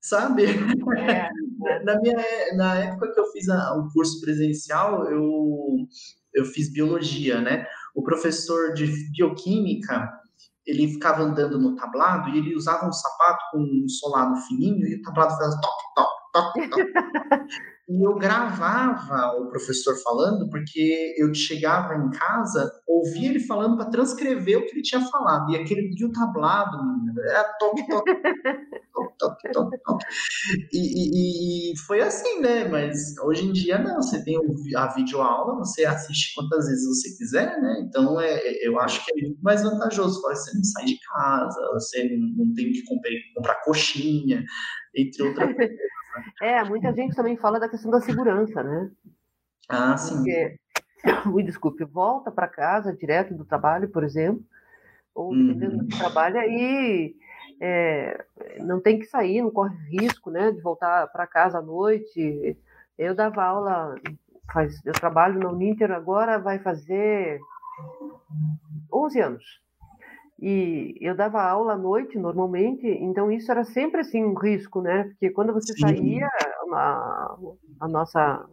sabe? 0.00 0.46
É, 0.46 1.12
é. 1.12 1.30
na, 1.84 2.00
minha, 2.00 2.16
na 2.56 2.74
época 2.74 3.12
que 3.12 3.20
eu 3.20 3.30
fiz 3.30 3.48
a, 3.48 3.76
o 3.76 3.88
curso 3.92 4.20
presencial, 4.20 5.08
eu, 5.08 5.86
eu 6.34 6.44
fiz 6.46 6.72
biologia, 6.72 7.40
né? 7.40 7.64
O 7.94 8.02
professor 8.02 8.74
de 8.74 8.86
bioquímica, 9.12 10.10
ele 10.66 10.88
ficava 10.88 11.22
andando 11.22 11.56
no 11.56 11.76
tablado 11.76 12.30
e 12.30 12.38
ele 12.38 12.56
usava 12.56 12.84
um 12.88 12.92
sapato 12.92 13.44
com 13.52 13.58
um 13.58 13.88
solado 13.88 14.34
fininho 14.48 14.88
e 14.88 14.96
o 14.96 15.02
tablado 15.02 15.36
fazia 15.36 15.60
toque, 15.60 15.94
toque 15.94 16.19
e 17.88 18.06
eu 18.06 18.14
gravava 18.14 19.36
o 19.40 19.48
professor 19.48 19.96
falando, 20.02 20.48
porque 20.48 21.14
eu 21.18 21.34
chegava 21.34 21.94
em 21.96 22.10
casa, 22.10 22.70
ouvia 22.86 23.30
ele 23.30 23.40
falando 23.40 23.76
para 23.76 23.90
transcrever 23.90 24.58
o 24.58 24.66
que 24.66 24.72
ele 24.72 24.82
tinha 24.82 25.00
falado. 25.00 25.50
E 25.50 25.56
aquele 25.56 25.90
e 25.92 26.04
o 26.04 26.12
tablado, 26.12 26.78
era 27.28 27.44
toque, 27.58 27.86
toque, 27.88 28.14
toque, 28.14 29.14
toque, 29.18 29.52
toque, 29.52 29.78
toque. 29.78 30.06
E, 30.72 30.78
e, 30.78 31.72
e, 31.72 31.78
foi 31.78 32.00
assim, 32.00 32.40
né? 32.40 32.68
Mas 32.68 33.18
hoje 33.18 33.46
em 33.46 33.52
dia 33.52 33.78
não, 33.78 33.96
você 33.96 34.22
tem 34.22 34.36
a 34.76 34.86
videoaula, 34.86 35.58
você 35.58 35.84
assiste 35.84 36.34
quantas 36.34 36.66
vezes 36.66 36.86
você 36.86 37.16
quiser, 37.16 37.60
né? 37.60 37.84
Então 37.88 38.20
é, 38.20 38.40
eu 38.64 38.78
acho 38.78 39.04
que 39.04 39.12
é 39.18 39.22
muito 39.22 39.42
mais 39.42 39.62
vantajoso. 39.64 40.22
Você 40.22 40.56
não 40.56 40.64
sai 40.64 40.84
de 40.84 40.98
casa, 41.00 41.60
você 41.72 42.08
não 42.36 42.54
tem 42.54 42.70
que 42.72 42.84
comprar, 42.84 43.10
comprar 43.34 43.54
coxinha, 43.64 44.44
entre 44.94 45.22
outras 45.24 45.54
coisas. 45.54 45.76
É, 46.40 46.62
muita 46.64 46.92
gente 46.92 47.14
também 47.14 47.36
fala 47.36 47.60
da 47.60 47.68
questão 47.68 47.90
da 47.90 48.00
segurança, 48.00 48.62
né? 48.62 48.90
Ah, 49.68 49.96
sim. 49.96 50.16
Porque, 50.16 50.56
me 51.26 51.42
desculpe, 51.42 51.84
volta 51.84 52.30
para 52.30 52.48
casa 52.48 52.96
direto 52.96 53.34
do 53.34 53.44
trabalho, 53.44 53.88
por 53.88 54.04
exemplo, 54.04 54.44
ou 55.14 55.34
dependendo 55.34 55.76
uhum. 55.76 55.84
do 55.86 55.98
trabalho, 55.98 56.38
aí 56.38 57.14
é, 57.60 58.24
não 58.58 58.80
tem 58.80 58.98
que 58.98 59.06
sair, 59.06 59.42
não 59.42 59.50
corre 59.50 59.76
risco, 59.88 60.30
né, 60.30 60.50
de 60.50 60.60
voltar 60.60 61.06
para 61.08 61.26
casa 61.26 61.58
à 61.58 61.62
noite. 61.62 62.56
Eu 62.96 63.14
dava 63.14 63.44
aula, 63.44 63.94
faz, 64.52 64.84
eu 64.84 64.92
trabalho 64.92 65.38
na 65.38 65.50
Uninter 65.50 65.90
agora, 65.90 66.38
vai 66.38 66.58
fazer 66.58 67.40
11 68.92 69.20
anos. 69.20 69.60
E 70.40 70.96
eu 71.00 71.14
dava 71.14 71.42
aula 71.42 71.74
à 71.74 71.76
noite 71.76 72.18
normalmente, 72.18 72.86
então 72.86 73.30
isso 73.30 73.50
era 73.50 73.62
sempre 73.62 74.00
assim 74.00 74.24
um 74.24 74.32
risco, 74.32 74.80
né? 74.80 75.04
Porque 75.04 75.28
quando 75.30 75.52
você 75.52 75.74
Sim. 75.74 75.80
saía, 75.80 76.26
a, 76.72 77.36
a 77.80 77.88
nossa 77.88 78.46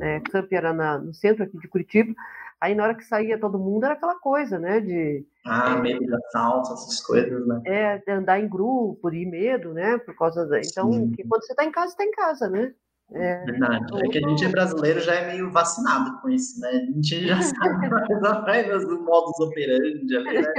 é, 0.00 0.20
camp 0.20 0.52
era 0.52 0.72
na, 0.72 0.98
no 0.98 1.12
centro 1.12 1.42
aqui 1.42 1.58
de 1.58 1.66
Curitiba, 1.66 2.14
aí 2.60 2.72
na 2.72 2.84
hora 2.84 2.94
que 2.94 3.04
saía 3.04 3.38
todo 3.38 3.58
mundo 3.58 3.84
era 3.84 3.94
aquela 3.94 4.14
coisa, 4.14 4.60
né? 4.60 4.80
De 4.80 5.26
ah, 5.44 5.76
medo 5.76 6.06
de 6.06 6.14
assalto, 6.14 6.72
essas 6.72 7.00
coisas, 7.02 7.44
né? 7.48 7.62
É, 7.64 7.98
de 7.98 8.12
andar 8.12 8.38
em 8.38 8.48
grupo, 8.48 9.10
de 9.10 9.26
medo, 9.26 9.74
né? 9.74 9.98
Por 9.98 10.14
causa 10.14 10.46
da. 10.46 10.60
Então, 10.60 11.10
que 11.10 11.26
quando 11.26 11.44
você 11.44 11.52
está 11.52 11.64
em 11.64 11.72
casa, 11.72 11.88
está 11.88 12.04
em 12.04 12.12
casa, 12.12 12.48
né? 12.48 12.72
É, 13.12 13.44
Verdade. 13.44 13.84
É 14.02 14.08
que 14.08 14.24
a 14.24 14.28
gente 14.28 14.44
é 14.44 14.48
brasileiro 14.48 15.00
já 15.00 15.14
é 15.14 15.32
meio 15.32 15.52
vacinado 15.52 16.20
com 16.20 16.28
isso, 16.30 16.58
né? 16.60 16.68
A 16.68 16.92
gente 16.92 17.26
já 17.26 17.40
sabe 17.42 17.88
mais 17.88 18.08
ou 18.10 18.44
menos 18.44 18.86
do 18.88 19.04
modus 19.04 19.38
operandi 19.40 20.16
ali, 20.16 20.40
né? 20.40 20.52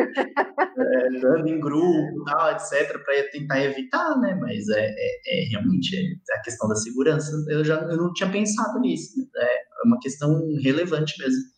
É, 0.78 1.08
andando 1.10 1.48
em 1.48 1.60
grupo, 1.60 2.24
tal, 2.26 2.52
etc, 2.52 3.04
para 3.04 3.30
tentar 3.32 3.64
evitar, 3.64 4.20
né? 4.20 4.38
Mas 4.40 4.70
é, 4.70 4.86
é, 4.88 5.22
é 5.28 5.50
realmente 5.50 5.98
é 5.98 6.36
a 6.38 6.42
questão 6.42 6.70
da 6.70 6.76
segurança. 6.76 7.32
Eu 7.50 7.64
já 7.64 7.82
eu 7.82 7.98
não 7.98 8.14
tinha 8.14 8.32
pensado 8.32 8.80
nisso. 8.80 9.18
Né? 9.18 9.44
É 9.44 9.88
uma 9.88 10.00
questão 10.00 10.40
relevante 10.62 11.14
mesmo. 11.20 11.55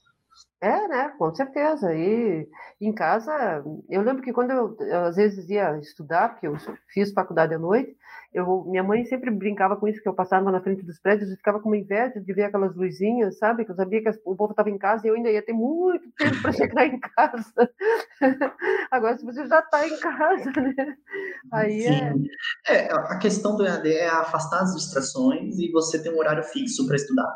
É, 0.60 0.88
né? 0.88 1.10
Com 1.18 1.34
certeza. 1.36 1.93
E 1.93 2.47
em 2.82 2.93
casa, 2.93 3.64
eu 3.89 4.01
lembro 4.01 4.24
que 4.24 4.34
quando 4.34 4.51
eu, 4.51 4.76
eu 4.80 5.05
às 5.05 5.16
vezes 5.16 5.47
ia 5.49 5.78
estudar, 5.78 6.30
porque 6.30 6.47
eu 6.47 6.55
fiz 6.89 7.14
faculdade 7.14 7.53
à 7.53 7.60
noite, 7.60 7.95
eu, 8.34 8.66
minha 8.66 8.84
mãe 8.84 9.05
sempre 9.05 9.32
brincava 9.32 9.76
com 9.76 9.88
isso, 9.88 10.01
que 10.01 10.08
eu 10.08 10.14
passava 10.14 10.51
na 10.51 10.62
frente 10.62 10.84
dos 10.84 10.99
prédios 10.99 11.32
e 11.32 11.38
ficava 11.38 11.60
com 11.60 11.70
uma 11.70 11.78
inveja 11.78 12.20
de 12.20 12.34
ver 12.34 12.43
aquelas 12.43 12.76
luzinhas, 12.76 13.38
sabe? 13.38 13.66
Que 13.66 13.72
eu 13.72 13.76
sabia 13.76 14.01
que 14.01 14.10
o 14.26 14.36
povo 14.36 14.51
estava 14.51 14.70
em 14.70 14.78
casa 14.78 15.05
e 15.05 15.10
eu 15.10 15.16
ainda 15.16 15.32
ia 15.32 15.41
ter 15.41 15.53
muito 15.53 16.12
tempo 16.18 16.41
para 16.41 16.51
chegar 16.53 16.86
em 16.86 16.99
casa. 16.99 17.72
Agora, 18.91 19.18
se 19.18 19.26
você 19.26 19.47
já 19.47 19.60
está 19.60 19.88
em 19.88 19.99
casa, 19.99 20.51
né? 20.51 20.97
Aí 21.51 21.82
Sim. 21.82 22.30
é... 22.68 22.76
é... 22.76 22.91
A 22.91 23.18
questão 23.18 23.55
do 23.55 23.66
EAD 23.66 23.91
é 23.91 24.08
afastar 24.08 24.62
as 24.62 24.76
distrações 24.76 25.58
e 25.58 25.72
você 25.72 26.01
ter 26.01 26.14
um 26.14 26.20
horário 26.20 26.43
fixo 26.43 26.86
para 26.86 26.95
estudar. 26.95 27.34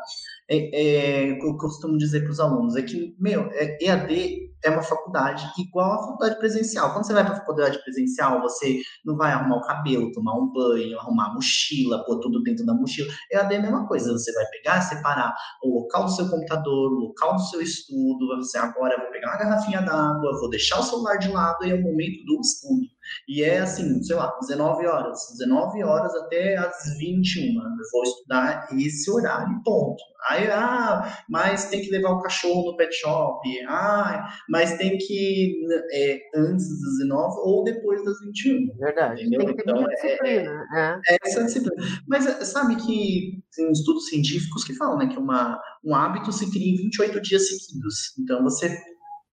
É, 0.50 0.56
é, 0.56 1.30
eu 1.30 1.56
costumo 1.56 1.96
dizer 1.96 2.22
para 2.22 2.30
os 2.30 2.40
alunos, 2.40 2.76
é 2.76 2.82
que, 2.82 3.14
meu, 3.18 3.48
é, 3.52 3.78
EAD 3.82 4.52
é 4.64 4.70
uma 4.70 4.82
faculdade 4.82 5.44
igual 5.58 5.92
a 5.92 6.02
faculdade 6.02 6.38
presencial. 6.38 6.92
Quando 6.92 7.06
você 7.06 7.12
vai 7.12 7.24
para 7.24 7.34
a 7.34 7.38
faculdade 7.38 7.82
presencial, 7.82 8.40
você 8.40 8.80
não 9.04 9.16
vai 9.16 9.32
arrumar 9.32 9.56
o 9.56 9.62
cabelo, 9.62 10.12
tomar 10.12 10.34
um 10.38 10.52
banho, 10.52 10.98
arrumar 10.98 11.30
a 11.30 11.34
mochila, 11.34 12.04
pôr 12.04 12.20
tudo 12.20 12.42
dentro 12.42 12.64
da 12.64 12.74
mochila. 12.74 13.12
EAD 13.32 13.54
é 13.54 13.58
a 13.58 13.62
mesma 13.62 13.86
coisa. 13.88 14.12
Você 14.12 14.32
vai 14.32 14.44
pegar, 14.46 14.80
separar 14.82 15.34
o 15.62 15.80
local 15.80 16.04
do 16.04 16.10
seu 16.10 16.28
computador, 16.28 16.92
o 16.92 17.06
local 17.06 17.34
do 17.34 17.42
seu 17.42 17.60
estudo. 17.60 18.36
Você 18.36 18.58
agora 18.58 18.96
vai 18.96 19.10
pegar 19.10 19.30
uma 19.30 19.38
garrafinha 19.38 19.82
d'água, 19.82 20.38
vou 20.38 20.50
deixar 20.50 20.80
o 20.80 20.82
celular 20.82 21.16
de 21.16 21.28
lado 21.28 21.64
e 21.64 21.70
é 21.70 21.74
o 21.74 21.82
momento 21.82 22.24
do 22.24 22.40
estudo. 22.40 22.91
E 23.28 23.42
é 23.42 23.60
assim, 23.60 24.02
sei 24.02 24.16
lá, 24.16 24.36
19 24.40 24.86
horas. 24.86 25.18
19 25.38 25.82
horas 25.82 26.14
até 26.14 26.56
as 26.56 26.98
21. 26.98 27.42
Eu 27.42 27.90
vou 27.92 28.02
estudar 28.02 28.68
esse 28.78 29.10
horário, 29.10 29.60
ponto. 29.64 30.02
Aí, 30.28 30.48
ah, 30.50 31.24
mas 31.28 31.68
tem 31.68 31.80
que 31.80 31.90
levar 31.90 32.10
o 32.10 32.22
cachorro 32.22 32.70
no 32.70 32.76
pet 32.76 32.94
shop. 32.94 33.40
Ah, 33.66 34.32
mas 34.48 34.76
tem 34.76 34.96
que 34.98 35.66
é, 35.92 36.20
antes 36.36 36.68
das 36.68 36.98
19 36.98 37.34
ou 37.40 37.64
depois 37.64 38.04
das 38.04 38.20
21. 38.20 38.76
Verdade. 38.78 39.22
Entendeu? 39.22 39.46
Tem 39.46 39.56
que 39.56 39.64
ter 39.64 39.70
então, 39.70 39.84
é, 39.84 39.94
disciplina. 39.94 40.66
É, 40.74 41.14
é, 41.14 41.18
essa 41.24 41.44
disciplina. 41.44 42.02
Mas 42.06 42.24
sabe 42.48 42.76
que 42.76 43.42
tem 43.54 43.72
estudos 43.72 44.08
científicos 44.08 44.64
que 44.64 44.74
falam 44.74 44.98
né, 44.98 45.08
que 45.08 45.18
uma, 45.18 45.60
um 45.84 45.94
hábito 45.94 46.30
se 46.32 46.50
cria 46.50 46.72
em 46.72 46.76
28 46.76 47.20
dias 47.20 47.48
seguidos. 47.48 48.16
Então, 48.18 48.42
você 48.44 48.78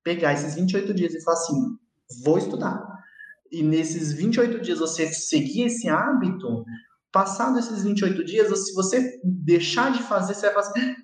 pegar 0.03 0.33
esses 0.33 0.55
28 0.55 0.93
dias 0.93 1.13
e 1.13 1.23
falar 1.23 1.37
assim, 1.37 1.77
vou 2.23 2.37
estudar 2.37 2.98
e 3.51 3.63
nesses 3.63 4.13
28 4.13 4.61
dias 4.61 4.79
você 4.79 5.07
seguir 5.11 5.63
esse 5.63 5.89
hábito, 5.89 6.63
passado 7.11 7.59
esses 7.59 7.83
28 7.83 8.23
dias, 8.23 8.65
se 8.65 8.73
você 8.73 9.19
deixar 9.23 9.91
de 9.91 10.03
fazer, 10.03 10.33
você 10.33 10.51
vai 10.51 10.63
fazer, 10.63 10.79
assim, 10.79 10.95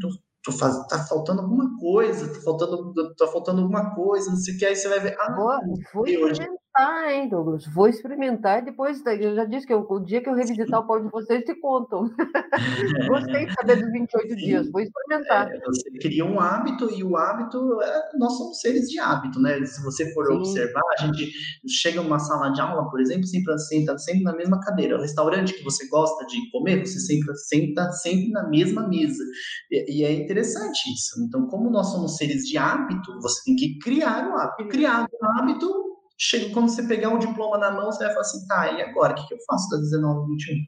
tô, 0.00 0.08
tô 0.44 0.52
faz... 0.52 0.86
tá 0.86 1.04
faltando 1.04 1.42
alguma 1.42 1.76
coisa, 1.78 2.32
tá 2.32 2.40
faltando, 2.40 3.14
tá 3.16 3.26
faltando 3.26 3.60
alguma 3.62 3.94
coisa, 3.94 4.30
não 4.30 4.36
sei 4.36 4.54
o 4.54 4.58
que, 4.58 4.66
aí 4.66 4.76
você 4.76 4.88
vai 4.88 5.00
ver, 5.00 5.16
ah, 5.18 5.30
Boa, 5.30 5.60
foi 5.92 6.16
hoje 6.16 6.40
experimentar, 6.78 7.10
hein, 7.10 7.28
Douglas? 7.28 7.66
Vou 7.66 7.88
experimentar 7.88 8.62
e 8.62 8.64
depois, 8.66 9.02
eu 9.04 9.34
já 9.34 9.44
disse 9.44 9.66
que 9.66 9.72
eu, 9.72 9.86
o 9.88 10.00
dia 10.00 10.22
que 10.22 10.28
eu 10.28 10.34
revisitar 10.34 10.80
o 10.80 10.86
polo 10.86 11.04
de 11.04 11.10
vocês, 11.10 11.44
te 11.44 11.54
conto. 11.60 12.10
Gostei 13.08 13.46
de 13.46 13.54
saber 13.54 13.76
dos 13.76 13.92
28 13.92 14.28
Sim. 14.28 14.36
dias, 14.36 14.70
vou 14.70 14.80
experimentar. 14.80 15.50
É, 15.50 15.58
você 15.60 15.90
cria 16.00 16.24
um 16.24 16.40
hábito 16.40 16.90
e 16.92 17.02
o 17.02 17.16
hábito, 17.16 17.80
é, 17.82 18.18
nós 18.18 18.36
somos 18.36 18.60
seres 18.60 18.88
de 18.88 18.98
hábito, 18.98 19.40
né? 19.40 19.64
Se 19.64 19.82
você 19.82 20.12
for 20.12 20.26
Sim. 20.26 20.34
observar, 20.34 20.82
a 20.98 21.06
gente 21.06 21.30
chega 21.66 22.02
numa 22.02 22.18
sala 22.18 22.50
de 22.50 22.60
aula, 22.60 22.88
por 22.90 23.00
exemplo, 23.00 23.26
sempre 23.26 23.58
senta 23.58 23.98
sempre 23.98 24.22
na 24.22 24.34
mesma 24.34 24.60
cadeira. 24.60 24.96
O 24.96 25.00
restaurante 25.00 25.54
que 25.54 25.64
você 25.64 25.88
gosta 25.88 26.26
de 26.26 26.50
comer, 26.50 26.86
você 26.86 27.00
sempre 27.00 27.34
senta 27.36 27.90
sempre 27.92 28.30
na 28.30 28.48
mesma 28.48 28.88
mesa. 28.88 29.22
E, 29.70 29.98
e 29.98 30.04
é 30.04 30.12
interessante 30.12 30.92
isso. 30.92 31.22
Então, 31.26 31.46
como 31.48 31.70
nós 31.70 31.88
somos 31.88 32.16
seres 32.16 32.44
de 32.44 32.56
hábito, 32.56 33.20
você 33.20 33.42
tem 33.44 33.56
que 33.56 33.78
criar 33.78 34.28
o 34.28 34.36
hábito. 34.36 34.68
Criar 34.68 35.06
o 35.10 35.26
hábito 35.38 35.87
chega, 36.18 36.52
quando 36.52 36.68
você 36.68 36.82
pegar 36.82 37.10
um 37.10 37.18
diploma 37.18 37.56
na 37.56 37.70
mão, 37.70 37.86
você 37.86 38.04
vai 38.04 38.12
falar 38.12 38.20
assim, 38.22 38.46
tá, 38.46 38.72
e 38.72 38.82
agora? 38.82 39.12
O 39.12 39.16
que, 39.16 39.28
que 39.28 39.34
eu 39.34 39.38
faço 39.46 39.70
das 39.70 39.80
19 39.82 40.26
21? 40.32 40.66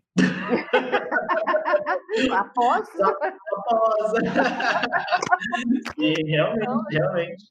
Após? 2.33 2.89
Após. 3.01 4.13
e 5.99 6.13
realmente, 6.31 6.85
realmente. 6.91 7.45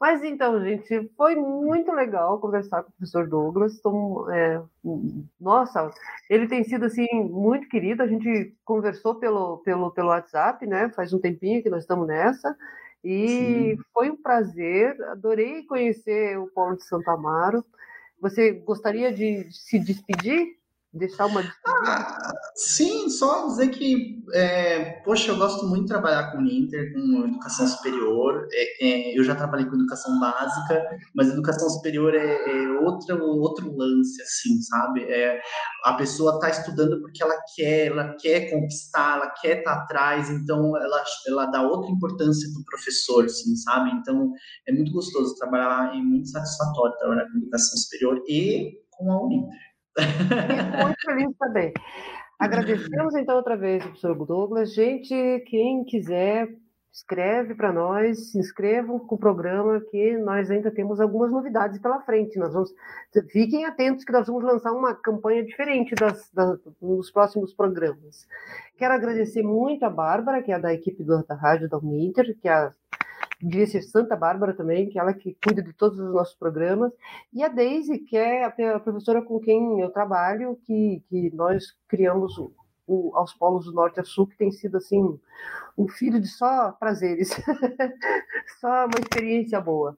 Mas 0.00 0.22
então, 0.24 0.60
gente, 0.62 1.10
foi 1.16 1.36
muito 1.36 1.90
legal 1.92 2.40
conversar 2.40 2.82
com 2.82 2.90
o 2.90 2.92
professor 2.92 3.28
Douglas. 3.28 3.80
Tom, 3.80 4.28
é, 4.30 4.60
nossa, 5.40 5.90
ele 6.28 6.48
tem 6.48 6.64
sido 6.64 6.84
assim 6.84 7.06
muito 7.24 7.68
querido. 7.68 8.02
A 8.02 8.06
gente 8.06 8.54
conversou 8.64 9.14
pelo, 9.14 9.58
pelo, 9.58 9.90
pelo 9.92 10.08
WhatsApp, 10.08 10.66
né? 10.66 10.90
Faz 10.90 11.12
um 11.12 11.20
tempinho 11.20 11.62
que 11.62 11.70
nós 11.70 11.82
estamos 11.82 12.06
nessa. 12.08 12.56
E 13.04 13.76
Sim. 13.76 13.82
foi 13.94 14.10
um 14.10 14.16
prazer, 14.16 15.00
adorei 15.04 15.64
conhecer 15.64 16.38
o 16.38 16.48
Paulo 16.48 16.76
de 16.76 16.84
Santo 16.84 17.08
Amaro. 17.10 17.64
Você 18.20 18.52
gostaria 18.52 19.12
de 19.12 19.48
se 19.52 19.78
despedir? 19.78 20.57
Deixar 20.92 21.26
uma 21.26 21.42
ah, 21.66 22.32
Sim, 22.54 23.08
só 23.08 23.46
dizer 23.46 23.68
que, 23.68 24.20
é, 24.34 25.00
poxa, 25.04 25.30
eu 25.30 25.36
gosto 25.36 25.66
muito 25.66 25.82
de 25.82 25.88
trabalhar 25.88 26.32
com 26.32 26.38
o 26.38 26.46
Inter, 26.46 26.92
com 26.92 27.26
educação 27.26 27.66
superior. 27.68 28.48
É, 28.52 28.86
é, 28.86 29.18
eu 29.18 29.22
já 29.22 29.34
trabalhei 29.34 29.66
com 29.66 29.76
educação 29.76 30.18
básica, 30.18 30.84
mas 31.14 31.28
educação 31.28 31.68
superior 31.70 32.14
é, 32.14 32.26
é 32.26 32.70
outro, 32.80 33.22
outro 33.22 33.76
lance, 33.76 34.20
assim, 34.22 34.60
sabe? 34.62 35.04
É, 35.04 35.40
a 35.84 35.92
pessoa 35.94 36.34
está 36.34 36.48
estudando 36.48 37.00
porque 37.00 37.22
ela 37.22 37.36
quer, 37.54 37.86
ela 37.88 38.16
quer 38.20 38.50
conquistar, 38.50 39.18
ela 39.18 39.30
quer 39.40 39.58
estar 39.58 39.76
tá 39.76 39.82
atrás, 39.82 40.30
então 40.30 40.76
ela, 40.76 41.04
ela 41.28 41.46
dá 41.46 41.62
outra 41.62 41.90
importância 41.90 42.48
para 42.52 42.62
o 42.62 42.64
professor, 42.64 43.24
assim, 43.24 43.54
sabe? 43.56 43.90
Então 43.90 44.32
é 44.66 44.72
muito 44.72 44.90
gostoso 44.90 45.36
trabalhar, 45.36 45.94
é 45.94 46.00
muito 46.00 46.28
satisfatório 46.28 46.96
trabalhar 46.98 47.30
com 47.30 47.38
educação 47.38 47.78
superior 47.78 48.20
e 48.26 48.72
com 48.90 49.12
a 49.12 49.22
Uninter. 49.22 49.67
Muito 50.82 51.00
feliz 51.04 51.36
também. 51.38 51.72
Agradecemos 52.38 53.14
então 53.16 53.36
outra 53.36 53.56
vez 53.56 53.82
professor 53.82 54.14
Douglas. 54.26 54.72
Gente, 54.72 55.42
quem 55.46 55.84
quiser, 55.84 56.48
escreve 56.92 57.54
para 57.54 57.72
nós, 57.72 58.30
se 58.30 58.38
inscrevam 58.38 58.98
com 58.98 59.14
o 59.14 59.18
programa, 59.18 59.80
que 59.90 60.16
nós 60.18 60.50
ainda 60.50 60.70
temos 60.70 61.00
algumas 61.00 61.30
novidades 61.30 61.78
pela 61.80 62.00
frente. 62.00 62.38
Nós 62.38 62.52
vamos, 62.52 62.72
fiquem 63.30 63.64
atentos 63.64 64.04
que 64.04 64.12
nós 64.12 64.26
vamos 64.26 64.42
lançar 64.42 64.72
uma 64.72 64.94
campanha 64.94 65.44
diferente 65.44 65.94
das, 65.94 66.30
das, 66.32 66.58
nos 66.80 67.10
próximos 67.10 67.52
programas. 67.54 68.26
Quero 68.76 68.94
agradecer 68.94 69.42
muito 69.42 69.84
a 69.84 69.90
Bárbara, 69.90 70.42
que 70.42 70.52
é 70.52 70.58
da 70.58 70.72
equipe 70.72 71.02
do 71.04 71.24
da 71.24 71.34
Rádio 71.34 71.68
da 71.68 71.78
Uninter, 71.78 72.36
que 72.40 72.48
é 72.48 72.52
a 72.52 72.72
devia 73.40 73.66
ser 73.66 73.82
Santa 73.82 74.16
Bárbara 74.16 74.54
também, 74.54 74.88
que 74.88 74.98
é 74.98 75.02
ela 75.02 75.14
que 75.14 75.36
cuida 75.44 75.62
de 75.62 75.72
todos 75.72 75.98
os 75.98 76.12
nossos 76.12 76.34
programas, 76.34 76.92
e 77.32 77.42
a 77.42 77.48
Deise, 77.48 77.98
que 77.98 78.16
é 78.16 78.44
a 78.44 78.80
professora 78.80 79.22
com 79.22 79.38
quem 79.38 79.80
eu 79.80 79.90
trabalho, 79.90 80.58
que, 80.64 81.02
que 81.08 81.30
nós 81.34 81.76
criamos 81.86 82.36
o, 82.38 82.52
o, 82.86 83.12
aos 83.14 83.32
polos 83.34 83.66
do 83.66 83.72
norte 83.72 84.00
a 84.00 84.04
sul, 84.04 84.26
que 84.26 84.36
tem 84.36 84.50
sido 84.50 84.76
assim 84.76 85.18
um 85.76 85.88
filho 85.88 86.20
de 86.20 86.26
só 86.26 86.72
prazeres, 86.72 87.30
só 88.60 88.86
uma 88.86 88.98
experiência 89.00 89.60
boa. 89.60 89.96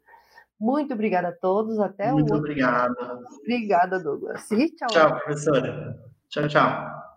Muito 0.61 0.93
obrigada 0.93 1.29
a 1.29 1.33
todos, 1.33 1.79
até 1.79 2.13
Muito 2.13 2.31
o 2.31 2.35
outro. 2.35 2.49
Muito 2.49 2.51
obrigado. 2.51 2.95
Obrigada, 3.41 3.99
Douglas. 3.99 4.51
E 4.51 4.69
tchau. 4.75 4.89
Tchau, 4.89 5.19
professora. 5.21 5.99
Tchau, 6.29 6.49
tchau. 6.49 7.10